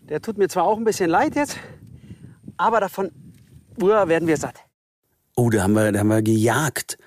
Der 0.02 0.22
tut 0.22 0.38
mir 0.38 0.48
zwar 0.48 0.64
auch 0.64 0.76
ein 0.78 0.84
bisschen 0.84 1.10
leid 1.10 1.34
jetzt, 1.34 1.58
aber 2.56 2.80
davon 2.80 3.10
uh, 3.80 4.08
werden 4.08 4.28
wir 4.28 4.36
satt. 4.36 4.56
Oh, 5.36 5.50
da 5.50 5.62
haben 5.62 5.74
wir, 5.74 5.92
da 5.92 6.00
haben 6.00 6.08
wir 6.08 6.22
gejagt. 6.22 6.98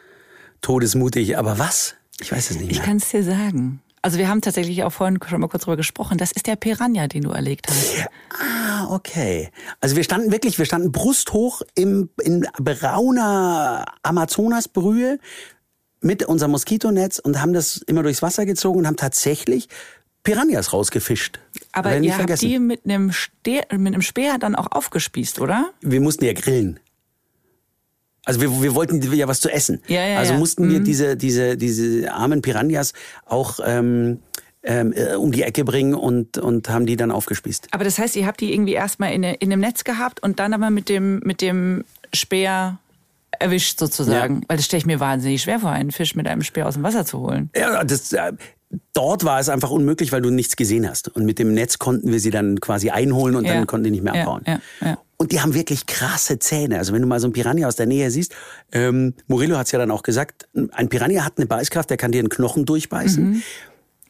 Todesmutig. 0.61 1.37
Aber 1.37 1.59
was? 1.59 1.95
Ich 2.19 2.31
weiß 2.31 2.51
es 2.51 2.57
nicht 2.57 2.67
mehr. 2.67 2.75
Ich 2.77 2.83
kann 2.83 2.97
es 2.97 3.09
dir 3.09 3.23
sagen. 3.23 3.81
Also 4.01 4.17
wir 4.19 4.29
haben 4.29 4.41
tatsächlich 4.41 4.83
auch 4.83 4.91
vorhin 4.91 5.19
schon 5.27 5.41
mal 5.41 5.47
kurz 5.47 5.63
drüber 5.63 5.77
gesprochen. 5.77 6.17
Das 6.17 6.31
ist 6.31 6.47
der 6.47 6.55
Piranha, 6.55 7.07
den 7.07 7.23
du 7.23 7.31
erlegt 7.31 7.67
hast. 7.69 8.07
Ah, 8.29 8.87
okay. 8.93 9.49
Also 9.81 9.95
wir 9.95 10.03
standen 10.03 10.31
wirklich, 10.31 10.57
wir 10.57 10.65
standen 10.65 10.91
brusthoch 10.91 11.61
im, 11.75 12.09
in 12.21 12.47
brauner 12.57 13.85
Amazonasbrühe 14.03 15.19
mit 16.01 16.23
unserem 16.23 16.51
Moskitonetz 16.51 17.19
und 17.19 17.41
haben 17.41 17.53
das 17.53 17.77
immer 17.77 18.03
durchs 18.03 18.21
Wasser 18.21 18.45
gezogen 18.45 18.79
und 18.79 18.87
haben 18.87 18.97
tatsächlich 18.97 19.67
Piranhas 20.27 20.73
rausgefischt. 20.73 21.39
Aber 21.71 21.91
Werden 21.91 22.03
ihr 22.03 22.11
habt 22.11 22.19
vergessen. 22.19 22.49
die 22.49 22.59
mit 22.59 22.81
einem, 22.85 23.11
Ste 23.13 23.61
mit 23.71 23.93
einem 23.93 24.01
Speer 24.01 24.37
dann 24.37 24.55
auch 24.55 24.71
aufgespießt, 24.71 25.39
oder? 25.39 25.71
wir 25.81 26.01
mussten 26.01 26.25
ja 26.25 26.33
grillen. 26.33 26.79
Also 28.25 28.41
wir, 28.41 28.61
wir 28.61 28.75
wollten 28.75 29.01
ja 29.13 29.29
was 29.29 29.39
zu 29.39 29.49
essen. 29.49 29.81
Ja, 29.87 30.05
ja, 30.05 30.19
also 30.19 30.33
ja. 30.33 30.39
mussten 30.39 30.69
wir 30.69 30.81
diese, 30.81 31.15
diese, 31.15 31.55
diese 31.55 32.11
armen 32.11 32.41
Piranhas 32.41 32.91
auch 33.25 33.61
ähm, 33.65 34.19
ähm, 34.63 34.91
äh, 34.93 35.15
um 35.15 35.31
die 35.31 35.43
Ecke 35.43 35.63
bringen 35.63 35.93
und, 35.93 36.37
und 36.37 36.67
haben 36.67 36.85
die 36.85 36.97
dann 36.97 37.09
aufgespießt. 37.09 37.69
Aber 37.71 37.85
das 37.85 37.97
heißt, 37.97 38.17
ihr 38.17 38.27
habt 38.27 38.41
die 38.41 38.51
irgendwie 38.51 38.73
erstmal 38.73 39.13
in, 39.13 39.23
in 39.23 39.53
einem 39.53 39.61
Netz 39.61 39.85
gehabt 39.85 40.21
und 40.21 40.39
dann 40.39 40.53
aber 40.53 40.69
mit 40.71 40.89
dem, 40.89 41.19
mit 41.19 41.39
dem 41.39 41.85
Speer 42.13 42.79
erwischt 43.39 43.79
sozusagen. 43.79 44.35
Ja. 44.35 44.41
Weil 44.49 44.57
das 44.57 44.65
stelle 44.65 44.79
ich 44.79 44.85
mir 44.85 44.99
wahnsinnig 44.99 45.41
schwer 45.41 45.61
vor, 45.61 45.69
einen 45.69 45.91
Fisch 45.91 46.15
mit 46.15 46.27
einem 46.27 46.41
Speer 46.41 46.67
aus 46.67 46.73
dem 46.73 46.83
Wasser 46.83 47.05
zu 47.05 47.19
holen. 47.19 47.49
Ja, 47.55 47.81
das, 47.85 48.11
äh, 48.11 48.33
dort 48.93 49.23
war 49.23 49.39
es 49.39 49.49
einfach 49.49 49.69
unmöglich, 49.71 50.11
weil 50.11 50.21
du 50.21 50.29
nichts 50.29 50.55
gesehen 50.55 50.89
hast. 50.89 51.07
Und 51.09 51.25
mit 51.25 51.39
dem 51.39 51.53
Netz 51.53 51.77
konnten 51.79 52.11
wir 52.11 52.19
sie 52.19 52.31
dann 52.31 52.59
quasi 52.59 52.89
einholen 52.89 53.35
und 53.35 53.45
Ja. 53.45 53.53
dann 53.53 53.67
konnten 53.67 53.85
die 53.85 53.91
nicht 53.91 54.03
mehr 54.03 54.15
Ja, 54.15 54.21
abhauen. 54.23 54.43
ja, 54.45 54.59
ja. 54.81 54.97
Und 55.19 55.31
die 55.31 55.41
haben 55.41 55.53
wirklich 55.55 55.87
krasse 55.87 56.37
Zähne. 56.37 56.77
Also 56.77 56.93
wenn 56.93 57.01
du 57.01 57.07
mal 57.07 57.19
so 57.19 57.27
ein 57.27 57.33
Piranha 57.33 57.67
aus 57.67 57.75
der 57.75 57.87
Nähe 57.87 58.11
siehst, 58.11 58.33
ähm, 58.71 59.13
Murillo 59.27 59.57
hat 59.57 59.65
es 59.65 59.71
ja 59.71 59.79
dann 59.79 59.89
auch 59.89 60.03
gesagt, 60.03 60.47
ein 60.73 60.89
Piranha 60.89 61.25
hat 61.25 61.33
eine 61.37 61.47
Beißkraft, 61.47 61.89
der 61.89 61.97
kann 61.97 62.11
dir 62.11 62.19
einen 62.19 62.29
Knochen 62.29 62.65
durchbeißen. 62.65 63.41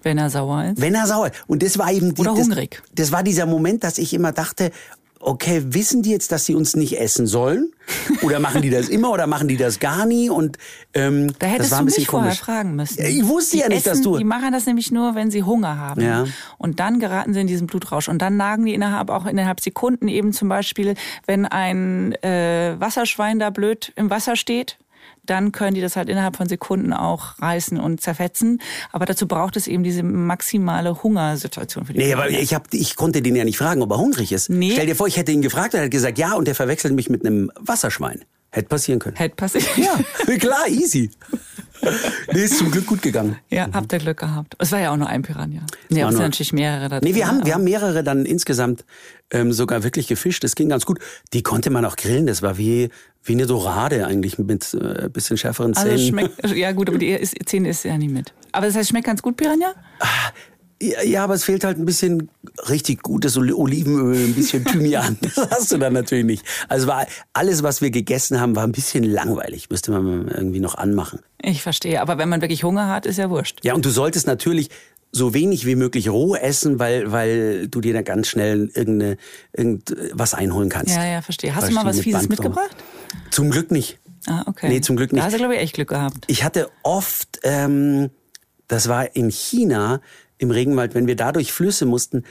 Wenn 0.03 0.17
er 0.17 0.29
sauer 0.29 0.65
ist. 0.65 0.81
Wenn 0.81 0.93
er 0.95 1.07
sauer. 1.07 1.31
Und 1.47 1.63
das 1.63 1.77
war 1.77 1.91
eben 1.91 2.13
die, 2.13 2.21
Oder 2.21 2.31
das, 2.35 2.45
hungrig. 2.45 2.81
Das 2.93 3.11
war 3.11 3.23
dieser 3.23 3.45
Moment, 3.45 3.83
dass 3.83 3.97
ich 3.97 4.13
immer 4.13 4.31
dachte, 4.31 4.71
okay, 5.19 5.63
wissen 5.67 6.01
die 6.03 6.11
jetzt, 6.11 6.31
dass 6.31 6.45
sie 6.45 6.55
uns 6.55 6.75
nicht 6.75 6.99
essen 6.99 7.27
sollen? 7.27 7.71
Oder 8.21 8.39
machen 8.39 8.61
die 8.61 8.69
das 8.69 8.89
immer 8.89 9.11
oder 9.11 9.27
machen 9.27 9.47
die 9.47 9.55
das 9.57 9.79
gar 9.79 10.05
nie? 10.05 10.29
Und 10.29 10.57
ähm, 10.93 11.31
Da 11.39 11.47
hättest 11.47 11.71
das 11.71 11.71
war 11.71 11.77
du 11.79 11.83
ein 11.83 11.85
bisschen 11.85 12.01
mich 12.01 12.07
vorher 12.09 12.29
komisch. 12.31 12.39
fragen 12.41 12.75
müssen. 12.75 13.01
Ich 13.05 13.25
wusste 13.27 13.55
die 13.57 13.61
ja 13.61 13.69
nicht, 13.69 13.85
essen, 13.87 13.89
dass 13.89 14.01
du- 14.01 14.17
Die 14.17 14.23
machen 14.25 14.51
das 14.51 14.65
nämlich 14.65 14.91
nur, 14.91 15.15
wenn 15.15 15.31
sie 15.31 15.43
Hunger 15.43 15.77
haben. 15.77 16.01
Ja. 16.01 16.25
Und 16.57 16.79
dann 16.81 16.99
geraten 16.99 17.33
sie 17.33 17.39
in 17.41 17.47
diesen 17.47 17.67
Blutrausch. 17.67 18.09
Und 18.09 18.21
dann 18.21 18.35
nagen 18.37 18.65
die 18.65 18.73
innerhalb 18.73 19.09
auch 19.09 19.25
innerhalb 19.25 19.61
Sekunden 19.61 20.07
eben 20.09 20.33
zum 20.33 20.49
Beispiel, 20.49 20.95
wenn 21.25 21.45
ein 21.45 22.13
äh, 22.23 22.75
Wasserschwein 22.79 23.39
da 23.39 23.49
blöd 23.49 23.93
im 23.95 24.09
Wasser 24.09 24.35
steht. 24.35 24.77
Dann 25.25 25.51
können 25.51 25.75
die 25.75 25.81
das 25.81 25.95
halt 25.95 26.09
innerhalb 26.09 26.37
von 26.37 26.47
Sekunden 26.47 26.93
auch 26.93 27.39
reißen 27.41 27.79
und 27.79 28.01
zerfetzen. 28.01 28.61
Aber 28.91 29.05
dazu 29.05 29.27
braucht 29.27 29.57
es 29.57 29.67
eben 29.67 29.83
diese 29.83 30.03
maximale 30.03 31.03
Hungersituation 31.03 31.85
für 31.85 31.93
die 31.93 31.99
Nee, 31.99 32.13
aber 32.13 32.29
ich, 32.29 32.53
hab, 32.53 32.73
ich 32.73 32.95
konnte 32.95 33.21
den 33.21 33.35
ja 33.35 33.43
nicht 33.43 33.57
fragen, 33.57 33.81
ob 33.81 33.91
er 33.91 33.97
hungrig 33.97 34.31
ist. 34.31 34.49
Nee. 34.49 34.71
Stell 34.71 34.85
dir 34.85 34.95
vor, 34.95 35.07
ich 35.07 35.17
hätte 35.17 35.31
ihn 35.31 35.41
gefragt, 35.41 35.73
er 35.73 35.81
hätte 35.81 35.89
gesagt, 35.89 36.17
ja, 36.17 36.33
und 36.33 36.47
der 36.47 36.55
verwechselt 36.55 36.93
mich 36.93 37.09
mit 37.09 37.25
einem 37.25 37.51
Wasserschwein. 37.59 38.23
Hätte 38.57 38.69
passieren 38.69 38.99
können. 38.99 39.15
Hätte 39.15 39.35
passiert. 39.35 39.65
Ja, 39.77 40.35
klar, 40.37 40.67
easy. 40.67 41.11
Nee, 42.33 42.43
ist 42.43 42.57
zum 42.57 42.71
Glück 42.71 42.87
gut 42.87 43.03
gegangen. 43.03 43.37
Ja, 43.49 43.67
habt 43.71 43.93
ihr 43.93 43.99
Glück 43.99 44.17
gehabt. 44.17 44.55
Es 44.57 44.71
war 44.71 44.79
ja 44.79 44.91
auch 44.91 44.97
nur 44.97 45.07
ein 45.07 45.21
Piranha. 45.21 45.61
Nee, 45.89 46.01
es 46.01 46.09
sind 46.09 46.19
natürlich 46.19 46.53
mehrere 46.53 46.89
da 46.89 46.99
Nee, 47.01 47.13
wir 47.13 47.27
haben, 47.27 47.45
wir 47.45 47.53
haben 47.53 47.63
mehrere 47.63 48.03
dann 48.03 48.25
insgesamt 48.25 48.83
ähm, 49.31 49.53
sogar 49.53 49.83
wirklich 49.83 50.07
gefischt. 50.07 50.43
Das 50.43 50.55
ging 50.55 50.69
ganz 50.69 50.85
gut. 50.87 50.99
Die 51.33 51.43
konnte 51.43 51.69
man 51.69 51.85
auch 51.85 51.95
grillen. 51.95 52.25
Das 52.25 52.41
war 52.41 52.57
wie, 52.57 52.89
wie 53.23 53.33
eine 53.33 53.45
Dorade 53.45 54.07
eigentlich 54.07 54.39
mit 54.39 54.73
äh, 54.73 55.07
bisschen 55.09 55.37
schärferen 55.37 55.75
Also 55.75 55.87
Zähnen. 55.87 55.99
es 55.99 56.07
schmeckt, 56.07 56.55
ja 56.57 56.71
gut, 56.71 56.89
aber 56.89 56.97
die 56.97 57.15
Zähne 57.45 57.69
ist 57.69 57.83
ja 57.83 57.95
nicht 57.97 58.11
mit. 58.11 58.33
Aber 58.53 58.65
das 58.65 58.75
heißt, 58.75 58.89
schmeckt 58.89 59.05
ganz 59.05 59.21
gut, 59.21 59.37
Piranha? 59.37 59.75
Ja, 60.81 61.01
ja, 61.01 61.23
aber 61.23 61.33
es 61.33 61.43
fehlt 61.43 61.63
halt 61.63 61.79
ein 61.79 61.85
bisschen 61.85 62.29
richtig 62.69 63.01
gutes 63.01 63.35
Oli- 63.37 63.53
Olivenöl, 63.53 64.15
ein 64.15 64.33
bisschen 64.35 64.63
Thymian. 64.71 65.17
Das 65.21 65.37
hast 65.49 65.71
du 65.71 65.77
dann 65.77 65.93
natürlich 65.93 66.25
nicht. 66.25 66.45
Also 66.69 66.85
war 66.87 67.07
alles, 67.33 67.63
was 67.63 67.81
wir 67.81 67.89
gegessen 67.89 68.39
haben, 68.39 68.55
war 68.55 68.63
ein 68.63 68.71
bisschen 68.73 69.03
langweilig. 69.03 69.69
Müsste 69.71 69.91
man 69.91 70.27
irgendwie 70.27 70.59
noch 70.59 70.75
anmachen. 70.75 71.19
Ich 71.41 71.63
verstehe. 71.63 71.99
Aber 72.01 72.17
wenn 72.19 72.29
man 72.29 72.41
wirklich 72.41 72.63
Hunger 72.63 72.89
hat, 72.89 73.05
ist 73.07 73.17
ja 73.17 73.29
wurscht. 73.31 73.59
Ja, 73.63 73.73
und 73.73 73.85
du 73.85 73.89
solltest 73.89 74.27
natürlich 74.27 74.69
so 75.11 75.33
wenig 75.33 75.65
wie 75.65 75.75
möglich 75.75 76.09
roh 76.09 76.35
essen, 76.35 76.79
weil, 76.79 77.11
weil 77.11 77.67
du 77.69 77.81
dir 77.81 77.93
dann 77.93 78.03
ganz 78.03 78.27
schnell 78.27 78.69
irgendeine, 78.75 79.17
irgendwas 79.53 80.33
einholen 80.33 80.69
kannst. 80.69 80.95
Ja, 80.95 81.05
ja, 81.05 81.21
verstehe. 81.21 81.55
Hast 81.55 81.69
du 81.69 81.73
mal 81.73 81.85
was 81.85 81.99
Fieses 81.99 82.29
mitgebracht? 82.29 82.75
Zum 83.31 83.49
Glück 83.49 83.71
nicht. 83.71 83.99
Ah, 84.27 84.43
okay. 84.45 84.67
Nee, 84.69 84.81
zum 84.81 84.95
Glück 84.97 85.11
nicht. 85.13 85.21
Da 85.21 85.25
hast 85.25 85.33
du, 85.33 85.37
glaube 85.39 85.55
ich, 85.55 85.61
echt 85.61 85.73
Glück 85.75 85.89
gehabt. 85.89 86.25
Ich 86.27 86.43
hatte 86.43 86.69
oft, 86.83 87.39
ähm, 87.43 88.09
das 88.67 88.89
war 88.89 89.15
in 89.15 89.31
China 89.31 90.01
im 90.37 90.51
Regenwald, 90.51 90.95
wenn 90.95 91.07
wir 91.07 91.15
da 91.15 91.31
durch 91.31 91.51
Flüsse 91.51 91.85
mussten, 91.85 92.23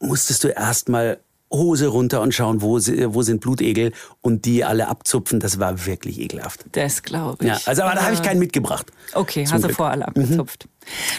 musstest 0.00 0.44
du 0.44 0.48
erstmal 0.48 1.18
Hose 1.56 1.88
runter 1.88 2.20
und 2.20 2.34
schauen, 2.34 2.62
wo, 2.62 2.74
wo 2.78 3.22
sind 3.22 3.40
Blutegel 3.40 3.92
und 4.22 4.44
die 4.44 4.64
alle 4.64 4.88
abzupfen. 4.88 5.40
Das 5.40 5.58
war 5.58 5.86
wirklich 5.86 6.20
ekelhaft. 6.20 6.64
Das 6.72 7.02
glaube 7.02 7.44
ich. 7.44 7.48
Ja, 7.50 7.58
also 7.66 7.82
aber 7.82 7.94
da 7.94 8.02
habe 8.04 8.14
ich 8.14 8.22
keinen 8.22 8.38
mitgebracht. 8.38 8.86
Okay, 9.14 9.46
hast 9.50 9.64
du 9.64 9.68
vorher 9.70 9.92
alle 9.92 10.08
abgezupft. 10.08 10.64
Du 10.64 10.68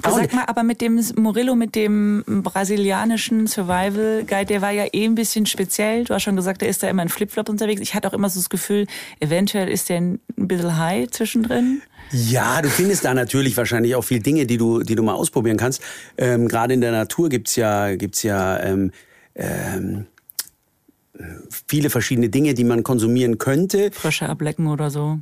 Ah, 0.03 0.11
und- 0.13 0.21
sag 0.21 0.33
mal, 0.33 0.45
aber 0.47 0.63
mit 0.63 0.79
dem 0.79 1.01
Murillo, 1.17 1.53
mit 1.55 1.75
dem 1.75 2.23
brasilianischen 2.43 3.47
Survival 3.47 4.23
Guide, 4.25 4.45
der 4.45 4.61
war 4.61 4.71
ja 4.71 4.85
eh 4.93 5.05
ein 5.05 5.15
bisschen 5.15 5.45
speziell. 5.45 6.05
Du 6.05 6.13
hast 6.13 6.23
schon 6.23 6.35
gesagt, 6.37 6.61
der 6.61 6.69
ist 6.69 6.83
da 6.83 6.89
immer 6.89 7.03
in 7.03 7.09
Flipflop 7.09 7.49
unterwegs. 7.49 7.81
Ich 7.81 7.93
hatte 7.93 8.07
auch 8.07 8.13
immer 8.13 8.29
so 8.29 8.39
das 8.39 8.49
Gefühl, 8.49 8.87
eventuell 9.19 9.67
ist 9.69 9.89
der 9.89 9.97
ein 9.97 10.19
bisschen 10.35 10.77
high 10.77 11.09
zwischendrin. 11.11 11.81
Ja, 12.11 12.61
du 12.61 12.69
findest 12.69 13.03
da 13.03 13.13
natürlich 13.13 13.57
wahrscheinlich 13.57 13.95
auch 13.95 14.03
viel 14.03 14.21
Dinge, 14.21 14.45
die 14.45 14.57
du, 14.57 14.81
die 14.83 14.95
du 14.95 15.03
mal 15.03 15.13
ausprobieren 15.15 15.57
kannst. 15.57 15.81
Ähm, 16.17 16.47
Gerade 16.47 16.73
in 16.73 16.79
der 16.79 16.93
Natur 16.93 17.27
gibt's 17.27 17.57
ja, 17.57 17.93
gibt's 17.95 18.23
ja 18.23 18.59
ähm, 18.61 18.91
ähm, 19.35 20.05
viele 21.67 21.89
verschiedene 21.89 22.29
Dinge, 22.29 22.53
die 22.53 22.63
man 22.63 22.83
konsumieren 22.83 23.37
könnte. 23.37 23.91
Frösche 23.91 24.27
ablecken 24.27 24.67
oder 24.67 24.89
so. 24.89 25.19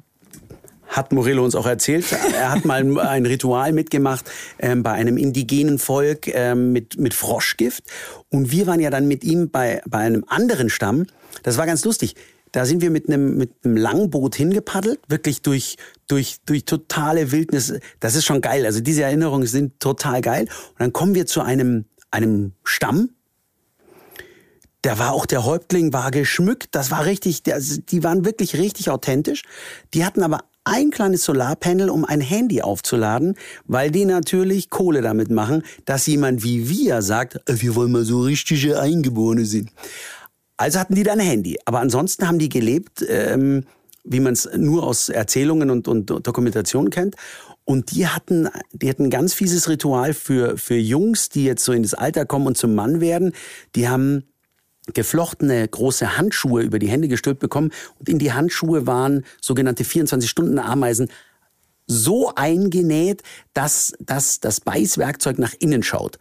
Hat 0.87 1.11
Murillo 1.11 1.43
uns 1.43 1.55
auch 1.55 1.65
erzählt. 1.65 2.05
Er 2.11 2.51
hat 2.51 2.65
mal 2.65 2.99
ein 2.99 3.25
Ritual 3.25 3.73
mitgemacht 3.73 4.29
ähm, 4.59 4.83
bei 4.83 4.91
einem 4.91 5.17
indigenen 5.17 5.79
Volk 5.79 6.27
ähm, 6.27 6.71
mit, 6.71 6.99
mit 6.99 7.13
Froschgift. 7.13 7.83
Und 8.29 8.51
wir 8.51 8.67
waren 8.67 8.79
ja 8.79 8.89
dann 8.89 9.07
mit 9.07 9.23
ihm 9.23 9.49
bei, 9.49 9.81
bei 9.87 9.99
einem 9.99 10.23
anderen 10.27 10.69
Stamm. 10.69 11.07
Das 11.43 11.57
war 11.57 11.65
ganz 11.65 11.83
lustig. 11.85 12.15
Da 12.51 12.65
sind 12.65 12.81
wir 12.81 12.89
mit 12.89 13.09
einem, 13.09 13.35
mit 13.35 13.51
einem 13.65 13.75
Langboot 13.75 14.35
hingepaddelt, 14.35 14.99
wirklich 15.09 15.41
durch, 15.41 15.75
durch, 16.07 16.37
durch 16.45 16.63
totale 16.63 17.33
Wildnis. 17.33 17.73
Das 17.99 18.15
ist 18.15 18.23
schon 18.23 18.39
geil. 18.39 18.65
Also 18.65 18.79
diese 18.79 19.03
Erinnerungen 19.03 19.47
sind 19.47 19.81
total 19.81 20.21
geil. 20.21 20.43
Und 20.43 20.79
dann 20.79 20.93
kommen 20.93 21.15
wir 21.15 21.25
zu 21.25 21.41
einem, 21.41 21.83
einem 22.11 22.53
Stamm, 22.63 23.09
da 24.85 24.99
war 24.99 25.13
auch 25.13 25.25
der 25.25 25.45
Häuptling, 25.45 25.93
war 25.93 26.11
geschmückt. 26.11 26.67
Das 26.71 26.91
war 26.91 27.05
richtig, 27.05 27.41
also 27.51 27.81
die 27.81 28.03
waren 28.03 28.23
wirklich 28.23 28.55
richtig 28.55 28.91
authentisch. 28.91 29.41
Die 29.95 30.05
hatten 30.05 30.21
aber 30.21 30.41
ein 30.63 30.91
kleines 30.91 31.23
Solarpanel, 31.23 31.89
um 31.89 32.05
ein 32.05 32.21
Handy 32.21 32.61
aufzuladen, 32.61 33.35
weil 33.65 33.89
die 33.89 34.05
natürlich 34.05 34.69
Kohle 34.69 35.01
damit 35.01 35.31
machen, 35.31 35.63
dass 35.85 36.05
jemand 36.05 36.43
wie 36.43 36.69
wir 36.69 37.01
sagt, 37.01 37.37
äh, 37.49 37.59
wir 37.61 37.73
wollen 37.73 37.91
mal 37.91 38.05
so 38.05 38.21
richtige 38.21 38.79
Eingeborene 38.79 39.45
sind. 39.45 39.71
Also 40.57 40.79
hatten 40.79 40.93
die 40.93 41.03
dann 41.03 41.19
ein 41.19 41.25
Handy. 41.25 41.57
Aber 41.65 41.79
ansonsten 41.79 42.27
haben 42.27 42.37
die 42.37 42.49
gelebt, 42.49 43.03
ähm, 43.07 43.63
wie 44.03 44.19
man 44.19 44.33
es 44.33 44.47
nur 44.55 44.83
aus 44.83 45.09
Erzählungen 45.09 45.71
und, 45.71 45.87
und 45.87 46.05
Dokumentationen 46.09 46.91
kennt. 46.91 47.15
Und 47.63 47.91
die 47.95 48.07
hatten, 48.07 48.49
die 48.71 48.87
hatten 48.87 49.05
ein 49.05 49.09
ganz 49.09 49.33
fieses 49.33 49.67
Ritual 49.67 50.13
für, 50.13 50.59
für 50.59 50.75
Jungs, 50.75 51.29
die 51.29 51.45
jetzt 51.45 51.65
so 51.65 51.73
in 51.73 51.81
das 51.81 51.95
Alter 51.95 52.27
kommen 52.27 52.45
und 52.45 52.55
zum 52.57 52.75
Mann 52.75 53.01
werden. 53.01 53.33
Die 53.75 53.89
haben 53.89 54.25
geflochtene 54.93 55.67
große 55.67 56.17
Handschuhe 56.17 56.61
über 56.61 56.79
die 56.79 56.89
Hände 56.89 57.07
gestülpt 57.07 57.39
bekommen. 57.39 57.71
Und 57.99 58.09
in 58.09 58.19
die 58.19 58.33
Handschuhe 58.33 58.85
waren 58.85 59.25
sogenannte 59.41 59.83
24-Stunden-Ameisen 59.83 61.09
so 61.87 62.33
eingenäht, 62.35 63.23
dass, 63.53 63.93
dass 63.99 64.39
das 64.39 64.61
Beißwerkzeug 64.61 65.39
nach 65.39 65.53
innen 65.59 65.83
schaut. 65.83 66.19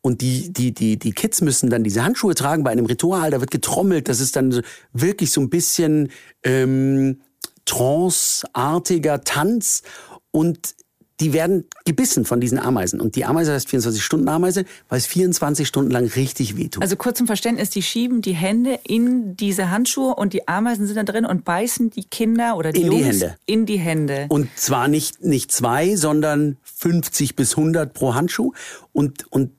Und 0.00 0.20
die, 0.20 0.52
die, 0.52 0.72
die, 0.72 0.98
die 0.98 1.12
Kids 1.12 1.40
müssen 1.40 1.70
dann 1.70 1.84
diese 1.84 2.04
Handschuhe 2.04 2.34
tragen 2.34 2.64
bei 2.64 2.70
einem 2.70 2.86
Ritual, 2.86 3.30
da 3.30 3.40
wird 3.40 3.52
getrommelt, 3.52 4.08
das 4.08 4.18
ist 4.18 4.34
dann 4.34 4.62
wirklich 4.92 5.30
so 5.30 5.40
ein 5.40 5.48
bisschen 5.48 6.10
ähm, 6.42 7.20
tranceartiger 7.64 9.22
Tanz. 9.22 9.82
Und 10.32 10.74
die 11.22 11.32
werden 11.32 11.64
gebissen 11.84 12.24
von 12.24 12.40
diesen 12.40 12.58
Ameisen. 12.58 13.00
Und 13.00 13.14
die 13.14 13.24
Ameise 13.24 13.52
heißt 13.52 13.68
24-Stunden-Ameise, 13.68 14.64
weil 14.88 14.98
es 14.98 15.06
24 15.06 15.68
Stunden 15.68 15.92
lang 15.92 16.06
richtig 16.06 16.56
wehtut. 16.56 16.82
Also 16.82 16.96
kurz 16.96 17.18
zum 17.18 17.28
Verständnis, 17.28 17.70
die 17.70 17.82
schieben 17.82 18.22
die 18.22 18.32
Hände 18.32 18.80
in 18.82 19.36
diese 19.36 19.70
Handschuhe 19.70 20.16
und 20.16 20.32
die 20.32 20.48
Ameisen 20.48 20.88
sind 20.88 20.96
da 20.96 21.04
drin 21.04 21.24
und 21.24 21.44
beißen 21.44 21.90
die 21.90 22.04
Kinder 22.04 22.56
oder 22.56 22.72
die 22.72 22.82
In 22.82 22.90
die 22.90 22.96
Jungs 22.96 23.06
Hände. 23.06 23.36
in 23.46 23.66
die 23.66 23.78
Hände. 23.78 24.26
Und 24.30 24.48
zwar 24.56 24.88
nicht, 24.88 25.22
nicht 25.22 25.52
zwei, 25.52 25.94
sondern 25.94 26.56
50 26.64 27.36
bis 27.36 27.56
100 27.56 27.94
pro 27.94 28.14
Handschuh. 28.14 28.52
Und, 28.92 29.30
und 29.30 29.52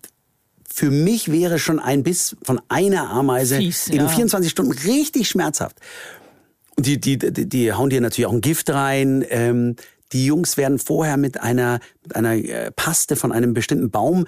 für 0.69 0.91
mich 0.91 1.31
wäre 1.31 1.59
schon 1.59 1.79
ein 1.79 2.03
Biss 2.03 2.35
von 2.43 2.59
einer 2.67 3.09
Ameise 3.09 3.55
Fies, 3.55 3.87
in 3.87 3.97
ja. 3.97 4.07
24 4.09 4.51
Stunden 4.51 4.73
richtig 4.73 5.29
schmerzhaft. 5.29 5.77
Und 6.75 6.87
die, 6.87 6.99
die, 6.99 7.17
die, 7.17 7.47
die 7.47 7.71
hauen 7.71 7.89
dir 7.89 8.01
natürlich 8.01 8.25
auch 8.25 8.33
ein 8.33 8.41
Gift 8.41 8.69
rein. 8.69 9.23
Ähm, 9.29 9.77
die 10.13 10.25
Jungs 10.25 10.57
werden 10.57 10.79
vorher 10.79 11.17
mit 11.17 11.41
einer, 11.41 11.79
mit 12.03 12.15
einer 12.15 12.35
äh, 12.35 12.71
Paste 12.71 13.15
von 13.15 13.31
einem 13.31 13.53
bestimmten 13.53 13.91
Baum 13.91 14.25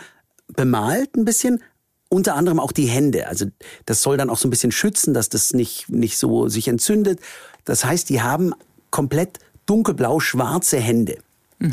bemalt 0.48 1.16
ein 1.16 1.26
bisschen. 1.26 1.62
Unter 2.10 2.36
anderem 2.36 2.60
auch 2.60 2.72
die 2.72 2.86
Hände. 2.86 3.28
Also 3.28 3.46
das 3.86 4.02
soll 4.02 4.18
dann 4.18 4.30
auch 4.30 4.38
so 4.38 4.48
ein 4.48 4.52
bisschen 4.52 4.72
schützen, 4.72 5.14
dass 5.14 5.30
das 5.30 5.54
nicht, 5.54 5.90
nicht 5.90 6.18
so 6.18 6.48
sich 6.50 6.68
entzündet. 6.68 7.20
Das 7.66 7.84
heißt, 7.84 8.10
die 8.10 8.22
haben 8.22 8.54
komplett 8.92 9.40
dunkelblau 9.66 10.20
schwarze 10.20 10.78
Hände. 10.78 11.18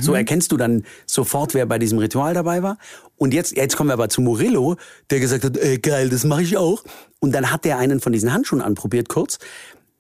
So 0.01 0.15
erkennst 0.15 0.53
du 0.53 0.57
dann 0.57 0.85
sofort, 1.07 1.55
wer 1.55 1.67
bei 1.67 1.79
diesem 1.79 1.99
Ritual 1.99 2.35
dabei 2.35 2.63
war. 2.63 2.79
Und 3.17 3.35
jetzt, 3.35 3.57
jetzt 3.57 3.77
kommen 3.77 3.91
wir 3.91 3.95
aber 3.95 4.09
zu 4.09 4.21
Murillo, 4.21 4.77
der 5.11 5.21
gesagt 5.21 5.45
hat, 5.45 5.57
äh, 5.57 5.79
geil, 5.79 6.09
das 6.09 6.25
mache 6.25 6.43
ich 6.43 6.57
auch. 6.57 6.85
Und 7.19 7.33
dann 7.33 7.51
hat 7.51 7.65
der 7.65 7.79
einen 7.79 8.01
von 8.01 8.13
diesen 8.13 8.33
Handschuhen 8.33 8.63
anprobiert 8.63 9.09
kurz, 9.09 9.39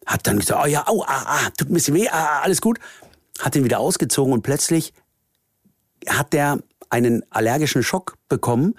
hat 0.06 0.26
dann 0.26 0.38
gesagt, 0.38 0.60
oh 0.64 0.66
ja, 0.66 0.86
au, 0.86 1.02
ah, 1.02 1.24
ah, 1.26 1.50
tut 1.58 1.70
ein 1.70 1.74
bisschen 1.74 1.94
weh, 1.94 2.08
ah, 2.08 2.40
alles 2.42 2.60
gut. 2.60 2.78
Hat 3.42 3.54
den 3.54 3.64
wieder 3.64 3.80
ausgezogen 3.80 4.32
und 4.32 4.42
plötzlich 4.42 4.94
hat 6.08 6.32
der 6.32 6.60
einen 6.90 7.24
allergischen 7.30 7.82
Schock 7.82 8.16
bekommen 8.28 8.74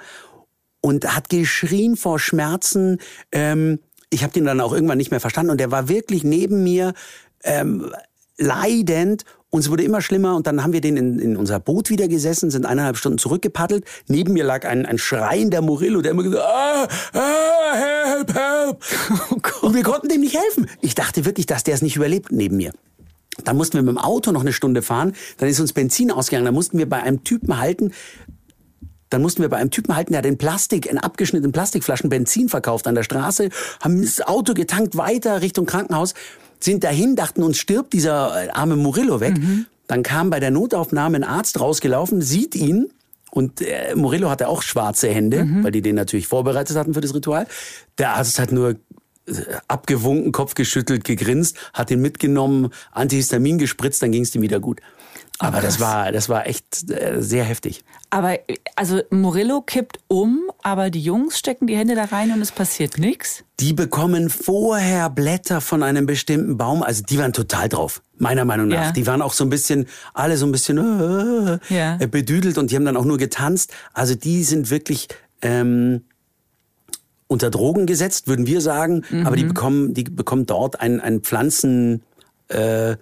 und 0.82 1.16
hat 1.16 1.30
geschrien 1.30 1.96
vor 1.96 2.18
Schmerzen. 2.18 3.00
Ähm, 3.32 3.80
ich 4.10 4.24
habe 4.24 4.34
den 4.34 4.46
dann 4.46 4.62
auch 4.62 4.74
irgendwann 4.74 4.98
nicht 4.98 5.12
mehr 5.12 5.20
verstanden 5.20 5.52
und 5.52 5.60
der 5.60 5.72
war 5.72 5.90
wirklich 5.90 6.24
neben 6.24 6.64
mir 6.64 6.94
ähm, 7.44 7.92
leidend 8.38 9.26
und 9.50 9.60
es 9.60 9.70
wurde 9.70 9.84
immer 9.84 10.02
schlimmer 10.02 10.36
und 10.36 10.48
dann 10.48 10.64
haben 10.64 10.74
wir 10.74 10.82
den 10.82 10.98
in, 10.98 11.20
in 11.20 11.38
unser 11.38 11.60
Boot 11.60 11.92
wieder 11.92 12.08
gesessen, 12.08 12.50
sind 12.50 12.66
eineinhalb 12.66 12.98
Stunden 12.98 13.20
zurückgepaddelt. 13.20 13.86
Neben 14.08 14.34
mir 14.34 14.44
lag 14.44 14.66
ein, 14.66 14.88
ein 14.88 14.98
schreiender 14.98 15.62
Murillo, 15.62 16.02
der 16.02 16.12
immer 16.12 16.24
gesagt 16.24 16.44
ah, 16.44 16.88
ah, 17.14 17.76
help, 17.76 18.34
help. 18.34 18.84
und 19.62 19.76
wir 19.76 19.84
konnten 19.84 20.10
dem 20.10 20.22
nicht 20.22 20.36
helfen. 20.36 20.68
Ich 20.82 20.96
dachte 20.96 21.26
wirklich, 21.26 21.46
dass 21.46 21.64
der 21.64 21.76
es 21.76 21.84
nicht 21.84 21.96
überlebt 21.96 22.32
neben 22.32 22.58
mir. 22.58 22.72
Dann 23.44 23.58
mussten 23.58 23.76
wir 23.76 23.82
mit 23.82 23.90
dem 23.90 23.98
Auto 23.98 24.32
noch 24.32 24.42
eine 24.42 24.54
Stunde 24.54 24.82
fahren, 24.82 25.14
dann 25.38 25.50
ist 25.50 25.60
uns 25.60 25.74
Benzin 25.74 26.12
ausgegangen, 26.12 26.46
dann 26.46 26.54
mussten 26.54 26.78
wir 26.78 26.88
bei 26.88 27.02
einem 27.02 27.24
Typen 27.24 27.58
halten, 27.58 27.92
dann 29.10 29.22
mussten 29.22 29.42
wir 29.42 29.50
bei 29.50 29.58
einem 29.58 29.72
Typen 29.72 29.96
halten, 29.96 30.14
der 30.14 30.20
hat 30.20 30.26
in 30.26 30.38
Plastik, 30.38 30.86
in 30.86 30.98
abgeschnittenen 30.98 31.52
Plastikflaschen 31.52 32.10
Benzin 32.10 32.50
verkauft 32.50 32.88
an 32.88 32.96
der 32.96 33.04
Straße, 33.04 33.50
haben 33.82 34.02
das 34.02 34.22
Auto 34.22 34.54
getankt 34.54 34.98
weiter 34.98 35.42
Richtung 35.42 35.66
Krankenhaus, 35.66 36.14
sind 36.60 36.84
dahin, 36.84 37.16
dachten 37.16 37.44
uns 37.44 37.58
stirbt 37.58 37.94
dieser 37.94 38.46
äh, 38.46 38.50
arme 38.50 38.76
Murillo 38.76 39.20
weg. 39.20 39.36
Dann 39.88 40.02
kam 40.02 40.30
bei 40.30 40.40
der 40.40 40.50
Notaufnahme 40.50 41.18
ein 41.18 41.24
Arzt 41.24 41.60
rausgelaufen, 41.60 42.22
sieht 42.22 42.56
ihn 42.56 42.90
und 43.32 43.62
äh, 43.62 43.96
Murillo 43.96 44.30
hatte 44.30 44.48
auch 44.48 44.62
schwarze 44.62 45.10
Hände, 45.10 45.48
weil 45.64 45.72
die 45.72 45.82
den 45.82 45.96
natürlich 45.96 46.28
vorbereitet 46.28 46.78
hatten 46.78 46.94
für 46.94 47.02
das 47.02 47.14
Ritual. 47.14 47.48
Der 47.98 48.16
Arzt 48.16 48.40
hat 48.40 48.52
nur 48.52 48.76
abgewunken, 49.68 50.32
Kopf 50.32 50.54
geschüttelt, 50.56 51.04
gegrinst, 51.04 51.58
hat 51.74 51.92
ihn 51.92 52.02
mitgenommen, 52.02 52.70
Antihistamin 52.92 53.58
gespritzt, 53.58 54.02
dann 54.02 54.12
ging 54.12 54.24
es 54.24 54.36
ihm 54.36 54.42
wieder 54.42 54.60
gut. 54.60 54.82
Aber 55.40 55.62
das 55.62 55.80
war, 55.80 56.12
das 56.12 56.30
war 56.30 56.46
echt 56.48 56.90
äh, 56.92 57.16
sehr 57.22 57.44
heftig. 57.44 57.84
Aber 58.12 58.38
also 58.76 59.02
Murillo 59.10 59.62
kippt 59.62 60.00
um, 60.08 60.40
aber 60.62 60.90
die 60.92 61.02
Jungs 61.02 61.40
stecken 61.40 61.66
die 61.66 61.76
Hände 61.76 61.96
da 61.96 62.06
rein 62.06 62.32
und 62.32 62.42
es 62.42 62.52
passiert 62.52 63.00
nichts. 63.00 63.44
Die 63.60 63.74
bekommen 63.74 64.30
vorher 64.30 65.10
Blätter 65.10 65.60
von 65.60 65.82
einem 65.82 66.06
bestimmten 66.06 66.56
Baum. 66.58 66.84
Also 66.84 67.04
die 67.04 67.18
waren 67.18 67.34
total 67.34 67.68
drauf, 67.68 68.04
meiner 68.18 68.46
Meinung 68.46 68.68
nach. 68.68 68.86
Ja. 68.88 68.92
Die 68.92 69.08
waren 69.08 69.22
auch 69.24 69.34
so 69.34 69.44
ein 69.44 69.50
bisschen, 69.50 69.88
alle 70.14 70.38
so 70.38 70.46
ein 70.46 70.52
bisschen 70.52 70.78
äh, 70.78 71.60
Ja. 71.74 71.98
äh, 72.00 72.08
bedüdelt 72.08 72.58
und 72.60 72.70
die 72.72 72.76
haben 72.76 72.86
dann 72.86 72.96
auch 72.98 73.06
nur 73.06 73.18
getanzt. 73.18 73.74
Also 73.94 74.14
die 74.16 74.44
sind 74.44 74.70
wirklich 74.70 75.08
ähm, 75.42 76.04
unter 77.28 77.50
Drogen 77.50 77.86
gesetzt, 77.86 78.28
würden 78.28 78.48
wir 78.48 78.62
sagen. 78.62 79.04
Mhm. 79.10 79.26
Aber 79.26 79.36
die 79.36 79.44
bekommen, 79.44 79.94
die 79.94 80.04
bekommen 80.04 80.46
dort 80.46 80.80
ein, 80.80 81.00
ein 81.00 81.22
Pflanzen 81.22 82.04
äh. 82.50 82.96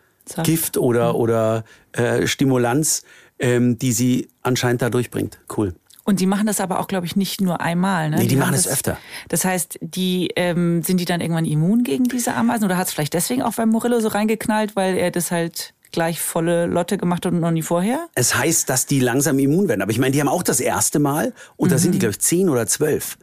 Gift 0.43 0.77
oder, 0.77 1.15
oder 1.15 1.63
äh, 1.91 2.25
Stimulanz, 2.27 3.03
ähm, 3.39 3.77
die 3.77 3.91
sie 3.91 4.29
anscheinend 4.43 4.81
da 4.81 4.89
durchbringt. 4.89 5.39
Cool. 5.55 5.73
Und 6.03 6.19
die 6.19 6.25
machen 6.25 6.47
das 6.47 6.59
aber 6.59 6.79
auch, 6.79 6.87
glaube 6.87 7.05
ich, 7.05 7.15
nicht 7.15 7.41
nur 7.41 7.61
einmal. 7.61 8.09
Ne? 8.09 8.17
Nee, 8.17 8.27
die 8.27 8.35
haben 8.35 8.41
machen 8.41 8.55
es 8.55 8.63
das 8.63 8.73
öfter. 8.73 8.97
Das 9.29 9.45
heißt, 9.45 9.77
die 9.81 10.29
ähm, 10.35 10.81
sind 10.83 10.97
die 10.97 11.05
dann 11.05 11.21
irgendwann 11.21 11.45
immun 11.45 11.83
gegen 11.83 12.05
diese 12.05 12.33
Ameisen 12.33 12.65
oder 12.65 12.77
hat 12.77 12.87
es 12.87 12.93
vielleicht 12.93 13.13
deswegen 13.13 13.43
auch 13.43 13.53
bei 13.53 13.65
Murillo 13.65 13.99
so 13.99 14.07
reingeknallt, 14.07 14.75
weil 14.75 14.97
er 14.97 15.11
das 15.11 15.31
halt 15.31 15.73
gleich 15.91 16.21
volle 16.21 16.65
Lotte 16.65 16.97
gemacht 16.97 17.25
hat 17.25 17.33
und 17.33 17.39
noch 17.39 17.51
nie 17.51 17.61
vorher? 17.61 18.07
Es 18.15 18.35
heißt, 18.35 18.69
dass 18.69 18.87
die 18.87 18.99
langsam 18.99 19.37
immun 19.37 19.67
werden. 19.67 19.81
Aber 19.81 19.91
ich 19.91 19.99
meine, 19.99 20.11
die 20.11 20.19
haben 20.19 20.29
auch 20.29 20.43
das 20.43 20.59
erste 20.59 20.99
Mal 20.99 21.33
und 21.55 21.71
da 21.71 21.77
sind 21.77 21.93
die, 21.93 21.99
glaube 21.99 22.11
ich, 22.11 22.19
zehn 22.19 22.49
oder 22.49 22.65
zwölf. 22.65 23.17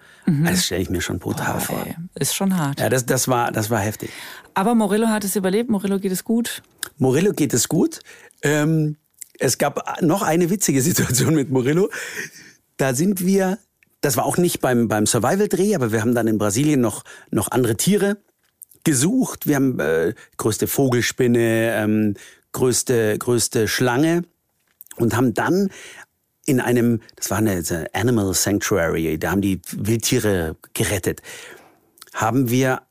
Das 0.45 0.67
stelle 0.67 0.83
ich 0.83 0.91
mir 0.91 1.01
schon 1.01 1.19
brutal 1.19 1.61
vor. 1.61 1.85
Ey, 1.87 1.97
ist 2.15 2.35
schon 2.35 2.57
hart. 2.57 2.81
Ja, 2.81 2.89
das, 2.89 3.07
das, 3.07 3.29
war, 3.29 3.51
das 3.53 3.71
war 3.71 3.81
heftig. 3.81 4.11
Aber 4.55 4.75
Murillo 4.75 5.09
hat 5.09 5.25
es 5.25 5.37
überlebt, 5.37 5.71
Murillo 5.71 5.99
geht 5.99 6.13
es 6.13 6.25
gut. 6.25 6.63
Murillo 6.99 7.33
geht 7.33 7.55
es 7.55 7.69
gut. 7.69 8.01
Ähm, 8.43 8.97
es 9.39 9.59
gab 9.59 10.03
noch 10.03 10.23
eine 10.23 10.51
witzige 10.51 10.83
Situation 10.89 11.35
mit 11.35 11.51
Murillo. 11.51 11.91
Da 12.77 12.95
sind 12.95 13.25
wir, 13.25 13.59
das 14.01 14.17
war 14.17 14.25
auch 14.25 14.37
nicht 14.37 14.61
beim, 14.61 14.89
beim 14.89 15.07
Survival-Dreh, 15.07 15.75
aber 15.75 15.93
wir 15.93 16.01
haben 16.01 16.15
dann 16.15 16.29
in 16.29 16.39
Brasilien 16.39 16.81
noch, 16.81 17.05
noch 17.31 17.51
andere 17.51 17.77
Tiere 17.77 18.19
gesucht. 18.85 19.47
Wir 19.47 19.57
haben 19.57 19.81
äh, 19.81 20.15
größte 20.37 20.67
Vogelspinne, 20.67 21.75
ähm, 21.75 22.15
größte, 22.53 23.19
größte 23.19 23.69
Schlange 23.69 24.23
und 24.97 25.17
haben 25.17 25.35
dann 25.35 25.71
in 26.49 26.61
einem, 26.61 27.01
das 27.17 27.31
war 27.31 27.39
eine 27.39 27.63
Animal 27.93 28.33
Sanctuary, 28.35 29.19
da 29.19 29.31
haben 29.31 29.43
die 29.43 29.61
Wildtiere 29.71 30.57
gerettet, 30.73 31.21
haben 32.15 32.51
wir 32.51 32.83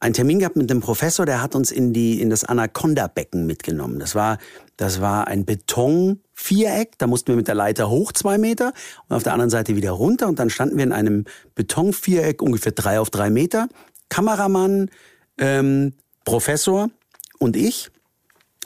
einen 0.00 0.12
Termin 0.12 0.40
gehabt 0.40 0.56
mit 0.56 0.70
einem 0.70 0.80
Professor, 0.80 1.24
der 1.24 1.40
hat 1.42 1.54
uns 1.54 1.70
in 1.70 1.92
die 1.92 2.20
in 2.20 2.28
das 2.28 2.44
Anaconda-Becken 2.44 3.46
mitgenommen. 3.46 3.98
Das 3.98 4.14
war 4.14 4.38
das 4.76 5.00
war 5.00 5.26
ein 5.26 5.44
Betonviereck. 5.44 6.98
Da 6.98 7.06
mussten 7.06 7.28
wir 7.28 7.36
mit 7.36 7.48
der 7.48 7.54
Leiter 7.54 7.88
hoch 7.88 8.12
zwei 8.12 8.36
Meter 8.38 8.72
und 9.08 9.16
auf 9.16 9.22
der 9.22 9.32
anderen 9.32 9.50
Seite 9.50 9.74
wieder 9.74 9.92
runter 9.92 10.28
und 10.28 10.38
dann 10.38 10.50
standen 10.50 10.76
wir 10.76 10.84
in 10.84 10.92
einem 10.92 11.24
Betonviereck 11.54 12.42
ungefähr 12.42 12.72
drei 12.72 13.00
auf 13.00 13.10
drei 13.10 13.30
Meter. 13.30 13.68
Kameramann, 14.08 14.90
ähm, 15.38 15.94
Professor 16.24 16.90
und 17.38 17.56
ich 17.56 17.90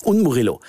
und 0.02 0.22
Murillo. 0.22 0.60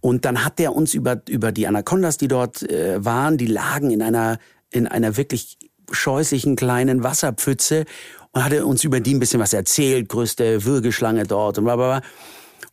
Und 0.00 0.24
dann 0.24 0.44
hat 0.44 0.58
der 0.58 0.74
uns 0.74 0.94
über, 0.94 1.20
über 1.28 1.52
die 1.52 1.66
Anacondas, 1.66 2.16
die 2.16 2.28
dort 2.28 2.62
äh, 2.62 3.04
waren, 3.04 3.38
die 3.38 3.46
lagen 3.46 3.90
in 3.90 4.02
einer, 4.02 4.38
in 4.70 4.86
einer 4.86 5.16
wirklich 5.16 5.58
scheußlichen 5.90 6.56
kleinen 6.56 7.02
Wasserpfütze 7.02 7.84
und 8.32 8.44
hat 8.44 8.52
er 8.52 8.66
uns 8.66 8.84
über 8.84 9.00
die 9.00 9.14
ein 9.14 9.20
bisschen 9.20 9.40
was 9.40 9.52
erzählt, 9.52 10.08
größte 10.08 10.64
Würgeschlange 10.64 11.24
dort 11.24 11.58
und 11.58 11.64
bla 11.64 11.76
bla 11.76 11.98
bla. 12.00 12.08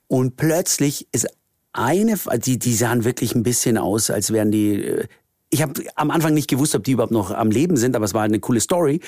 Und 0.08 0.36
plötzlich 0.36 1.08
ist 1.12 1.28
eine, 1.72 2.20
die, 2.38 2.60
die 2.60 2.76
sahen 2.76 3.04
wirklich 3.04 3.34
ein 3.36 3.44
bisschen 3.44 3.78
aus, 3.78 4.10
als 4.10 4.32
wären 4.32 4.52
die. 4.52 4.84
äh, 4.84 5.08
Ich 5.50 5.62
habe 5.62 5.84
am 5.96 6.12
Anfang 6.12 6.34
nicht 6.34 6.50
gewusst, 6.50 6.76
ob 6.76 6.84
die 6.84 6.92
überhaupt 6.92 7.14
noch 7.14 7.32
am 7.32 7.50
Leben 7.50 7.78
sind, 7.78 7.96
aber 7.96 8.06
es 8.06 8.14
war 8.14 8.24
eine 8.24 8.40
coole 8.40 8.60
Story. 8.60 9.00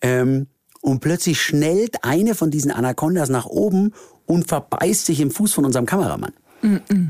Ähm, 0.00 0.46
und 0.80 1.00
plötzlich 1.00 1.40
schnellt 1.40 2.04
eine 2.04 2.34
von 2.34 2.50
diesen 2.50 2.72
Anacondas 2.72 3.28
nach 3.28 3.46
oben 3.46 3.92
und 4.26 4.48
verbeißt 4.48 5.06
sich 5.06 5.20
im 5.20 5.30
Fuß 5.30 5.52
von 5.52 5.64
unserem 5.64 5.86
Kameramann. 5.86 6.32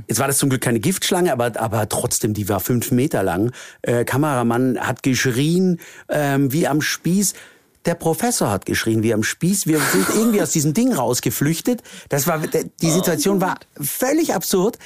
Jetzt 0.08 0.18
war 0.18 0.26
das 0.26 0.38
zum 0.38 0.48
Glück 0.48 0.62
keine 0.62 0.80
Giftschlange, 0.80 1.32
aber, 1.32 1.60
aber 1.60 1.88
trotzdem, 1.88 2.34
die 2.34 2.48
war 2.48 2.60
fünf 2.60 2.90
Meter 2.90 3.22
lang. 3.22 3.52
Äh, 3.82 4.04
Kameramann 4.04 4.78
hat 4.78 5.02
geschrien 5.02 5.78
ähm, 6.08 6.52
wie 6.52 6.66
am 6.66 6.80
Spieß. 6.80 7.34
Der 7.84 7.94
Professor 7.94 8.50
hat 8.50 8.64
geschrien 8.64 9.02
wie 9.02 9.12
am 9.12 9.22
Spieß. 9.22 9.66
Wir 9.66 9.80
sind 9.80 10.08
irgendwie 10.14 10.40
aus 10.40 10.52
diesem 10.52 10.72
Ding 10.72 10.92
rausgeflüchtet. 10.92 11.82
Das 12.08 12.26
war, 12.26 12.40
die 12.40 12.90
Situation 12.90 13.40
war 13.40 13.58
völlig 13.80 14.34
absurd. 14.34 14.78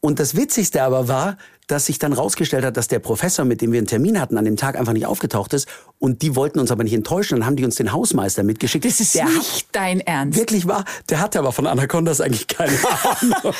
Und 0.00 0.20
das 0.20 0.36
Witzigste 0.36 0.82
aber 0.82 1.08
war, 1.08 1.36
dass 1.68 1.86
sich 1.86 1.98
dann 2.00 2.12
rausgestellt 2.12 2.64
hat, 2.64 2.76
dass 2.76 2.88
der 2.88 2.98
Professor, 2.98 3.44
mit 3.44 3.60
dem 3.62 3.70
wir 3.72 3.78
einen 3.78 3.86
Termin 3.86 4.20
hatten, 4.20 4.36
an 4.36 4.44
dem 4.44 4.56
Tag 4.56 4.76
einfach 4.76 4.92
nicht 4.94 5.06
aufgetaucht 5.06 5.52
ist. 5.52 5.68
Und 6.00 6.22
die 6.22 6.34
wollten 6.34 6.58
uns 6.58 6.70
aber 6.72 6.82
nicht 6.82 6.94
enttäuschen. 6.94 7.36
Dann 7.38 7.46
haben 7.46 7.56
die 7.56 7.64
uns 7.64 7.76
den 7.76 7.92
Hausmeister 7.92 8.42
mitgeschickt. 8.42 8.84
Das 8.84 8.98
ist 9.00 9.14
der 9.14 9.26
hat- 9.26 9.32
nicht 9.34 9.68
dein 9.72 10.00
Ernst. 10.00 10.38
Wirklich 10.38 10.66
wahr. 10.66 10.84
Der 11.10 11.20
hatte 11.20 11.38
aber 11.38 11.52
von 11.52 11.66
Anacondas 11.66 12.20
eigentlich 12.20 12.48
keine 12.48 12.72
Ahnung. 13.22 13.54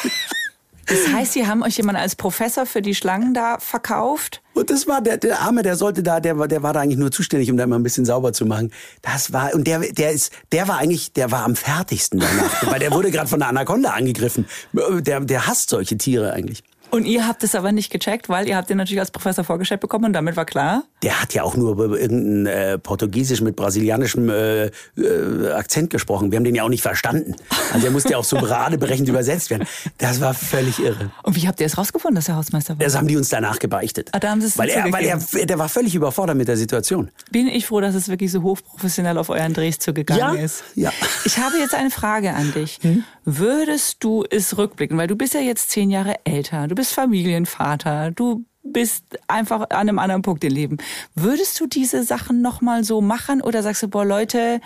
Das 0.87 1.13
heißt, 1.13 1.35
sie 1.35 1.47
haben 1.47 1.63
euch 1.63 1.77
jemanden 1.77 2.01
als 2.01 2.17
Professor 2.17 2.65
für 2.65 2.81
die 2.81 2.95
Schlangen 2.95 3.35
da 3.35 3.59
verkauft? 3.59 4.41
Und 4.55 4.71
das 4.71 4.87
war 4.89 5.03
der, 5.03 5.19
der 5.19 5.41
Arme, 5.41 5.63
der 5.63 5.77
sollte 5.77 6.03
da, 6.03 6.19
der 6.19 6.39
war, 6.39 6.49
der 6.49 6.63
war 6.63 6.73
da 6.73 6.81
eigentlich 6.81 6.97
nur 6.99 7.11
zuständig, 7.11 7.51
um 7.51 7.59
da 7.59 7.65
immer 7.65 7.79
ein 7.79 7.83
bisschen 7.83 8.07
sauber 8.07 8.33
zu 8.33 8.47
machen. 8.47 8.73
Das 9.03 9.31
war, 9.35 9.53
und 9.55 9.67
der, 9.67 9.81
der 9.81 10.13
ist, 10.13 10.33
der 10.51 10.67
war 10.67 10.79
eigentlich, 10.79 11.13
der 11.13 11.31
war 11.31 11.45
am 11.45 11.57
fertigsten 11.57 12.21
danach, 12.21 12.67
weil 12.73 12.81
der 12.81 12.91
wurde 12.93 13.11
gerade 13.11 13.29
von 13.29 13.39
der 13.39 13.49
Anaconda 13.51 13.91
angegriffen. 13.91 14.47
Der, 14.73 15.21
der 15.21 15.47
hasst 15.47 15.69
solche 15.69 15.99
Tiere 15.99 16.33
eigentlich. 16.33 16.63
Und 16.91 17.05
ihr 17.05 17.27
habt 17.27 17.43
es 17.45 17.55
aber 17.55 17.73
nicht 17.73 17.91
gecheckt, 17.91 18.29
weil 18.29 18.49
ihr 18.49 18.57
habt 18.57 18.71
den 18.71 18.77
natürlich 18.79 19.01
als 19.01 19.11
Professor 19.11 19.45
vorgestellt 19.45 19.81
bekommen 19.81 20.07
und 20.07 20.13
damit 20.15 20.37
war 20.37 20.45
klar. 20.45 20.85
Der 21.03 21.21
hat 21.21 21.35
ja 21.35 21.43
auch 21.43 21.57
nur 21.57 21.73
über 21.73 21.99
irgendein 22.01 22.47
äh, 22.47 22.79
Portugiesisch 22.79 23.41
mit 23.41 23.57
brasilianischem 23.57 24.29
äh, 24.31 24.67
äh, 24.67 25.53
Akzent 25.53 25.91
gesprochen. 25.91 26.31
Wir 26.33 26.37
haben 26.37 26.45
den 26.45 26.55
ja 26.55 26.65
auch 26.65 26.69
nicht 26.69 26.83
verstanden. 26.83 27.37
Also 27.73 27.83
der 27.83 27.91
musste 27.91 28.13
ja 28.13 28.19
auch 28.19 28.25
so 28.25 28.37
beradeberechnet 28.37 29.09
übersetzt 29.09 29.51
werden. 29.51 29.67
Das 29.99 30.21
war 30.21 30.35
völlig 30.35 30.79
irre. 30.79 31.11
Und 31.23 31.37
wie 31.37 31.47
habt 31.47 31.61
ihr 31.61 31.67
es 31.67 31.77
rausgefunden, 31.79 32.17
dass 32.17 32.29
er 32.29 32.37
Hausmeister 32.37 32.79
war? 32.79 32.85
Das 32.85 32.97
haben 32.97 33.07
die 33.07 33.17
uns 33.17 33.29
danach 33.29 33.59
gebeichtet. 33.59 34.09
Ah, 34.13 34.19
da 34.19 34.31
haben 34.31 34.41
sie 34.41 34.47
es 34.49 34.59
weil 34.59 34.71
er, 34.71 34.91
weil 34.93 35.05
er, 35.05 35.19
der 35.47 35.59
war 35.59 35.69
völlig 35.69 35.95
überfordert 35.95 36.37
mit 36.37 36.49
der 36.49 36.57
Situation. 36.57 37.11
Bin 37.31 37.47
ich 37.49 37.67
froh, 37.67 37.81
dass 37.81 37.95
es 37.95 38.09
wirklich 38.09 38.33
so 38.33 38.43
hochprofessionell 38.43 39.19
auf 39.19 39.29
euren 39.29 39.53
Drehs 39.53 39.79
zugegangen 39.79 40.37
Ja, 40.37 40.43
ist. 40.43 40.65
ja. 40.75 40.91
Ich 41.25 41.39
habe 41.39 41.59
jetzt 41.59 41.75
eine 41.75 41.91
Frage 41.91 42.33
an 42.35 42.53
dich. 42.55 42.79
Hm? 42.83 43.05
Würdest 43.25 44.03
du 44.03 44.25
es 44.29 44.57
rückblicken, 44.57 44.97
weil 44.97 45.07
du 45.07 45.15
bist 45.15 45.35
ja 45.35 45.41
jetzt 45.41 45.71
zehn 45.71 45.91
Jahre 45.91 46.15
älter, 46.25 46.67
du 46.67 46.75
bist 46.79 46.95
Familienvater, 46.95 48.13
du 48.13 48.45
bist 48.63 49.05
einfach 49.27 49.63
an 49.63 49.89
einem 49.89 49.99
anderen 49.99 50.23
Punkt 50.23 50.45
im 50.45 50.53
Leben. 50.53 50.77
Würdest 51.17 51.59
du 51.59 51.67
diese 51.67 52.05
Sachen 52.05 52.41
nochmal 52.41 52.85
so 52.85 53.01
machen 53.01 53.41
oder 53.41 53.65
sagst 53.65 53.83
du, 53.83 53.89
boah 53.89 54.05
Leute, 54.05 54.61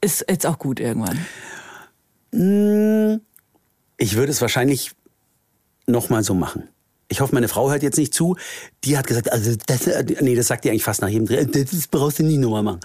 ist 0.00 0.24
jetzt 0.28 0.44
auch 0.44 0.58
gut 0.58 0.80
irgendwann? 0.80 1.24
Ich 3.96 4.16
würde 4.16 4.32
es 4.32 4.40
wahrscheinlich 4.40 4.90
nochmal 5.86 6.24
so 6.24 6.34
machen. 6.34 6.68
Ich 7.10 7.20
hoffe, 7.22 7.34
meine 7.34 7.48
Frau 7.48 7.70
hört 7.70 7.82
jetzt 7.82 7.96
nicht 7.96 8.12
zu. 8.12 8.36
Die 8.84 8.98
hat 8.98 9.06
gesagt, 9.06 9.32
also 9.32 9.54
das, 9.66 9.86
nee, 10.20 10.34
das 10.34 10.48
sagt 10.48 10.64
die 10.64 10.70
eigentlich 10.70 10.84
fast 10.84 11.00
nach 11.00 11.08
jedem 11.08 11.26
Dreh. 11.26 11.44
Das 11.46 11.88
brauchst 11.88 12.18
du 12.18 12.22
nie 12.22 12.36
nochmal 12.36 12.62
machen. 12.62 12.80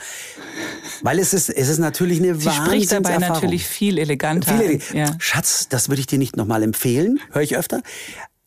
Weil 1.02 1.20
es 1.20 1.34
ist, 1.34 1.50
es 1.50 1.68
ist 1.68 1.80
natürlich 1.80 2.20
eine 2.20 2.36
Sie 2.36 2.50
spricht 2.50 2.92
dabei 2.92 3.10
Wahnsinnserfahrung. 3.10 3.34
natürlich 3.34 3.68
viel 3.68 3.98
eleganter. 3.98 4.58
Viele, 4.58 4.80
ja. 4.94 5.14
Schatz, 5.20 5.68
das 5.68 5.90
würde 5.90 6.00
ich 6.00 6.08
dir 6.08 6.20
nicht 6.20 6.38
nochmal 6.38 6.64
empfehlen, 6.64 7.20
höre 7.32 7.42
ich 7.42 7.58
öfter. 7.58 7.82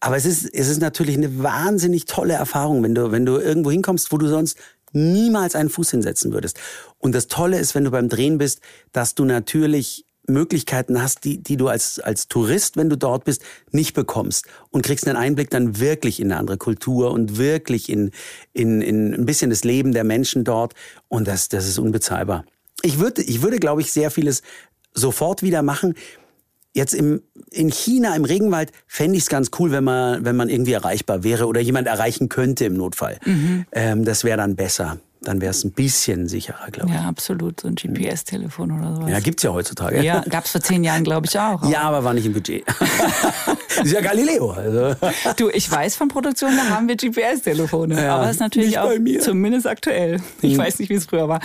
Aber 0.01 0.17
es 0.17 0.25
ist, 0.25 0.47
es 0.47 0.69
ist 0.69 0.81
natürlich 0.81 1.17
eine 1.17 1.43
wahnsinnig 1.43 2.07
tolle 2.07 2.35
Erfahrung, 2.35 2.83
wenn 2.83 2.95
du, 2.95 3.13
wenn 3.13 3.27
du 3.27 3.37
irgendwo 3.37 3.71
hinkommst, 3.71 4.13
wo 4.13 4.19
du 4.19 4.29
sonst 4.29 4.57
niemals 4.93 5.55
einen 5.55 5.69
Fuß 5.69 5.91
hinsetzen 5.91 6.33
würdest. 6.33 6.59
Und 6.99 7.15
das 7.15 7.29
Tolle 7.29 7.59
ist, 7.59 7.75
wenn 7.75 7.85
du 7.85 7.91
beim 7.91 8.09
Drehen 8.09 8.39
bist, 8.39 8.61
dass 8.93 9.15
du 9.15 9.27
natürlich 9.27 10.06
Möglichkeiten 10.29 11.01
hast, 11.03 11.25
die, 11.25 11.43
die 11.43 11.57
du 11.57 11.69
als, 11.69 11.99
als 11.99 12.29
Tourist, 12.29 12.77
wenn 12.77 12.89
du 12.89 12.97
dort 12.97 13.25
bist, 13.25 13.43
nicht 13.71 13.95
bekommst. 13.95 14.47
Und 14.71 14.83
kriegst 14.83 15.07
einen 15.07 15.17
Einblick 15.17 15.51
dann 15.51 15.79
wirklich 15.81 16.21
in 16.21 16.31
eine 16.31 16.41
andere 16.41 16.59
Kultur 16.59 17.11
und 17.13 17.39
wirklich 17.39 17.89
in, 17.89 18.11
in, 18.53 18.81
in 18.83 19.15
ein 19.15 19.27
bisschen 19.27 19.51
das 19.51 19.65
Leben 19.65 19.93
der 19.93 20.05
Menschen 20.05 20.45
dort. 20.45 20.75
Und 21.09 21.29
das, 21.29 21.49
das 21.49 21.67
ist 21.67 21.79
unbezahlbar. 21.79 22.45
Ich 22.83 22.99
würde, 22.99 23.23
ich 23.23 23.43
würde, 23.43 23.59
glaube 23.59 23.81
ich, 23.81 23.93
sehr 23.93 24.11
vieles 24.11 24.43
sofort 24.93 25.43
wieder 25.43 25.63
machen. 25.63 25.95
Jetzt 26.75 26.93
im, 26.93 27.23
in 27.51 27.71
China, 27.71 28.15
im 28.15 28.25
Regenwald, 28.25 28.71
fände 28.87 29.17
ich 29.17 29.23
es 29.23 29.29
ganz 29.31 29.51
cool, 29.59 29.71
wenn 29.71 29.85
man, 29.85 30.25
wenn 30.25 30.37
man 30.37 30.51
irgendwie 30.51 30.73
erreichbar 30.73 31.25
wäre 31.25 31.47
oder 31.47 31.61
jemand 31.61 31.87
erreichen 31.87 32.29
könnte 32.29 32.67
im 32.67 32.75
Notfall. 32.75 33.19
Ähm, 33.73 34.05
das 34.05 34.25
wäre 34.25 34.37
dann 34.37 34.57
besser. 34.57 34.99
Dann 35.27 35.41
wäre 35.41 35.51
es 35.51 35.65
ein 35.65 35.73
bisschen 35.73 36.29
sicherer, 36.29 36.71
glaube 36.71 36.91
ich. 36.91 36.95
ja, 36.95 37.03
absolut. 37.09 37.61
So 37.61 37.67
ein 37.69 37.75
GPS-Telefon 37.75 38.71
oder 38.79 38.95
sowas. 38.95 39.11
Ja, 39.11 39.19
gibt's 39.19 39.43
ja 39.43 39.53
heutzutage. 39.53 40.01
Ja, 40.03 40.21
gab's 40.29 40.53
vor 40.53 40.61
zehn 40.61 40.85
Jahren, 40.85 41.03
glaube 41.03 41.27
ich, 41.27 41.37
auch. 41.37 41.69
Ja, 41.69 41.83
aber 41.83 42.05
war 42.05 42.15
nicht 42.15 42.27
im 42.27 42.33
Budget. 42.33 42.65
ist 43.83 43.93
ja 43.93 44.01
Galileo. 44.01 44.51
Also. 44.53 44.95
Du, 45.37 45.51
ich 45.51 45.69
weiß 45.69 45.97
von 45.97 46.07
Produktionen, 46.09 46.57
da 46.57 46.69
haben 46.71 46.87
wir 46.87 46.97
GPS-Telefone. 46.97 48.01
Ja, 48.01 48.17
aber 48.17 48.27
es 48.27 48.33
ist 48.37 48.41
natürlich 48.41 48.79
auch 48.79 48.93
zumindest 49.21 49.67
aktuell. 49.67 50.21
Ich 50.43 50.53
Hm. 50.53 50.59
weiß 50.59 50.79
nicht, 50.79 50.91
wie 50.91 50.95
es 50.95 51.07
früher 51.07 51.29
war. 51.29 51.41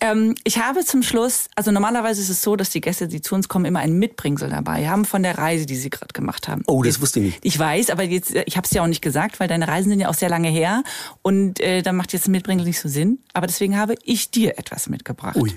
Ähm, 0.00 0.34
ich 0.44 0.58
habe 0.58 0.84
zum 0.84 1.02
Schluss, 1.02 1.46
also 1.56 1.70
normalerweise 1.72 2.20
ist 2.20 2.28
es 2.28 2.42
so, 2.42 2.54
dass 2.54 2.70
die 2.70 2.80
Gäste, 2.80 3.08
die 3.08 3.20
zu 3.20 3.34
uns 3.34 3.48
kommen, 3.48 3.64
immer 3.64 3.80
ein 3.80 3.94
Mitbringsel 3.98 4.48
dabei 4.48 4.88
haben 4.88 5.04
von 5.04 5.22
der 5.24 5.38
Reise, 5.38 5.66
die 5.66 5.76
sie 5.76 5.90
gerade 5.90 6.12
gemacht 6.12 6.46
haben. 6.46 6.62
Oh, 6.66 6.82
das 6.84 7.00
wusste 7.00 7.18
ich 7.20 7.26
nicht. 7.26 7.38
Ich 7.42 7.58
weiß, 7.58 7.90
aber 7.90 8.04
jetzt, 8.04 8.32
ich 8.46 8.56
habe 8.56 8.64
es 8.66 8.70
ja 8.70 8.82
auch 8.82 8.86
nicht 8.86 9.02
gesagt, 9.02 9.40
weil 9.40 9.48
deine 9.48 9.66
Reisen 9.66 9.88
sind 9.90 9.98
ja 10.00 10.08
auch 10.08 10.14
sehr 10.14 10.28
lange 10.28 10.48
her 10.48 10.82
und 11.22 11.58
äh, 11.60 11.82
da 11.82 11.92
macht 11.92 12.12
jetzt 12.12 12.28
ein 12.28 12.32
Mitbringsel 12.32 12.66
nicht 12.66 12.78
so 12.80 12.88
Sinn. 12.88 13.07
Aber 13.32 13.46
deswegen 13.46 13.76
habe 13.78 13.94
ich 14.04 14.30
dir 14.30 14.58
etwas 14.58 14.88
mitgebracht. 14.88 15.36
Ui. 15.36 15.52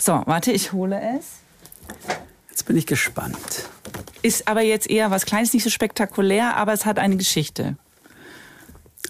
So, 0.00 0.22
warte, 0.26 0.52
ich 0.52 0.72
hole 0.72 1.00
es. 1.18 1.26
Jetzt 2.50 2.66
bin 2.66 2.76
ich 2.76 2.86
gespannt. 2.86 3.36
Ist 4.22 4.48
aber 4.48 4.62
jetzt 4.62 4.88
eher 4.90 5.10
was 5.10 5.26
Kleines, 5.26 5.52
nicht 5.52 5.62
so 5.64 5.70
spektakulär, 5.70 6.56
aber 6.56 6.72
es 6.72 6.84
hat 6.86 6.98
eine 6.98 7.16
Geschichte. 7.16 7.76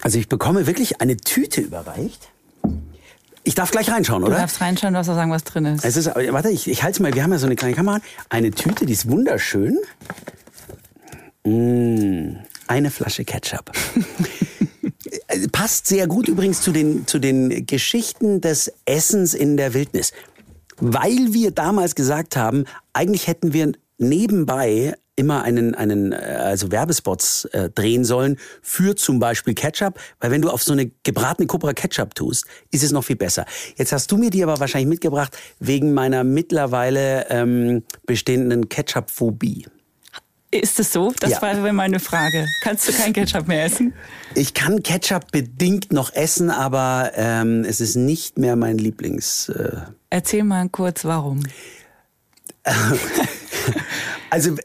Also 0.01 0.17
ich 0.19 0.29
bekomme 0.29 0.67
wirklich 0.67 1.01
eine 1.01 1.17
Tüte 1.17 1.61
überreicht. 1.61 2.29
Ich 3.43 3.55
darf 3.55 3.71
gleich 3.71 3.89
reinschauen, 3.89 4.21
Du 4.21 4.27
oder? 4.27 4.37
darfst 4.37 4.61
reinschauen, 4.61 4.93
du 4.93 4.97
darfst 4.97 5.09
auch 5.09 5.15
sagen, 5.15 5.31
was 5.31 5.43
drin 5.43 5.65
ist. 5.65 5.83
Es 5.83 5.97
ist, 5.97 6.07
warte, 6.07 6.49
ich, 6.49 6.67
ich 6.67 6.83
halte 6.83 7.01
mal, 7.01 7.13
wir 7.13 7.23
haben 7.23 7.31
ja 7.31 7.39
so 7.39 7.47
eine 7.47 7.55
kleine 7.55 7.73
Kamera. 7.75 7.99
Eine 8.29 8.51
Tüte, 8.51 8.85
die 8.85 8.93
ist 8.93 9.09
wunderschön. 9.09 9.77
Mm, 11.43 12.37
eine 12.67 12.91
Flasche 12.91 13.25
Ketchup. 13.25 13.71
Äh, 15.29 15.47
Passt 15.47 15.87
sehr 15.87 16.07
gut 16.07 16.27
übrigens 16.27 16.61
zu 16.61 16.71
den, 16.71 17.07
zu 17.07 17.19
den 17.19 17.65
Geschichten 17.65 18.41
des 18.41 18.71
Essens 18.85 19.33
in 19.33 19.55
der 19.55 19.73
Wildnis. 19.73 20.11
Weil 20.77 21.33
wir 21.33 21.51
damals 21.51 21.95
gesagt 21.95 22.35
haben, 22.35 22.65
eigentlich 22.93 23.27
hätten 23.27 23.53
wir 23.53 23.71
nebenbei 23.97 24.95
immer 25.15 25.43
einen, 25.43 25.75
einen 25.75 26.13
äh, 26.13 26.15
also 26.15 26.71
Werbespots 26.71 27.45
äh, 27.45 27.69
drehen 27.69 28.05
sollen 28.05 28.37
für 28.61 28.95
zum 28.95 29.19
Beispiel 29.19 29.53
Ketchup, 29.53 29.99
weil 30.21 30.31
wenn 30.31 30.41
du 30.41 30.49
auf 30.49 30.63
so 30.63 30.71
eine 30.71 30.89
gebratene 31.03 31.45
Cobra 31.45 31.73
Ketchup 31.73 32.15
tust, 32.15 32.45
ist 32.71 32.83
es 32.83 32.93
noch 32.93 33.03
viel 33.03 33.17
besser. 33.17 33.45
Jetzt 33.75 33.91
hast 33.91 34.09
du 34.11 34.17
mir 34.17 34.29
die 34.29 34.41
aber 34.41 34.59
wahrscheinlich 34.61 34.87
mitgebracht 34.87 35.37
wegen 35.59 35.93
meiner 35.93 36.23
mittlerweile 36.23 37.27
ähm, 37.29 37.83
bestehenden 38.05 38.69
Ketchup-Phobie. 38.69 39.65
Ist 40.51 40.79
es 40.79 40.91
so? 40.91 41.13
Das 41.19 41.31
Ja. 41.31 41.41
war 41.41 41.73
meine 41.73 41.99
Frage. 41.99 42.47
Kannst 42.63 42.87
du 42.87 42.93
kein 42.93 43.13
Ketchup 43.13 43.47
mehr 43.47 43.65
essen? 43.65 43.93
Ich 44.33 44.53
kann 44.55 44.81
Ketchup 44.81 45.31
bedingt 45.31 45.93
noch 45.93 46.13
essen, 46.13 46.49
aber 46.49 47.11
ähm, 47.15 47.63
es 47.65 47.79
ist 47.81 47.95
nicht 47.95 48.39
mehr 48.39 48.55
mein 48.55 48.77
Lieblings. 48.79 49.49
Äh, 49.49 49.81
Erzähl 50.09 50.43
mal 50.43 50.67
kurz, 50.69 51.05
warum. 51.05 51.43
also 54.29 54.55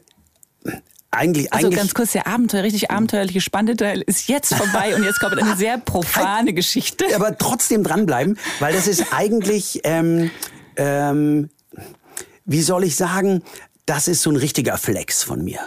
eigentlich, 1.11 1.53
Also 1.53 1.67
eigentlich 1.67 1.79
ganz 1.79 1.93
kurz, 1.93 2.11
der 2.11 2.27
Abenteuer, 2.27 2.63
richtig 2.63 2.91
abenteuerliche, 2.91 3.39
spannende 3.41 3.75
Teil 3.77 4.01
ist 4.01 4.27
jetzt 4.27 4.53
vorbei 4.53 4.95
und 4.95 5.03
jetzt 5.03 5.19
kommt 5.19 5.37
eine 5.37 5.55
sehr 5.57 5.77
profane 5.77 6.53
Geschichte. 6.53 7.05
aber 7.15 7.37
trotzdem 7.37 7.83
dranbleiben, 7.83 8.37
weil 8.59 8.73
das 8.73 8.87
ist 8.87 9.13
eigentlich, 9.13 9.81
ähm, 9.83 10.29
ähm, 10.77 11.49
wie 12.45 12.61
soll 12.61 12.83
ich 12.83 12.95
sagen, 12.95 13.43
das 13.85 14.07
ist 14.07 14.21
so 14.21 14.29
ein 14.31 14.35
richtiger 14.35 14.77
Flex 14.77 15.23
von 15.23 15.43
mir. 15.43 15.59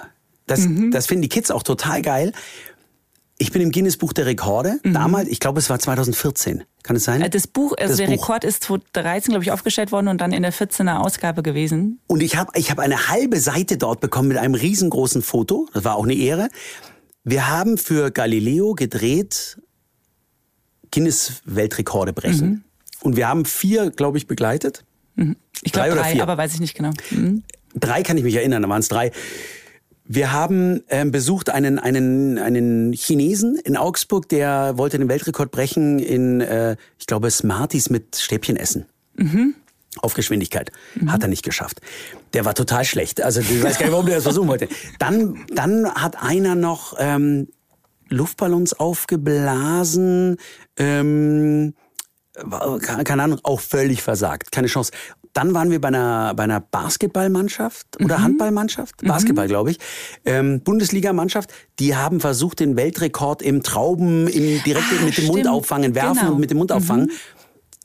Das, 0.46 0.66
das 0.90 1.06
finden 1.06 1.22
die 1.22 1.28
Kids 1.28 1.50
auch 1.50 1.62
total 1.62 2.00
geil. 2.02 2.32
Ich 3.40 3.52
bin 3.52 3.62
im 3.62 3.70
Guinness 3.70 3.96
Buch 3.98 4.12
der 4.12 4.26
Rekorde. 4.26 4.80
Damals, 4.82 5.28
ich 5.28 5.38
glaube, 5.38 5.60
es 5.60 5.70
war 5.70 5.78
2014. 5.78 6.64
Kann 6.82 6.96
es 6.96 7.04
sein? 7.04 7.20
Äh, 7.22 7.30
Das 7.30 7.46
Buch, 7.46 7.74
also 7.78 7.90
Das 7.90 7.98
der 7.98 8.06
Buch. 8.06 8.14
Rekord 8.14 8.44
ist 8.44 8.64
2013, 8.64 9.32
glaube 9.32 9.44
ich, 9.44 9.52
aufgestellt 9.52 9.92
worden 9.92 10.08
und 10.08 10.20
dann 10.20 10.32
in 10.32 10.42
der 10.42 10.52
14er 10.52 10.96
Ausgabe 10.98 11.42
gewesen. 11.42 12.00
Und 12.08 12.22
ich 12.22 12.36
habe 12.36 12.50
ich 12.58 12.70
hab 12.70 12.78
eine 12.80 13.08
halbe 13.08 13.38
Seite 13.40 13.76
dort 13.78 14.00
bekommen 14.00 14.28
mit 14.28 14.38
einem 14.38 14.54
riesengroßen 14.54 15.22
Foto. 15.22 15.68
Das 15.72 15.84
war 15.84 15.94
auch 15.96 16.04
eine 16.04 16.14
Ehre. 16.14 16.48
Wir 17.22 17.48
haben 17.48 17.78
für 17.78 18.10
Galileo 18.10 18.74
gedreht 18.74 19.58
Guinness-Weltrekorde 20.90 22.12
brechen. 22.12 22.48
Mhm. 22.48 22.64
Und 23.02 23.16
wir 23.16 23.28
haben 23.28 23.44
vier, 23.44 23.90
glaube 23.90 24.18
ich, 24.18 24.26
begleitet. 24.26 24.84
Ich 25.62 25.72
Drei 25.72 25.86
glaube 25.86 25.92
oder 25.92 26.02
drei, 26.02 26.12
vier? 26.12 26.22
aber 26.22 26.36
weiß 26.38 26.54
ich 26.54 26.60
nicht 26.60 26.74
genau. 26.74 26.90
Mhm. 27.10 27.42
Drei 27.74 28.02
kann 28.02 28.16
ich 28.16 28.24
mich 28.24 28.34
erinnern, 28.34 28.62
da 28.62 28.68
waren 28.68 28.80
es 28.80 28.88
drei. 28.88 29.12
Wir 30.10 30.32
haben 30.32 30.82
ähm, 30.88 31.10
besucht 31.10 31.50
einen, 31.50 31.78
einen, 31.78 32.38
einen 32.38 32.94
Chinesen 32.94 33.56
in 33.56 33.76
Augsburg, 33.76 34.28
der 34.30 34.78
wollte 34.78 34.98
den 34.98 35.08
Weltrekord 35.08 35.50
brechen 35.50 35.98
in, 35.98 36.40
äh, 36.40 36.76
ich 36.98 37.06
glaube, 37.06 37.30
Smarties 37.30 37.90
mit 37.90 38.16
Stäbchen 38.16 38.56
essen. 38.56 38.86
Auf 40.00 40.14
Geschwindigkeit. 40.14 40.72
Hat 41.08 41.22
er 41.22 41.28
nicht 41.28 41.44
geschafft. 41.44 41.80
Der 42.32 42.44
war 42.44 42.54
total 42.54 42.84
schlecht. 42.84 43.20
Also 43.20 43.40
ich 43.40 43.62
weiß 43.62 43.78
gar 43.78 43.86
nicht, 43.86 43.92
warum 43.92 44.06
der 44.06 44.14
das 44.16 44.24
versuchen 44.24 44.48
wollte. 44.48 44.68
Dann, 44.98 45.44
dann 45.48 45.92
hat 45.92 46.22
einer 46.22 46.54
noch 46.54 46.94
ähm, 46.98 47.48
Luftballons 48.08 48.74
aufgeblasen. 48.74 50.36
Ähm, 50.78 51.74
keine 53.04 53.22
Ahnung, 53.24 53.40
auch 53.42 53.60
völlig 53.60 54.02
versagt. 54.02 54.52
Keine 54.52 54.68
Chance. 54.68 54.92
Dann 55.38 55.54
waren 55.54 55.70
wir 55.70 55.80
bei 55.80 55.86
einer, 55.86 56.34
bei 56.34 56.42
einer 56.42 56.58
Basketballmannschaft 56.58 58.02
oder 58.02 58.20
Handballmannschaft, 58.24 58.96
Basketball, 59.06 59.46
glaube 59.46 59.70
ich, 59.70 59.78
ähm, 60.24 60.62
Bundesligamannschaft. 60.62 61.52
Die 61.78 61.94
haben 61.94 62.18
versucht, 62.18 62.58
den 62.58 62.74
Weltrekord 62.74 63.40
im 63.42 63.62
Trauben, 63.62 64.26
im, 64.26 64.60
direkt 64.64 64.86
Ah, 65.00 65.04
mit 65.04 65.16
dem 65.16 65.26
Mund 65.26 65.46
auffangen, 65.46 65.94
werfen 65.94 66.18
Genau. 66.22 66.32
und 66.32 66.40
mit 66.40 66.50
dem 66.50 66.58
Mund 66.58 66.72
auffangen. 66.72 67.12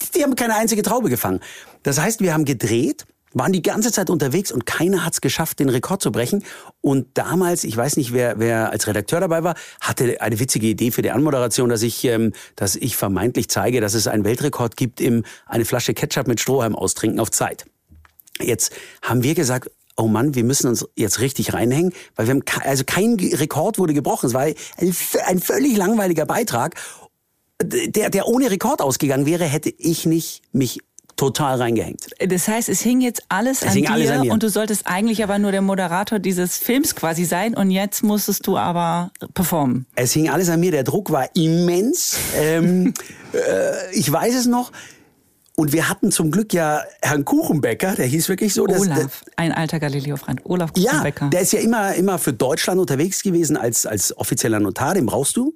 Die, 0.01 0.18
die 0.18 0.24
haben 0.24 0.36
keine 0.36 0.56
einzige 0.56 0.82
Traube 0.82 1.12
gefangen. 1.12 1.41
Das 1.84 2.01
heißt, 2.01 2.22
wir 2.22 2.34
haben 2.34 2.43
gedreht, 2.45 3.06
waren 3.34 3.52
die 3.52 3.62
ganze 3.62 3.92
Zeit 3.92 4.10
unterwegs 4.10 4.52
und 4.52 4.66
keiner 4.66 5.06
hat 5.06 5.14
es 5.14 5.22
geschafft, 5.22 5.60
den 5.60 5.70
Rekord 5.70 6.02
zu 6.02 6.12
brechen. 6.12 6.44
Und 6.82 7.08
damals, 7.16 7.64
ich 7.64 7.76
weiß 7.76 7.98
nicht, 7.98 8.14
wer, 8.14 8.40
wer 8.40 8.72
als 8.72 8.88
Redakteur 8.88 9.20
dabei 9.20 9.44
war, 9.44 9.56
hatte 9.82 10.22
eine 10.22 10.40
witzige 10.40 10.68
Idee 10.68 10.92
für 10.92 11.02
die 11.02 11.12
Anmoderation, 11.12 11.70
dass 11.70 11.82
ich, 11.82 12.04
ähm, 12.06 12.34
dass 12.56 12.76
ich 12.76 12.96
vermeintlich 12.96 13.50
zeige, 13.50 13.82
dass 13.82 13.94
es 13.94 14.08
einen 14.08 14.24
Weltrekord 14.24 14.78
gibt 14.78 15.02
im 15.02 15.24
eine 15.46 15.66
Flasche 15.66 15.94
Ketchup 15.94 16.28
mit 16.28 16.40
Strohhalm 16.40 16.76
austrinken 16.76 17.20
auf 17.20 17.32
Zeit. 17.32 17.66
Jetzt 18.40 18.72
haben 19.02 19.24
wir 19.24 19.36
gesagt, 19.36 19.70
oh 19.96 20.08
Mann, 20.08 20.36
wir 20.36 20.44
müssen 20.44 20.68
uns 20.68 20.86
jetzt 20.96 21.20
richtig 21.20 21.54
reinhängen, 21.54 21.94
weil 22.16 22.28
wir 22.28 22.36
haben, 22.36 22.44
also 22.64 22.84
kein 22.86 23.16
Rekord 23.16 23.78
wurde 23.78 23.94
gebrochen. 23.94 24.28
Es 24.28 24.34
war 24.34 24.48
ein 25.28 25.40
völlig 25.40 25.78
langweiliger 25.78 26.26
Beitrag. 26.26 26.76
Der, 27.62 28.10
der 28.10 28.28
ohne 28.28 28.50
Rekord 28.50 28.82
ausgegangen 28.82 29.26
wäre, 29.26 29.46
hätte 29.46 29.70
ich 29.70 30.06
nicht 30.06 30.42
mich 30.52 30.80
total 31.16 31.57
reingehängt. 31.61 32.07
Das 32.28 32.47
heißt, 32.47 32.70
es 32.70 32.82
hing 32.82 33.01
jetzt 33.01 33.24
alles, 33.30 33.61
Es 33.61 33.70
an, 33.70 33.74
hing 33.74 33.84
dir 33.86 33.91
alles 33.91 34.09
an 34.11 34.22
mir. 34.22 34.34
und 34.34 34.43
du 34.43 34.49
solltest 34.49 34.88
eigentlich 34.88 35.24
aber 35.24 35.39
nur 35.39 35.51
der 35.51 35.61
Moderator 35.61 36.20
dieses 36.20 36.57
Films 36.57 36.95
quasi 36.95 37.26
sein 37.26 37.55
und 37.55 37.72
jetzt 37.72 38.03
musstest 38.03 38.45
du 38.47 38.57
aber 38.57 39.11
performen. 39.34 39.86
Es 39.95 40.14
hing 40.14 40.30
alles 40.30 40.49
an 40.49 40.59
mir, 40.59 40.72
der 40.72 40.84
Druck 40.84 41.11
war 41.11 41.28
immens. 41.36 42.18
ähm, 42.38 42.93
äh, 43.34 43.93
ich 43.93 44.11
weiß 44.11 44.36
es 44.36 44.45
noch. 44.47 44.72
Und 45.55 45.72
wir 45.72 45.88
hatten 45.88 46.11
zum 46.11 46.32
Glück 46.32 46.51
ja 46.51 46.82
Herrn 47.03 47.26
Kuchenbecker, 47.26 47.93
der 47.93 48.07
hieß 48.07 48.28
wirklich 48.28 48.55
so. 48.55 48.66
das- 48.66 48.82
Olaf, 48.82 49.24
ein 49.36 49.51
alter 49.51 49.80
Galileo-Freund. 49.80 50.41
Olaf 50.45 50.72
Ja, 50.76 50.89
Kuchenbecker. 50.93 51.30
der 51.30 51.41
ist 51.41 51.53
ja 51.53 51.59
immer, 51.59 51.93
immer 51.93 52.18
für 52.18 52.34
Deutschland 52.34 52.80
unterwegs 52.80 53.22
gewesen 53.22 53.55
als, 53.55 53.86
als 53.86 54.18
offizieller 54.18 54.59
Notar, 54.59 54.95
den 54.95 55.05
brauchst 55.05 55.38
du. 55.38 55.53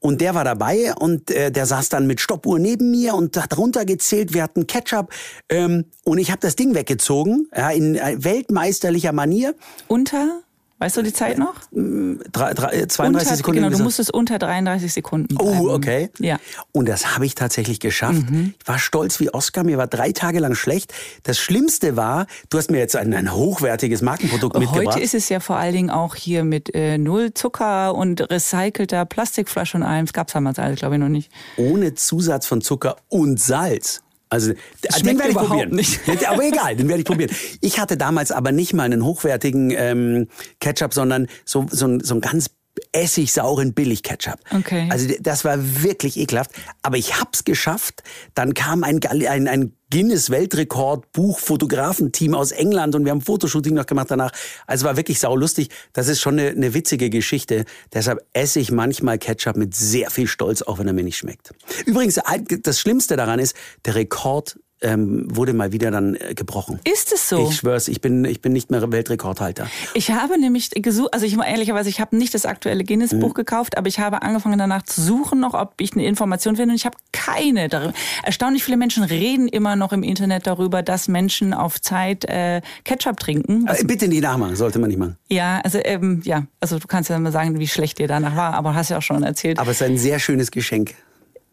Und 0.00 0.20
der 0.20 0.34
war 0.34 0.44
dabei 0.44 0.94
und 0.94 1.30
äh, 1.30 1.50
der 1.50 1.66
saß 1.66 1.88
dann 1.88 2.06
mit 2.06 2.20
Stoppuhr 2.20 2.58
neben 2.58 2.90
mir 2.90 3.14
und 3.14 3.36
hat 3.36 3.58
runtergezählt. 3.58 4.32
Wir 4.32 4.44
hatten 4.44 4.66
Ketchup 4.66 5.12
ähm, 5.48 5.86
und 6.04 6.18
ich 6.18 6.30
habe 6.30 6.40
das 6.40 6.54
Ding 6.54 6.74
weggezogen, 6.74 7.48
ja, 7.56 7.70
in 7.70 7.96
äh, 7.96 8.16
weltmeisterlicher 8.18 9.12
Manier. 9.12 9.54
Unter 9.88 10.42
Weißt 10.80 10.96
du 10.96 11.02
die 11.02 11.12
Zeit 11.12 11.38
noch? 11.38 11.54
Drei, 11.72 12.54
drei, 12.54 12.68
äh, 12.72 12.86
32 12.86 12.96
unter, 12.98 13.36
Sekunden. 13.36 13.62
Genau, 13.62 13.76
du 13.76 13.82
musstest 13.82 14.12
unter 14.14 14.38
33 14.38 14.92
Sekunden 14.92 15.34
bleiben. 15.34 15.60
Oh, 15.60 15.70
okay. 15.70 16.10
Ja. 16.18 16.36
Mhm. 16.36 16.40
Und 16.72 16.88
das 16.88 17.14
habe 17.14 17.26
ich 17.26 17.34
tatsächlich 17.34 17.80
geschafft. 17.80 18.22
Ich 18.60 18.68
war 18.68 18.78
stolz 18.78 19.18
wie 19.18 19.32
Oscar. 19.34 19.64
Mir 19.64 19.76
war 19.76 19.88
drei 19.88 20.12
Tage 20.12 20.38
lang 20.38 20.54
schlecht. 20.54 20.94
Das 21.24 21.38
Schlimmste 21.38 21.96
war, 21.96 22.26
du 22.50 22.58
hast 22.58 22.70
mir 22.70 22.78
jetzt 22.78 22.94
ein, 22.94 23.12
ein 23.12 23.34
hochwertiges 23.34 24.02
Markenprodukt 24.02 24.56
mitgebracht. 24.56 24.94
Heute 24.94 25.00
ist 25.00 25.14
es 25.14 25.28
ja 25.28 25.40
vor 25.40 25.56
allen 25.56 25.74
Dingen 25.74 25.90
auch 25.90 26.14
hier 26.14 26.44
mit 26.44 26.72
äh, 26.74 26.96
null 26.96 27.34
Zucker 27.34 27.94
und 27.94 28.30
recycelter 28.30 29.04
Plastikflasche 29.04 29.78
und 29.78 29.82
allem. 29.82 30.06
Das 30.06 30.12
gab's 30.12 30.32
damals 30.32 30.60
alles, 30.60 30.78
glaube 30.78 30.94
ich, 30.94 31.00
noch 31.00 31.08
nicht. 31.08 31.30
ohne 31.56 31.94
Zusatz 31.94 32.46
von 32.46 32.60
Zucker 32.60 32.96
und 33.08 33.40
Salz. 33.40 34.02
Also 34.30 34.52
den 34.52 35.18
werde 35.18 35.30
ich 35.30 35.36
probieren. 35.36 35.70
nicht. 35.74 36.00
Aber 36.28 36.44
egal, 36.44 36.76
den 36.76 36.88
werde 36.88 37.00
ich 37.00 37.06
probieren. 37.06 37.30
Ich 37.60 37.78
hatte 37.80 37.96
damals 37.96 38.30
aber 38.30 38.52
nicht 38.52 38.74
mal 38.74 38.84
einen 38.84 39.04
hochwertigen 39.04 39.70
ähm, 39.70 40.28
Ketchup, 40.60 40.92
sondern 40.94 41.26
so, 41.44 41.66
so, 41.70 41.86
ein- 41.86 42.00
so 42.00 42.14
einen 42.14 42.20
ganz 42.20 42.50
essigsauren 42.92 43.74
Billig-Ketchup. 43.74 44.38
Okay. 44.54 44.88
Also 44.90 45.08
das 45.20 45.44
war 45.44 45.82
wirklich 45.82 46.16
ekelhaft. 46.16 46.52
Aber 46.82 46.96
ich 46.96 47.20
hab's 47.20 47.44
geschafft. 47.44 48.02
Dann 48.34 48.54
kam 48.54 48.84
ein, 48.84 49.00
ein, 49.04 49.48
ein 49.48 49.72
Guinness-Weltrekord-Buch-Fotografenteam 49.90 52.34
aus 52.34 52.52
England 52.52 52.94
und 52.94 53.04
wir 53.04 53.12
haben 53.12 53.22
Fotoshooting 53.22 53.74
noch 53.74 53.86
gemacht 53.86 54.10
danach. 54.10 54.32
Also 54.66 54.84
war 54.84 54.96
wirklich 54.96 55.18
saulustig. 55.18 55.68
Das 55.92 56.08
ist 56.08 56.20
schon 56.20 56.38
eine, 56.38 56.50
eine 56.50 56.74
witzige 56.74 57.08
Geschichte. 57.10 57.64
Deshalb 57.92 58.24
esse 58.32 58.60
ich 58.60 58.70
manchmal 58.70 59.18
Ketchup 59.18 59.56
mit 59.56 59.74
sehr 59.74 60.10
viel 60.10 60.26
Stolz, 60.26 60.62
auch 60.62 60.78
wenn 60.78 60.86
er 60.86 60.92
mir 60.92 61.04
nicht 61.04 61.16
schmeckt. 61.16 61.52
Übrigens, 61.86 62.20
das 62.62 62.80
Schlimmste 62.80 63.16
daran 63.16 63.38
ist, 63.38 63.56
der 63.86 63.94
Rekord 63.94 64.58
ähm, 64.80 65.26
wurde 65.34 65.52
mal 65.52 65.72
wieder 65.72 65.90
dann 65.90 66.14
äh, 66.16 66.34
gebrochen. 66.34 66.80
Ist 66.84 67.12
es 67.12 67.28
so? 67.28 67.48
Ich 67.48 67.56
schwör's, 67.56 67.88
ich 67.88 68.00
bin, 68.00 68.24
ich 68.24 68.40
bin 68.40 68.52
nicht 68.52 68.70
mehr 68.70 68.90
Weltrekordhalter. 68.90 69.68
Ich 69.94 70.10
habe 70.10 70.38
nämlich 70.38 70.70
gesucht, 70.70 71.12
also 71.12 71.26
ich 71.26 71.36
mal 71.36 71.46
ehrlicherweise, 71.46 71.88
ich 71.88 72.00
habe 72.00 72.16
nicht 72.16 72.34
das 72.34 72.46
aktuelle 72.46 72.82
Mhm. 72.82 72.86
Guinness-Buch 72.86 73.34
gekauft, 73.34 73.76
aber 73.76 73.88
ich 73.88 73.98
habe 73.98 74.22
angefangen 74.22 74.58
danach 74.58 74.82
zu 74.82 75.00
suchen, 75.02 75.40
noch, 75.40 75.54
ob 75.54 75.74
ich 75.80 75.92
eine 75.94 76.04
Information 76.06 76.56
finde 76.56 76.72
und 76.72 76.76
ich 76.76 76.86
habe 76.86 76.96
keine 77.12 77.68
darüber. 77.68 77.92
Erstaunlich 78.22 78.64
viele 78.64 78.76
Menschen 78.76 79.02
reden 79.02 79.48
immer 79.48 79.76
noch 79.76 79.92
im 79.92 80.02
Internet 80.02 80.46
darüber, 80.46 80.82
dass 80.82 81.08
Menschen 81.08 81.52
auf 81.54 81.80
Zeit 81.80 82.24
äh, 82.26 82.60
Ketchup 82.84 83.18
trinken. 83.18 83.66
Äh, 83.66 83.84
bitte 83.84 84.08
nicht 84.08 84.22
nachmachen, 84.22 84.56
sollte 84.56 84.78
man 84.78 84.88
nicht 84.88 84.98
machen. 84.98 85.16
Ja, 85.28 85.60
also 85.64 85.78
ähm, 85.84 86.22
ja, 86.24 86.46
also 86.60 86.78
du 86.78 86.86
kannst 86.86 87.10
ja 87.10 87.18
mal 87.18 87.32
sagen, 87.32 87.58
wie 87.58 87.68
schlecht 87.68 87.98
dir 87.98 88.08
danach 88.08 88.36
war, 88.36 88.54
aber 88.54 88.74
hast 88.74 88.90
ja 88.90 88.98
auch 88.98 89.02
schon 89.02 89.22
erzählt. 89.22 89.58
Aber 89.58 89.70
es 89.70 89.80
ist 89.80 89.86
ein 89.86 89.98
sehr 89.98 90.18
schönes 90.18 90.50
Geschenk. 90.50 90.94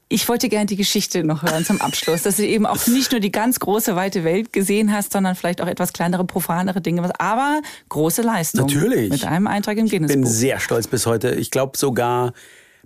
Ich 0.08 0.30
wollte 0.30 0.50
gerne 0.50 0.68
die 0.68 0.76
Geschichte 0.76 1.24
noch 1.24 1.42
hören 1.42 1.66
zum 1.66 1.82
Abschluss, 1.82 2.22
dass 2.22 2.38
du 2.38 2.46
eben 2.46 2.68
auch 2.68 2.86
nicht 2.86 3.12
nur 3.12 3.20
die 3.20 3.32
ganz 3.32 3.60
große, 3.60 3.96
weite 3.96 4.24
Welt 4.24 4.54
gesehen 4.54 4.94
hast, 4.94 5.14
sondern 5.14 5.36
vielleicht 5.36 5.62
auch 5.62 5.68
etwas 5.68 5.94
kleinere, 5.94 6.26
profanere 6.26 6.80
Dinge, 6.80 7.12
aber 7.20 7.62
große 7.90 8.22
Leistung. 8.22 8.68
Natürlich. 8.68 9.10
Mit 9.10 9.26
einem 9.26 9.48
Eintrag 9.48 9.78
im 9.78 9.86
Ich 9.86 9.92
bin 9.92 10.26
sehr 10.26 10.60
stolz 10.60 10.88
bis 10.88 11.08
heute. 11.08 11.34
Ich 11.34 11.50
glaube 11.50 11.78
sogar 11.78 12.34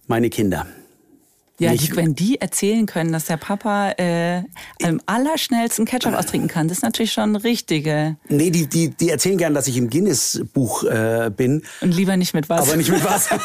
meine 0.07 0.29
Kinder. 0.29 0.65
Ja, 1.59 1.73
die, 1.73 1.93
wenn 1.93 2.15
die 2.15 2.39
erzählen 2.39 2.85
können, 2.85 3.11
dass 3.11 3.25
der 3.25 3.35
Papa 3.35 3.91
äh, 3.97 4.43
am 4.81 5.01
allerschnellsten 5.05 5.83
Ketchup 5.83 6.13
austrinken 6.13 6.47
kann, 6.47 6.69
das 6.69 6.77
ist 6.77 6.83
natürlich 6.83 7.11
schon 7.11 7.35
richtige. 7.35 8.15
Nee, 8.29 8.49
die, 8.49 8.67
die, 8.67 8.91
die 8.91 9.09
erzählen 9.09 9.37
gern, 9.37 9.53
dass 9.53 9.67
ich 9.67 9.75
im 9.75 9.89
Guinness-Buch 9.89 10.85
äh, 10.85 11.29
bin, 11.35 11.63
Und 11.81 11.93
lieber 11.93 12.15
nicht 12.15 12.33
mit 12.33 12.47
was. 12.47 12.61
aber 12.61 12.77
nicht 12.77 12.89
mit 12.89 13.03
was. 13.03 13.27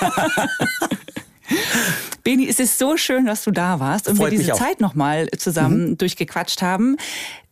Beni, 2.22 2.48
es 2.48 2.58
ist 2.58 2.78
so 2.78 2.96
schön, 2.96 3.26
dass 3.26 3.44
du 3.44 3.50
da 3.50 3.80
warst 3.80 4.08
und 4.08 4.16
Freut 4.16 4.32
wir 4.32 4.38
diese. 4.38 4.52
Mhm. 4.52 4.56
Zeit 4.56 4.80
nochmal 4.80 5.28
zusammen 5.36 5.98
durchgequatscht 5.98 6.62
haben. 6.62 6.96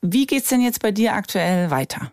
Wie 0.00 0.26
geht's 0.26 0.48
denn 0.48 0.60
jetzt 0.60 0.80
bei 0.80 0.92
dir 0.92 1.14
aktuell 1.14 1.70
weiter? 1.70 2.12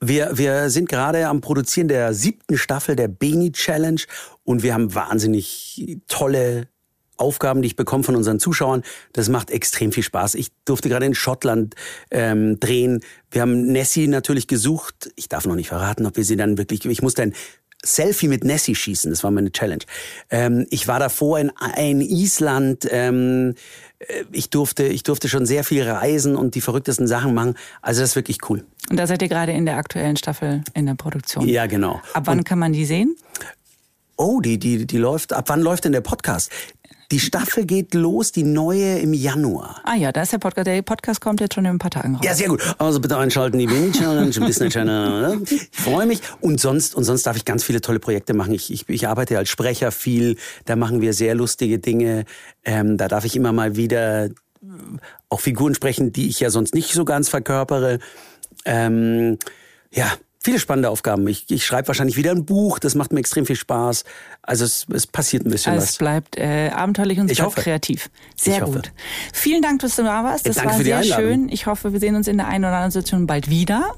Wir, 0.00 0.36
wir 0.38 0.70
sind 0.70 0.88
gerade 0.88 1.26
am 1.26 1.40
Produzieren 1.40 1.88
der 1.88 2.14
siebten 2.14 2.56
Staffel 2.56 2.94
der 2.94 3.08
Beni 3.08 3.50
Challenge 3.52 4.00
und 4.44 4.62
wir 4.62 4.74
haben 4.74 4.94
wahnsinnig 4.94 5.98
tolle 6.06 6.68
Aufgaben, 7.16 7.62
die 7.62 7.66
ich 7.66 7.76
bekomme 7.76 8.04
von 8.04 8.14
unseren 8.14 8.38
Zuschauern. 8.38 8.82
Das 9.12 9.28
macht 9.28 9.50
extrem 9.50 9.90
viel 9.90 10.04
Spaß. 10.04 10.36
Ich 10.36 10.52
durfte 10.64 10.88
gerade 10.88 11.04
in 11.04 11.16
Schottland 11.16 11.74
ähm, 12.12 12.60
drehen. 12.60 13.00
Wir 13.30 13.42
haben 13.42 13.66
Nessie 13.66 14.06
natürlich 14.06 14.46
gesucht. 14.46 15.10
Ich 15.16 15.28
darf 15.28 15.44
noch 15.44 15.56
nicht 15.56 15.68
verraten, 15.68 16.06
ob 16.06 16.16
wir 16.16 16.24
sie 16.24 16.36
dann 16.36 16.58
wirklich. 16.58 16.84
Ich 16.84 17.02
musste 17.02 17.22
ein 17.22 17.34
Selfie 17.84 18.28
mit 18.28 18.44
Nessie 18.44 18.74
schießen. 18.74 19.10
Das 19.10 19.22
war 19.22 19.30
meine 19.30 19.52
Challenge. 19.52 19.84
Ähm, 20.30 20.66
ich 20.70 20.88
war 20.88 20.98
davor 20.98 21.38
in, 21.38 21.52
in 21.76 22.00
Island. 22.00 22.88
Ähm, 22.90 23.54
äh, 24.00 24.24
ich 24.32 24.50
durfte, 24.50 24.84
ich 24.84 25.02
durfte 25.04 25.28
schon 25.28 25.46
sehr 25.46 25.64
viel 25.64 25.88
reisen 25.88 26.36
und 26.36 26.54
die 26.54 26.60
verrücktesten 26.60 27.06
Sachen 27.06 27.34
machen. 27.34 27.54
Also 27.80 28.00
das 28.00 28.10
ist 28.10 28.16
wirklich 28.16 28.38
cool. 28.48 28.64
Und 28.90 28.96
da 28.98 29.06
seid 29.06 29.22
ihr 29.22 29.28
gerade 29.28 29.52
in 29.52 29.64
der 29.66 29.76
aktuellen 29.76 30.16
Staffel 30.16 30.62
in 30.74 30.86
der 30.86 30.94
Produktion. 30.94 31.46
Ja, 31.48 31.66
genau. 31.66 32.00
Ab 32.14 32.24
wann 32.26 32.38
Und- 32.38 32.44
kann 32.44 32.58
man 32.58 32.72
die 32.72 32.84
sehen? 32.84 33.16
Oh, 34.20 34.40
die, 34.40 34.58
die, 34.58 34.84
die 34.84 34.98
läuft. 34.98 35.32
Ab 35.32 35.44
wann 35.48 35.60
läuft 35.60 35.84
denn 35.84 35.92
der 35.92 36.00
Podcast? 36.00 36.50
Die 37.10 37.20
Staffel 37.20 37.64
geht 37.64 37.94
los, 37.94 38.32
die 38.32 38.42
neue 38.42 38.98
im 38.98 39.14
Januar. 39.14 39.80
Ah 39.84 39.94
ja, 39.94 40.12
da 40.12 40.22
ist 40.22 40.32
der 40.32 40.38
Podcast. 40.38 40.66
Der 40.66 40.82
Podcast 40.82 41.22
kommt 41.22 41.40
jetzt 41.40 41.54
schon 41.54 41.64
in 41.64 41.70
ein 41.70 41.78
paar 41.78 41.90
Tagen 41.90 42.16
raus. 42.16 42.24
Ja, 42.24 42.34
sehr 42.34 42.48
gut. 42.48 42.62
Also 42.76 43.00
bitte 43.00 43.16
einschalten, 43.16 43.58
die 43.58 43.66
Mini 43.66 43.92
Challenge, 43.92 44.30
Disney 44.30 44.68
Channel. 44.68 45.40
Ich 45.48 45.70
freue 45.72 46.06
mich. 46.06 46.20
Und 46.40 46.60
sonst, 46.60 46.94
und 46.94 47.04
sonst 47.04 47.22
darf 47.26 47.36
ich 47.36 47.46
ganz 47.46 47.64
viele 47.64 47.80
tolle 47.80 47.98
Projekte 47.98 48.34
machen. 48.34 48.52
Ich, 48.52 48.70
ich, 48.70 48.86
ich 48.88 49.08
arbeite 49.08 49.38
als 49.38 49.48
Sprecher 49.48 49.90
viel. 49.90 50.36
Da 50.66 50.76
machen 50.76 51.00
wir 51.00 51.14
sehr 51.14 51.34
lustige 51.34 51.78
Dinge. 51.78 52.26
Ähm, 52.64 52.98
da 52.98 53.08
darf 53.08 53.24
ich 53.24 53.36
immer 53.36 53.52
mal 53.52 53.76
wieder 53.76 54.26
äh, 54.26 54.30
auch 55.30 55.40
Figuren 55.40 55.74
sprechen, 55.74 56.12
die 56.12 56.28
ich 56.28 56.40
ja 56.40 56.50
sonst 56.50 56.74
nicht 56.74 56.92
so 56.92 57.06
ganz 57.06 57.30
verkörpere. 57.30 58.00
Ähm, 58.66 59.38
ja, 59.90 60.12
viele 60.40 60.58
spannende 60.58 60.90
Aufgaben. 60.90 61.26
Ich, 61.28 61.50
ich 61.50 61.64
schreibe 61.66 61.88
wahrscheinlich 61.88 62.16
wieder 62.16 62.30
ein 62.30 62.44
Buch. 62.44 62.78
Das 62.78 62.94
macht 62.94 63.12
mir 63.12 63.20
extrem 63.20 63.44
viel 63.46 63.56
Spaß. 63.56 64.04
Also 64.42 64.64
es, 64.64 64.86
es 64.92 65.06
passiert 65.06 65.44
ein 65.46 65.50
bisschen 65.50 65.74
Es 65.74 65.82
was. 65.82 65.96
bleibt 65.98 66.36
äh, 66.38 66.70
abenteuerlich 66.70 67.18
und 67.20 67.30
es 67.30 67.40
hoffe. 67.40 67.60
kreativ. 67.60 68.10
Sehr 68.36 68.56
Ich 68.56 68.62
hoffe. 68.62 68.72
gut. 68.74 68.92
Vielen 69.32 69.62
Dank, 69.62 69.80
dass 69.82 69.96
du 69.96 70.02
da 70.02 70.24
warst. 70.24 70.46
Das 70.48 70.56
Danke 70.56 70.72
war 70.74 70.82
sehr 70.82 70.98
Einladung. 70.98 71.24
schön. 71.26 71.48
Ich 71.50 71.66
hoffe, 71.66 71.92
wir 71.92 72.00
sehen 72.00 72.14
uns 72.14 72.28
in 72.28 72.36
der 72.38 72.46
einen 72.48 72.64
oder 72.64 72.74
anderen 72.74 72.90
Situation 72.92 73.26
bald 73.26 73.50
wieder. 73.50 73.94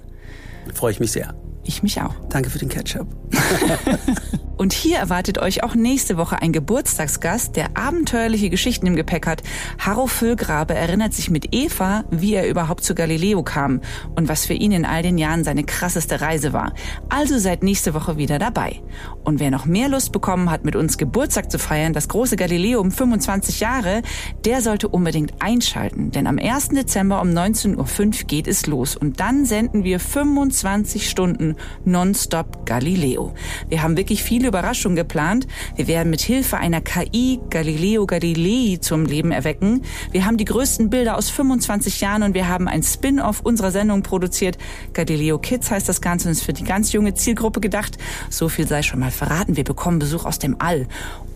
Freue 0.74 0.92
ich 0.92 1.00
mich 1.00 1.12
sehr. 1.12 1.34
Ich 1.64 1.82
mich 1.82 2.00
auch. 2.00 2.14
Danke 2.28 2.50
für 2.50 2.58
den 2.58 2.68
Ketchup. 2.68 3.06
Und 4.60 4.74
hier 4.74 4.98
erwartet 4.98 5.38
euch 5.38 5.64
auch 5.64 5.74
nächste 5.74 6.18
Woche 6.18 6.42
ein 6.42 6.52
Geburtstagsgast, 6.52 7.56
der 7.56 7.78
abenteuerliche 7.78 8.50
Geschichten 8.50 8.86
im 8.86 8.94
Gepäck 8.94 9.26
hat. 9.26 9.42
Harro 9.78 10.06
Füllgrabe 10.06 10.74
erinnert 10.74 11.14
sich 11.14 11.30
mit 11.30 11.54
Eva, 11.54 12.04
wie 12.10 12.34
er 12.34 12.46
überhaupt 12.46 12.84
zu 12.84 12.94
Galileo 12.94 13.42
kam 13.42 13.80
und 14.16 14.28
was 14.28 14.44
für 14.44 14.52
ihn 14.52 14.72
in 14.72 14.84
all 14.84 15.02
den 15.02 15.16
Jahren 15.16 15.44
seine 15.44 15.64
krasseste 15.64 16.20
Reise 16.20 16.52
war. 16.52 16.74
Also 17.08 17.38
seid 17.38 17.62
nächste 17.62 17.94
Woche 17.94 18.18
wieder 18.18 18.38
dabei. 18.38 18.82
Und 19.24 19.40
wer 19.40 19.50
noch 19.50 19.64
mehr 19.64 19.88
Lust 19.88 20.12
bekommen 20.12 20.50
hat, 20.50 20.66
mit 20.66 20.76
uns 20.76 20.98
Geburtstag 20.98 21.50
zu 21.50 21.58
feiern, 21.58 21.94
das 21.94 22.08
große 22.08 22.36
Galileo 22.36 22.80
um 22.80 22.90
25 22.90 23.60
Jahre, 23.60 24.02
der 24.44 24.60
sollte 24.60 24.88
unbedingt 24.88 25.40
einschalten. 25.40 26.10
Denn 26.10 26.26
am 26.26 26.38
1. 26.38 26.68
Dezember 26.68 27.22
um 27.22 27.30
19.05 27.30 27.78
Uhr 27.78 28.26
geht 28.26 28.46
es 28.46 28.66
los. 28.66 28.94
Und 28.94 29.20
dann 29.20 29.46
senden 29.46 29.84
wir 29.84 30.00
25 30.00 31.08
Stunden 31.08 31.49
nonstop 31.84 32.66
Galileo. 32.66 33.34
Wir 33.68 33.82
haben 33.82 33.96
wirklich 33.96 34.22
viele 34.22 34.48
Überraschungen 34.48 34.96
geplant. 34.96 35.46
Wir 35.76 35.86
werden 35.88 36.10
mit 36.10 36.20
Hilfe 36.20 36.56
einer 36.56 36.80
KI 36.80 37.40
Galileo 37.50 38.06
Galilei 38.06 38.78
zum 38.78 39.04
Leben 39.06 39.32
erwecken. 39.32 39.82
Wir 40.12 40.26
haben 40.26 40.36
die 40.36 40.44
größten 40.44 40.90
Bilder 40.90 41.16
aus 41.16 41.30
25 41.30 42.00
Jahren 42.00 42.22
und 42.22 42.34
wir 42.34 42.48
haben 42.48 42.68
ein 42.68 42.82
Spin-off 42.82 43.40
unserer 43.40 43.70
Sendung 43.70 44.02
produziert. 44.02 44.58
Galileo 44.92 45.38
Kids 45.38 45.70
heißt 45.70 45.88
das 45.88 46.00
Ganze 46.00 46.28
und 46.28 46.32
ist 46.32 46.42
für 46.42 46.52
die 46.52 46.64
ganz 46.64 46.92
junge 46.92 47.14
Zielgruppe 47.14 47.60
gedacht. 47.60 47.98
So 48.28 48.48
viel 48.48 48.66
sei 48.66 48.82
schon 48.82 49.00
mal 49.00 49.10
verraten. 49.10 49.56
Wir 49.56 49.64
bekommen 49.64 49.98
Besuch 49.98 50.24
aus 50.24 50.38
dem 50.38 50.56
All. 50.60 50.86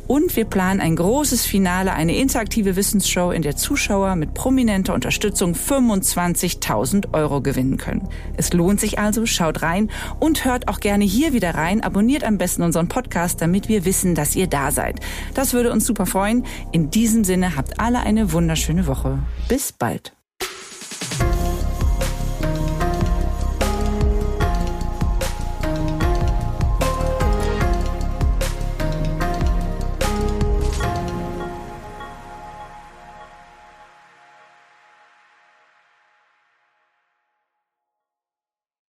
Und 0.07 0.37
wir 0.37 0.45
planen 0.45 0.81
ein 0.81 0.97
großes 0.97 1.47
Finale, 1.47 1.93
eine 1.93 2.17
interaktive 2.17 2.77
Wissensshow, 2.77 3.31
in 3.31 3.43
der 3.43 3.57
Zuschauer 3.57 4.17
mit 4.17 4.35
prominenter 4.35 4.95
Unterstützung 4.95 5.55
25.000 5.55 7.15
Euro 7.15 7.41
gewinnen 7.41 7.77
können. 7.77 8.09
Es 8.37 8.53
lohnt 8.53 8.81
sich 8.81 8.99
also, 8.99 9.25
schaut 9.27 9.63
rein 9.63 9.91
und 10.21 10.45
hört 10.45 10.69
auch 10.69 10.81
gerne 10.81 11.05
hier 11.05 11.33
wieder 11.33 11.55
rein. 11.55 11.83
Abonniert 11.83 12.25
am 12.25 12.39
besten 12.39 12.63
unseren 12.63 12.89
Podcast, 12.89 13.41
damit 13.41 13.69
wir 13.69 13.85
wissen, 13.85 14.15
dass 14.15 14.37
ihr 14.37 14.47
da 14.47 14.71
seid. 14.71 15.01
Das 15.35 15.53
würde 15.55 15.73
uns 15.73 15.87
super 15.87 16.07
freuen. 16.07 16.45
In 16.73 16.91
diesem 16.91 17.25
Sinne 17.25 17.57
habt 17.57 17.81
alle 17.81 18.01
eine 18.01 18.33
wunderschöne 18.33 18.87
Woche. 18.87 19.21
Bis 19.49 19.73
bald. 19.73 20.15